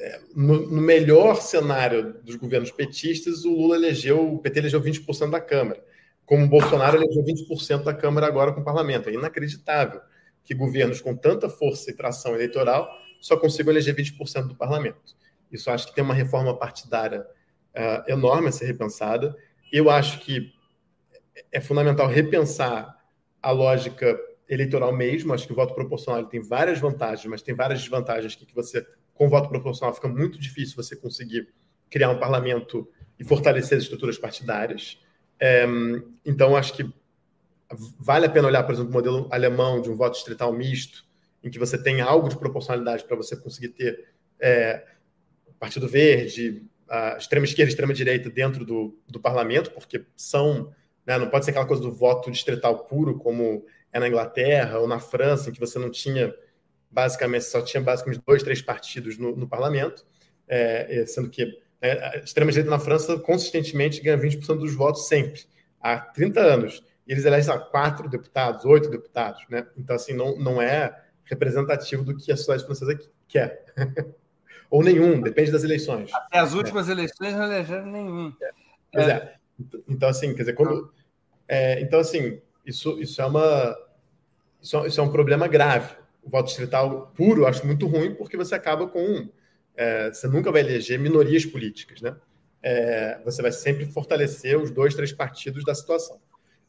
[0.00, 5.28] é, no, no, melhor cenário dos governos petistas, o Lula elegeu, o PT elegeu 20%
[5.28, 5.84] da Câmara,
[6.24, 9.10] como o Bolsonaro elegeu 20% da Câmara agora com o parlamento.
[9.10, 10.00] É inacreditável
[10.42, 12.88] que governos com tanta força e tração eleitoral
[13.20, 15.14] só consigam eleger 20% do parlamento.
[15.52, 19.36] Isso acho que tem uma reforma partidária uh, enorme a ser repensada.
[19.74, 20.54] Eu acho que
[21.50, 22.96] é fundamental repensar
[23.42, 24.16] a lógica
[24.48, 25.34] eleitoral mesmo.
[25.34, 28.86] Acho que o voto proporcional tem várias vantagens, mas tem várias desvantagens que, que você,
[29.14, 31.52] com voto proporcional, fica muito difícil você conseguir
[31.90, 32.88] criar um parlamento
[33.18, 35.02] e fortalecer as estruturas partidárias.
[35.40, 35.66] É,
[36.24, 36.88] então, acho que
[37.98, 41.04] vale a pena olhar, por exemplo, o modelo alemão de um voto distrital misto,
[41.42, 44.86] em que você tem algo de proporcionalidade para você conseguir ter é,
[45.58, 50.72] Partido Verde, a extrema esquerda e extrema direita dentro do, do parlamento, porque são.
[51.06, 54.88] Né, não pode ser aquela coisa do voto distrital puro, como é na Inglaterra ou
[54.88, 56.34] na França, em que você não tinha,
[56.90, 60.04] basicamente, só tinha basicamente dois, três partidos no, no parlamento,
[60.48, 61.44] é, é sendo que
[61.80, 65.42] né, a extrema-direita na França consistentemente ganha 20% dos votos sempre,
[65.78, 66.82] há 30 anos.
[67.06, 69.66] E eles elegem, quatro deputados, oito deputados, né?
[69.76, 72.98] Então, assim, não, não é representativo do que a sociedade francesa
[73.28, 73.64] quer.
[74.70, 76.12] Ou nenhum, depende das eleições.
[76.12, 76.92] Até as últimas é.
[76.92, 78.32] eleições não elegeram nenhum.
[78.40, 78.50] É.
[78.92, 79.34] Pois é.
[79.88, 80.92] Então, assim, quer dizer, quando.
[81.46, 83.76] É, então, assim, isso, isso é uma
[84.64, 85.94] isso, isso é um problema grave.
[86.22, 89.28] O voto distrital puro eu acho muito ruim, porque você acaba com.
[89.76, 92.16] É, você nunca vai eleger minorias políticas, né?
[92.62, 96.18] É, você vai sempre fortalecer os dois, três partidos da situação.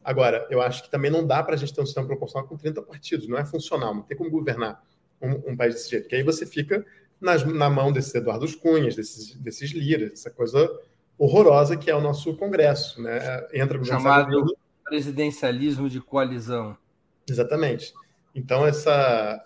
[0.03, 2.57] Agora, eu acho que também não dá para a gente ter um sistema proporcional com
[2.57, 4.83] 30 partidos, não é funcional, não tem como governar
[5.21, 6.85] um, um país desse jeito, porque aí você fica
[7.25, 10.69] nas, na mão desses Eduardo Cunhas, desses, desses Liras, essa coisa
[11.17, 13.47] horrorosa que é o nosso Congresso, né?
[13.53, 16.77] Entra o chamado presidencialismo de coalizão.
[17.27, 17.93] Exatamente.
[18.35, 19.43] Então, essa,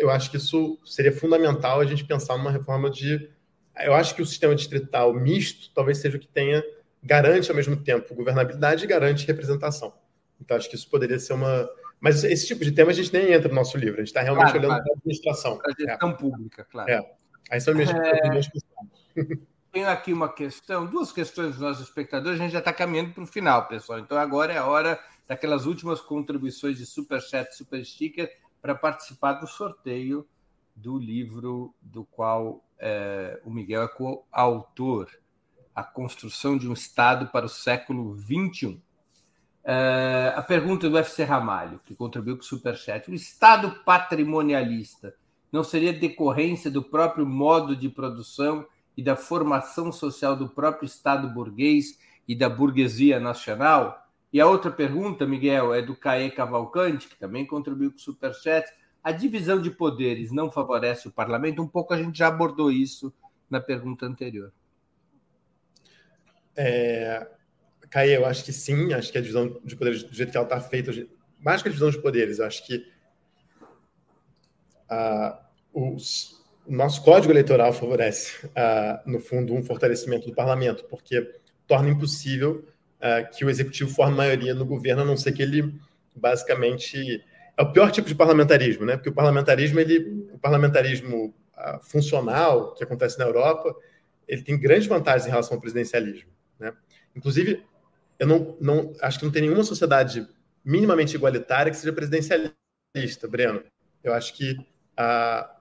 [0.00, 3.28] eu acho que isso seria fundamental a gente pensar numa reforma de.
[3.80, 6.62] Eu acho que o sistema distrital misto talvez seja o que tenha
[7.02, 9.92] garante ao mesmo tempo governabilidade e garante representação.
[10.40, 11.68] Então, acho que isso poderia ser uma.
[12.00, 14.22] Mas esse tipo de tema a gente nem entra no nosso livro, a gente está
[14.22, 14.84] realmente claro, olhando claro.
[14.84, 15.58] para a administração.
[15.58, 16.14] Para a gestão é.
[16.14, 16.90] pública, claro.
[16.90, 17.12] É.
[17.50, 18.40] Aí são minhas, é...
[19.70, 23.22] Tenho aqui uma questão, duas questões dos nossos espectadores, a gente já está caminhando para
[23.22, 23.98] o final, pessoal.
[23.98, 29.34] Então agora é a hora daquelas últimas contribuições de Super Chat, Super Sticker, para participar
[29.34, 30.26] do sorteio
[30.74, 35.10] do livro do qual é, o Miguel é coautor,
[35.74, 38.80] A Construção de um Estado para o Século XXI.
[39.70, 43.10] É, a pergunta do FC Ramalho, que contribuiu com o Superchat.
[43.10, 45.14] O Estado patrimonialista
[45.52, 48.66] não seria decorrência do próprio modo de produção
[48.96, 54.08] e da formação social do próprio Estado burguês e da burguesia nacional?
[54.32, 58.66] E a outra pergunta, Miguel, é do Caê Cavalcante, que também contribuiu com o Superchat.
[59.04, 61.60] A divisão de poderes não favorece o parlamento?
[61.60, 63.12] Um pouco a gente já abordou isso
[63.50, 64.50] na pergunta anterior.
[66.56, 67.37] É,
[67.90, 70.46] Caio, eu acho que sim, acho que a divisão de poderes, do jeito que ela
[70.46, 70.92] está feita,
[71.40, 72.84] mais que a divisão de poderes, acho que
[74.90, 75.36] uh,
[75.72, 81.88] os, o nosso código eleitoral favorece, uh, no fundo, um fortalecimento do parlamento, porque torna
[81.88, 82.64] impossível
[82.96, 85.74] uh, que o executivo forme maioria no governo, a não ser que ele
[86.14, 87.24] basicamente
[87.56, 88.96] é o pior tipo de parlamentarismo, né?
[88.96, 91.34] Porque o parlamentarismo, ele, o parlamentarismo
[91.82, 93.74] funcional que acontece na Europa,
[94.28, 96.72] ele tem grandes vantagens em relação ao presidencialismo, né?
[97.16, 97.64] Inclusive,
[98.18, 100.26] eu não, não acho que não tem nenhuma sociedade
[100.64, 103.62] minimamente igualitária que seja presidencialista, Breno.
[104.02, 105.58] Eu acho que uh,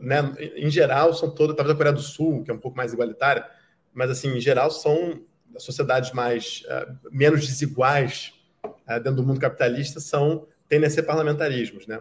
[0.00, 2.92] né, em geral são todas, talvez a Coreia do Sul, que é um pouco mais
[2.92, 3.48] igualitária,
[3.92, 5.22] mas assim, em geral são
[5.58, 11.86] sociedades mais uh, menos desiguais uh, dentro do mundo capitalista são tendem a ser parlamentarismos,
[11.86, 12.00] né?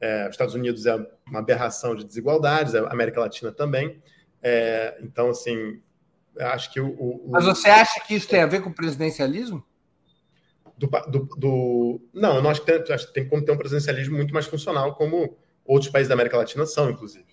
[0.00, 4.02] É, os Estados Unidos é uma aberração de desigualdades, a América Latina também.
[4.42, 5.80] É, então, assim,
[6.38, 9.64] acho que o, o, Mas você acha que isso tem a ver com o presidencialismo?
[10.76, 12.00] Do, do, do...
[12.12, 14.46] Não, eu não acho que tem, acho que tem como ter um presidencialismo muito mais
[14.46, 17.26] funcional, como outros países da América Latina são, inclusive.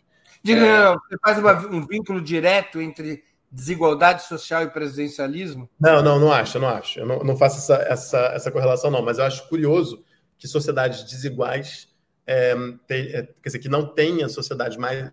[0.43, 0.93] Diga, é...
[0.93, 5.69] você faz uma, um vínculo direto entre desigualdade social e presidencialismo?
[5.79, 6.99] Não, não, não acho, eu não acho.
[6.99, 10.03] Eu não, não faço essa, essa, essa correlação, não, mas eu acho curioso
[10.37, 11.89] que sociedades desiguais,
[12.25, 12.55] é,
[12.89, 15.11] é, quer dizer, que não tenha sociedades mais,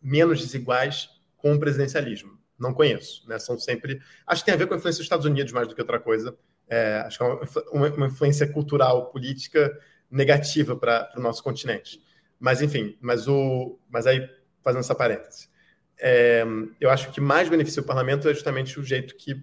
[0.00, 2.38] menos desiguais com o presidencialismo.
[2.62, 3.38] Não conheço, né?
[3.38, 4.00] São sempre.
[4.26, 5.98] Acho que tem a ver com a influência dos Estados Unidos mais do que outra
[5.98, 6.36] coisa.
[6.68, 7.26] É, acho que é
[7.72, 9.76] uma, uma influência cultural, política
[10.10, 12.00] negativa para o nosso continente.
[12.38, 14.28] Mas, enfim, mas, o, mas aí,
[14.62, 15.48] fazendo essa parêntese,
[15.98, 16.44] é,
[16.80, 19.42] eu acho que mais beneficia o parlamento é justamente o jeito que,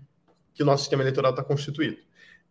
[0.54, 1.98] que o nosso sistema eleitoral está constituído.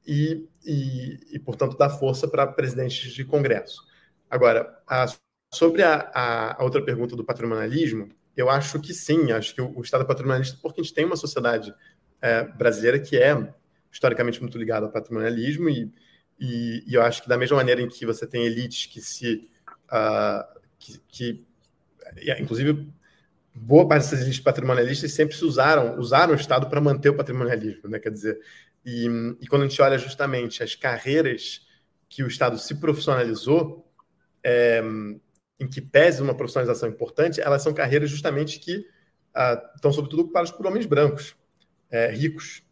[0.07, 3.83] E, e, e, portanto, dá força para presidentes de Congresso.
[4.31, 5.07] Agora, a,
[5.53, 8.09] sobre a, a, a, outra pergunta do patrimonialismo,
[8.41, 11.17] eu acho que sim, acho que o, Estado é patrimonialista porque a gente tem uma
[11.17, 11.75] sociedade
[12.23, 13.53] é, brasileira que é
[13.91, 15.93] historicamente muito ligada ao patrimonialismo e,
[16.39, 19.51] e, e, eu acho que da mesma maneira em que você tem elites que se
[19.91, 21.47] uh, que, que,
[22.39, 22.89] inclusive
[23.53, 27.89] boa parte dessas elites patrimonialistas sempre se usaram usaram o Estado para manter o patrimonialismo,
[27.89, 27.99] né?
[27.99, 28.39] Quer dizer,
[28.85, 29.07] e,
[29.41, 31.67] e, quando a gente olha justamente as carreiras
[32.09, 33.85] que o Estado se profissionalizou,
[34.45, 34.81] é,
[35.61, 38.87] em que pese uma profissionalização importante, elas são carreiras justamente que
[39.35, 41.37] ah, estão, sobretudo, ocupadas por homens brancos,
[41.91, 42.63] é, ricos.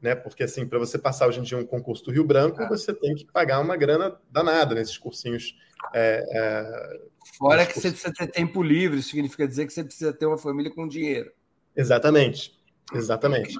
[0.00, 0.14] Né?
[0.14, 2.68] Porque, assim, para você passar hoje em dia um concurso do Rio Branco, ah.
[2.68, 5.56] você tem que pagar uma grana danada nesses cursinhos.
[5.94, 7.00] É, é
[7.36, 7.98] Fora que cursinhos.
[7.98, 11.32] você precisa ter tempo livre, significa dizer que você precisa ter uma família com dinheiro.
[11.74, 12.58] Exatamente,
[12.94, 13.58] exatamente.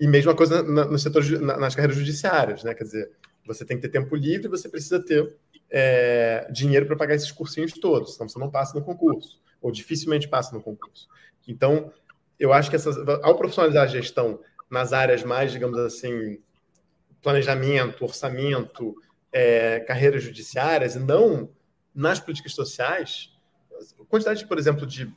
[0.00, 2.72] E mesma coisa no setor, nas carreiras judiciárias, né?
[2.72, 3.10] Quer dizer,
[3.44, 5.36] você tem que ter tempo livre, você precisa ter
[5.70, 10.28] é, dinheiro para pagar esses cursinhos todos, senão você não passa no concurso, ou dificilmente
[10.28, 11.08] passa no concurso.
[11.46, 11.92] Então,
[12.38, 14.40] eu acho que essas, ao profissionalizar a gestão
[14.70, 16.38] nas áreas mais, digamos assim,
[17.22, 18.94] planejamento, orçamento,
[19.32, 21.50] é, carreiras judiciárias, e não
[21.94, 23.32] nas políticas sociais,
[24.00, 25.12] a quantidade, por exemplo, de.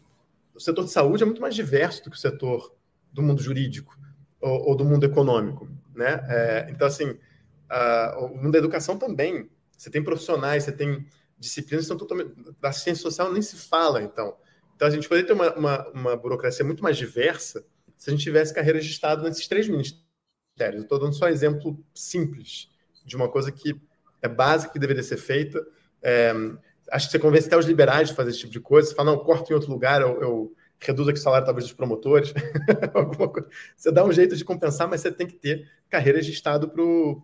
[0.53, 2.75] O setor de saúde é muito mais diverso do que o setor
[3.11, 3.97] do mundo jurídico
[4.39, 5.67] ou, ou do mundo econômico.
[5.95, 6.23] Né?
[6.27, 7.17] É, então, assim,
[7.69, 9.49] a, o mundo da educação também.
[9.81, 11.07] Você tem profissionais, você tem
[11.39, 12.35] disciplinas que são totalmente.
[12.59, 14.37] Da ciência social nem se fala, então.
[14.75, 17.65] Então, a gente poderia ter uma, uma, uma burocracia muito mais diversa
[17.97, 20.05] se a gente tivesse carreiras de Estado nesses três ministérios.
[20.59, 22.69] Eu estou dando só um exemplo simples
[23.03, 23.75] de uma coisa que
[24.21, 25.65] é básica que deveria ser feita.
[25.99, 26.31] É,
[26.91, 28.87] acho que você convence até os liberais de fazer esse tipo de coisa.
[28.87, 31.73] Você fala, não, corta em outro lugar, eu, eu reduz aqui o salário talvez dos
[31.73, 32.33] promotores,
[33.75, 36.71] você dá um jeito de compensar, mas você tem que ter carreiras de Estado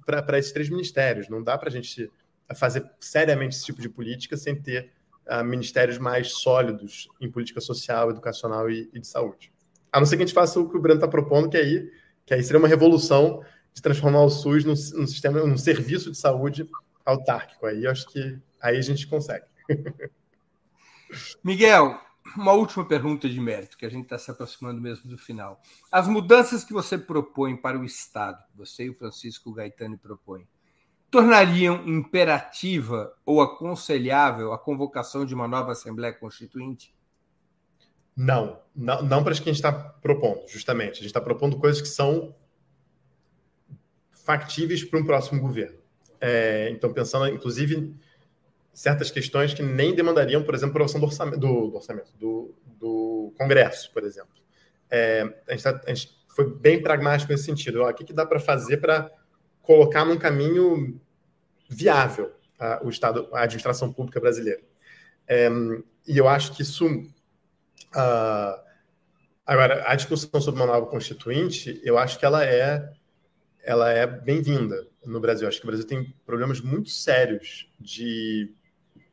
[0.06, 1.30] para esses três ministérios.
[1.30, 2.12] Não dá para a gente
[2.56, 4.92] fazer seriamente esse tipo de política sem ter
[5.28, 9.52] uh, ministérios mais sólidos em política social, educacional e, e, de saúde.
[9.92, 11.92] A não ser que a gente faça o que o Breno está propondo, que aí,
[12.26, 13.44] que aí seria uma revolução
[13.74, 16.70] de transformar o SUS num, num sistema, num serviço de saúde
[17.06, 17.66] autárquico.
[17.66, 19.46] Aí eu acho que aí a gente consegue.
[21.44, 22.00] Miguel,
[22.36, 25.62] uma última pergunta de mérito, que a gente está se aproximando mesmo do final.
[25.92, 30.48] As mudanças que você propõe para o Estado, você e o Francisco Gaetani propõem,
[31.10, 36.94] tornariam imperativa ou aconselhável a convocação de uma nova Assembleia Constituinte?
[38.16, 40.94] Não, não, não para as que a gente está propondo, justamente.
[40.94, 42.36] A gente está propondo coisas que são
[44.26, 45.78] factíveis para um próximo governo.
[46.20, 47.96] É, então, pensando, inclusive,
[48.74, 53.34] certas questões que nem demandariam, por exemplo, aprovação do orçamento, do, do, orçamento, do, do
[53.38, 54.36] Congresso, por exemplo.
[54.90, 57.84] É, a, gente tá, a, gente foi bem pragmático nesse sentido.
[57.84, 59.12] o que, que dá para fazer para
[59.68, 60.98] colocar num caminho
[61.70, 64.62] viável a, o Estado, a administração pública brasileira?
[65.28, 65.50] É,
[66.08, 66.88] e eu acho que isso.
[66.88, 68.60] Uh,
[69.46, 72.90] agora, a discussão sobre uma nova constituinte, eu acho que ela é
[73.62, 75.46] ela é bem-vinda no Brasil.
[75.46, 78.54] Acho que o Brasil tem problemas muito sérios de,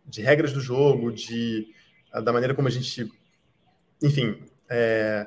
[0.07, 1.67] de regras do jogo, de
[2.23, 3.11] da maneira como a gente,
[4.01, 4.41] enfim,
[4.71, 5.27] é,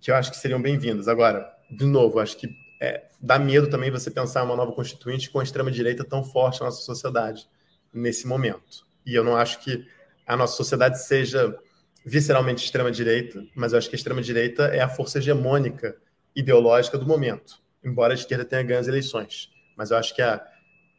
[0.00, 1.06] que eu acho que seriam bem-vindas.
[1.06, 2.48] Agora, de novo, acho que
[2.80, 6.66] é, dá medo também você pensar uma nova constituinte com a extrema-direita tão forte na
[6.66, 7.48] nossa sociedade
[7.92, 8.86] nesse momento.
[9.04, 9.86] E eu não acho que
[10.26, 11.56] a nossa sociedade seja
[12.04, 15.96] visceralmente extrema-direita, mas eu acho que a extrema-direita é a força hegemônica
[16.34, 19.50] ideológica do momento, embora a esquerda tenha ganho as eleições.
[19.76, 20.44] Mas eu acho que a,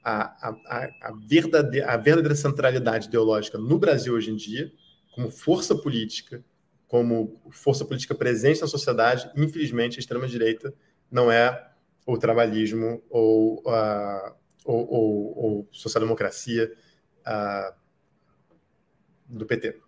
[0.03, 4.71] a, a, a, a verdadeira centralidade ideológica no Brasil hoje em dia,
[5.13, 6.43] como força política,
[6.87, 10.73] como força política presente na sociedade, infelizmente a extrema-direita
[11.11, 11.71] não é
[12.05, 14.33] o trabalhismo ou a
[14.67, 16.71] ou, ou, ou social-democracia
[19.25, 19.79] do PT.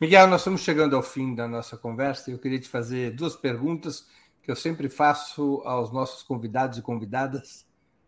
[0.00, 3.36] Miguel, nós estamos chegando ao fim da nossa conversa e eu queria te fazer duas
[3.36, 4.08] perguntas
[4.42, 7.66] que eu sempre faço aos nossos convidados e convidadas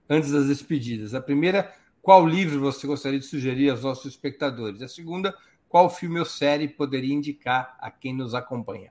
[0.08, 1.14] antes das despedidas.
[1.14, 1.70] A primeira,
[2.00, 4.80] qual livro você gostaria de sugerir aos nossos espectadores?
[4.80, 5.36] A segunda,
[5.68, 8.90] qual filme ou série poderia indicar a quem nos acompanha?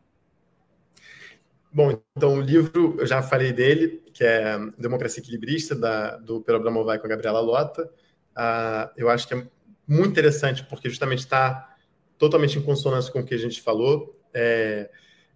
[1.73, 6.57] Bom, então o livro, eu já falei dele, que é Democracia Equilibrista, da, do Pedro
[6.57, 7.89] Abramovay com a Gabriela Lota.
[8.31, 9.47] Uh, eu acho que é
[9.87, 11.75] muito interessante, porque justamente está
[12.17, 14.19] totalmente em consonância com o que a gente falou.
[14.33, 14.89] É,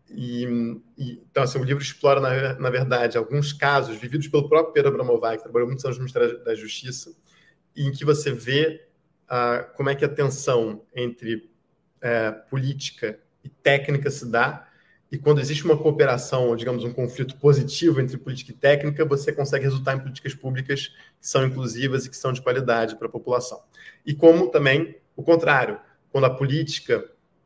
[0.09, 0.45] e,
[0.97, 4.89] e, então, assim, o livro explora, na, na, verdade, alguns casos vividos pelo próprio Pedro
[4.91, 7.15] Abramovay, que trabalhou muitos anos no Ministério da Justiça,
[7.75, 8.87] em que você vê
[9.25, 14.67] uh, como é que a tensão entre uh, política e técnica se dá,
[15.11, 19.63] e quando existe uma cooperação, digamos um conflito positivo entre política e técnica, você consegue
[19.65, 20.87] resultar em políticas públicas
[21.19, 23.61] que são inclusivas e que são de qualidade para a população.
[24.05, 25.79] E como também o contrário,
[26.11, 27.05] quando a política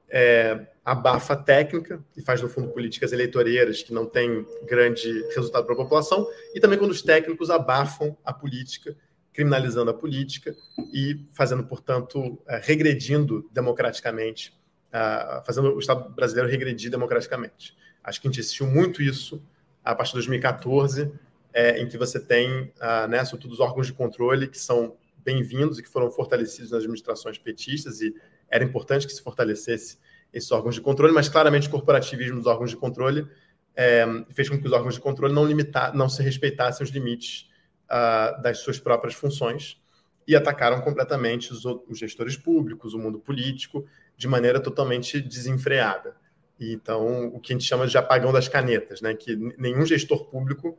[0.10, 5.66] é, abafa a técnica e faz, no fundo, políticas eleitoreiras que não têm grande resultado
[5.66, 8.96] para a população, e também quando os técnicos abafam a política,
[9.34, 10.56] criminalizando a política
[10.94, 14.59] e fazendo, portanto, é, regredindo democraticamente
[14.90, 17.78] uh, fazendo o Estado brasileiro regredir democraticamente.
[18.04, 19.42] Acho que a gente assistiu muito isso
[19.84, 21.12] a partir de 2014,
[21.54, 25.80] é, em que você tem, uh, né, sobretudo, os órgãos de controle que são bem-vindos
[25.80, 28.14] e que foram fortalecidos nas administrações petistas, e
[28.50, 29.98] era importante que se fortalecesse
[30.34, 33.28] esses órgãos de controle, mas claramente o corporativismo dos órgãos de controle
[33.76, 37.50] é, fez com que os órgãos de controle não, limitar, não se respeitassem os limites
[37.86, 39.82] uh, das suas próprias funções
[40.28, 43.86] e atacaram completamente os, os gestores públicos, o mundo político,
[44.20, 46.14] de maneira totalmente desenfreada.
[46.60, 49.14] Então, o que a gente chama de apagão das canetas, né?
[49.14, 50.78] que nenhum gestor público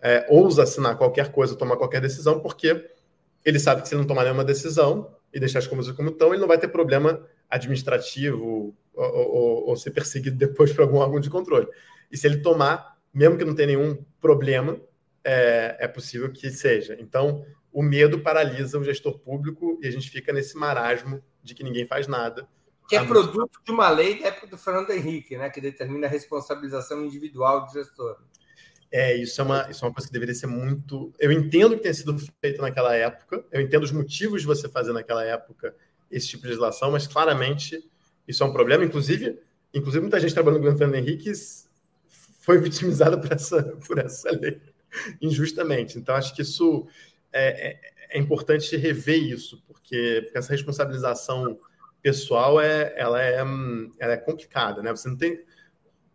[0.00, 2.88] é, ousa assinar qualquer coisa, tomar qualquer decisão, porque
[3.44, 6.28] ele sabe que se ele não tomar nenhuma decisão e deixar as coisas como estão,
[6.28, 11.18] ele não vai ter problema administrativo ou, ou, ou ser perseguido depois por algum órgão
[11.18, 11.66] de controle.
[12.08, 14.80] E se ele tomar, mesmo que não tenha nenhum problema,
[15.24, 16.96] é, é possível que seja.
[17.00, 21.64] Então, o medo paralisa o gestor público e a gente fica nesse marasmo de que
[21.64, 22.46] ninguém faz nada
[22.88, 26.10] que é produto de uma lei da época do Fernando Henrique, né, que determina a
[26.10, 28.16] responsabilização individual do gestor.
[28.90, 31.12] É, isso é, uma, isso é uma coisa que deveria ser muito.
[31.18, 34.92] Eu entendo que tenha sido feito naquela época, eu entendo os motivos de você fazer
[34.92, 35.74] naquela época
[36.10, 37.84] esse tipo de legislação, mas claramente
[38.28, 38.84] isso é um problema.
[38.84, 39.40] Inclusive,
[39.74, 41.32] inclusive muita gente trabalhando no Fernando Henrique
[42.40, 44.60] foi vitimizada por essa, por essa lei,
[45.20, 45.98] injustamente.
[45.98, 46.86] Então, acho que isso
[47.32, 47.80] é, é,
[48.10, 51.58] é importante rever isso, porque essa responsabilização
[52.06, 53.38] pessoal é, ela é,
[53.98, 54.92] ela é complicada, né?
[54.92, 55.44] Você não tem.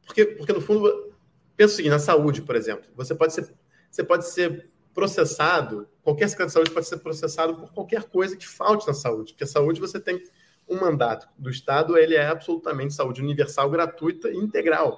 [0.05, 1.13] Porque, porque no fundo,
[1.57, 3.53] pensa o seguinte, na saúde, por exemplo, você pode ser,
[3.89, 8.47] você pode ser processado, qualquer secretário de saúde pode ser processado por qualquer coisa que
[8.47, 10.23] falte na saúde, porque a saúde você tem
[10.65, 14.97] um mandato do Estado, ele é absolutamente saúde universal, gratuita e integral.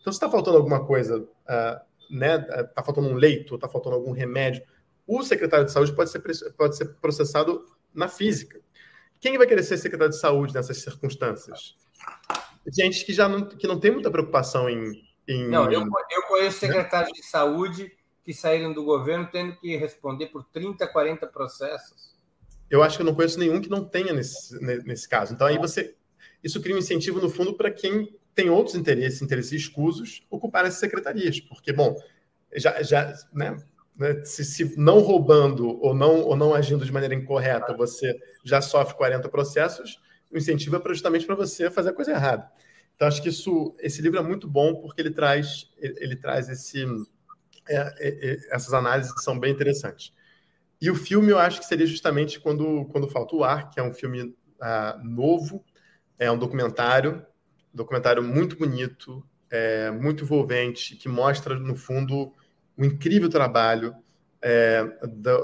[0.00, 1.80] Então, se está faltando alguma coisa, uh,
[2.10, 2.36] né,
[2.66, 4.62] está faltando um leito, está faltando algum remédio,
[5.06, 6.22] o secretário de saúde pode ser,
[6.56, 7.62] pode ser processado
[7.92, 8.58] na física.
[9.20, 11.76] Quem vai querer ser secretário de saúde nessas circunstâncias?
[12.66, 14.92] Gente que já não, que não tem muita preocupação em.
[15.28, 17.92] em não, eu, eu conheço secretários de saúde
[18.24, 22.16] que saíram do governo tendo que responder por 30, 40 processos.
[22.70, 25.34] Eu acho que eu não conheço nenhum que não tenha nesse, nesse caso.
[25.34, 25.94] Então, aí você.
[26.42, 30.80] Isso cria um incentivo, no fundo, para quem tem outros interesses, interesses escusos, ocupar essas
[30.80, 31.40] secretarias.
[31.40, 31.94] Porque, bom,
[32.54, 33.56] já, já né,
[33.96, 34.24] né?
[34.24, 38.96] Se, se, não roubando ou não, ou não agindo de maneira incorreta, você já sofre
[38.96, 40.00] 40 processos,
[40.32, 42.50] o incentivo é justamente para você fazer a coisa errada.
[42.94, 46.48] Então, acho que isso, esse livro é muito bom porque ele traz, ele, ele traz
[46.48, 46.84] esse,
[47.68, 50.12] é, é, é, essas análises são bem interessantes.
[50.80, 53.82] E o filme, eu acho que seria justamente quando, quando falta o ar, que é
[53.82, 55.64] um filme uh, novo,
[56.18, 57.24] é um documentário,
[57.72, 62.32] documentário muito bonito, é, muito envolvente, que mostra, no fundo,
[62.76, 63.94] o incrível trabalho
[64.42, 64.84] é,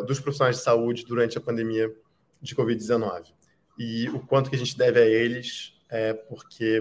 [0.07, 1.95] dos profissionais de saúde durante a pandemia
[2.41, 3.33] de Covid-19
[3.79, 6.81] e o quanto que a gente deve a eles, é, porque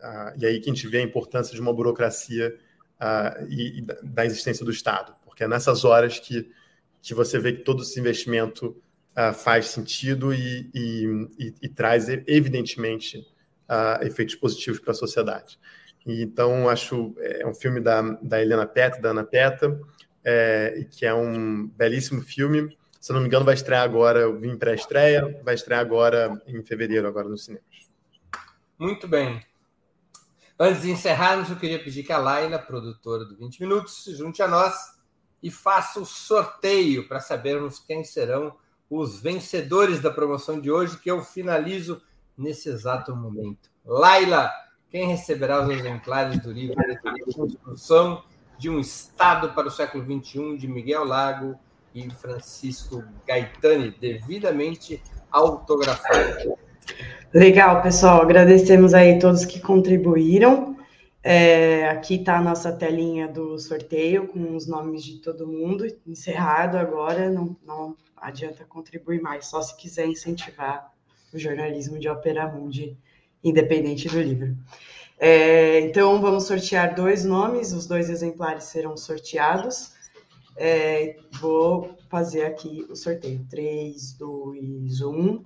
[0.00, 2.54] ah, e aí que a gente vê a importância de uma burocracia
[3.00, 6.50] ah, e, e, da existência do Estado, porque é nessas horas que,
[7.02, 8.76] que você vê que todo esse investimento
[9.16, 13.26] ah, faz sentido e, e, e, traz evidentemente
[14.02, 15.58] efeitos positivos para a sociedade.
[16.06, 19.80] Então acho é um filme da, da Helena Peta, da Ana Peta,
[20.24, 24.56] é, que é um belíssimo filme se não me engano, vai estrear agora, eu vim
[24.56, 27.66] pré-estreia, vai estrear agora em fevereiro, agora nos cinemas.
[28.78, 29.44] Muito bem.
[30.58, 34.42] Antes de encerrarmos, eu queria pedir que a Laila, produtora do 20 Minutos, se junte
[34.42, 34.74] a nós
[35.42, 38.56] e faça o sorteio para sabermos quem serão
[38.88, 42.00] os vencedores da promoção de hoje, que eu finalizo
[42.34, 43.70] nesse exato momento.
[43.84, 44.50] Laila,
[44.94, 46.76] quem receberá os exemplares do livro
[47.34, 48.22] Construção
[48.56, 51.58] de um Estado para o século XXI, de Miguel Lago
[51.92, 55.02] e Francisco Gaetani, devidamente
[55.32, 56.56] autografado.
[57.34, 58.22] Legal, pessoal.
[58.22, 60.76] Agradecemos aí todos que contribuíram.
[61.24, 65.84] É, aqui está a nossa telinha do sorteio com os nomes de todo mundo.
[66.06, 70.92] Encerrado agora, não, não adianta contribuir mais, só se quiser incentivar
[71.32, 72.96] o jornalismo de Opera Mundi,
[73.44, 74.56] independente do livro.
[75.18, 79.92] É, então, vamos sortear dois nomes, os dois exemplares serão sorteados.
[80.56, 83.44] É, vou fazer aqui o sorteio.
[83.48, 85.44] 3, 2, 1.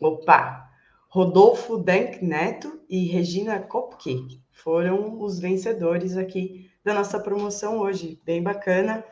[0.00, 0.70] Opa!
[1.08, 8.20] Rodolfo Denk Neto e Regina Kopke foram os vencedores aqui da nossa promoção hoje.
[8.24, 9.04] Bem bacana.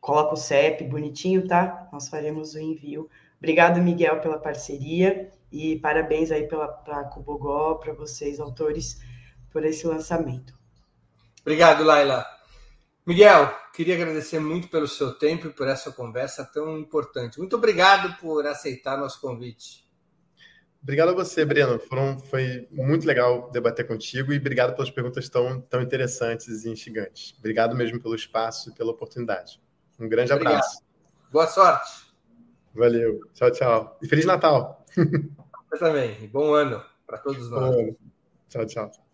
[0.00, 1.88] coloca o CEP bonitinho, tá?
[1.92, 3.08] Nós faremos o envio.
[3.36, 9.00] Obrigado, Miguel, pela parceria e parabéns aí para Cubogó, para vocês, autores,
[9.50, 10.57] por esse lançamento.
[11.48, 12.26] Obrigado, Laila.
[13.06, 17.38] Miguel, queria agradecer muito pelo seu tempo e por essa conversa tão importante.
[17.38, 19.88] Muito obrigado por aceitar nosso convite.
[20.82, 21.78] Obrigado a você, Breno.
[21.78, 27.34] Foram, foi muito legal debater contigo e obrigado pelas perguntas tão, tão interessantes e instigantes.
[27.38, 29.58] Obrigado mesmo pelo espaço e pela oportunidade.
[29.98, 30.56] Um grande obrigado.
[30.56, 30.82] abraço.
[31.32, 32.12] Boa sorte.
[32.74, 33.20] Valeu.
[33.32, 33.98] Tchau, tchau.
[34.02, 34.84] E Feliz Natal.
[34.94, 36.28] Você também.
[36.28, 37.74] Bom ano para todos nós.
[37.74, 37.96] Bom ano.
[38.50, 39.07] Tchau, tchau.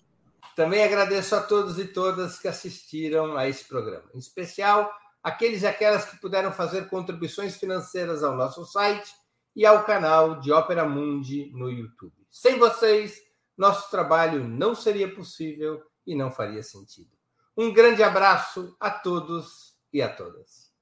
[0.56, 5.66] Também agradeço a todos e todas que assistiram a esse programa, em especial aqueles e
[5.66, 9.10] aquelas que puderam fazer contribuições financeiras ao nosso site
[9.56, 12.14] e ao canal de Ópera Mundi no YouTube.
[12.30, 13.20] Sem vocês,
[13.56, 17.10] nosso trabalho não seria possível e não faria sentido.
[17.56, 20.72] Um grande abraço a todos e a todas.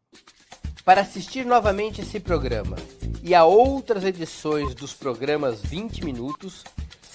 [0.84, 2.76] Para assistir novamente esse programa
[3.22, 6.64] e a outras edições dos programas 20 Minutos,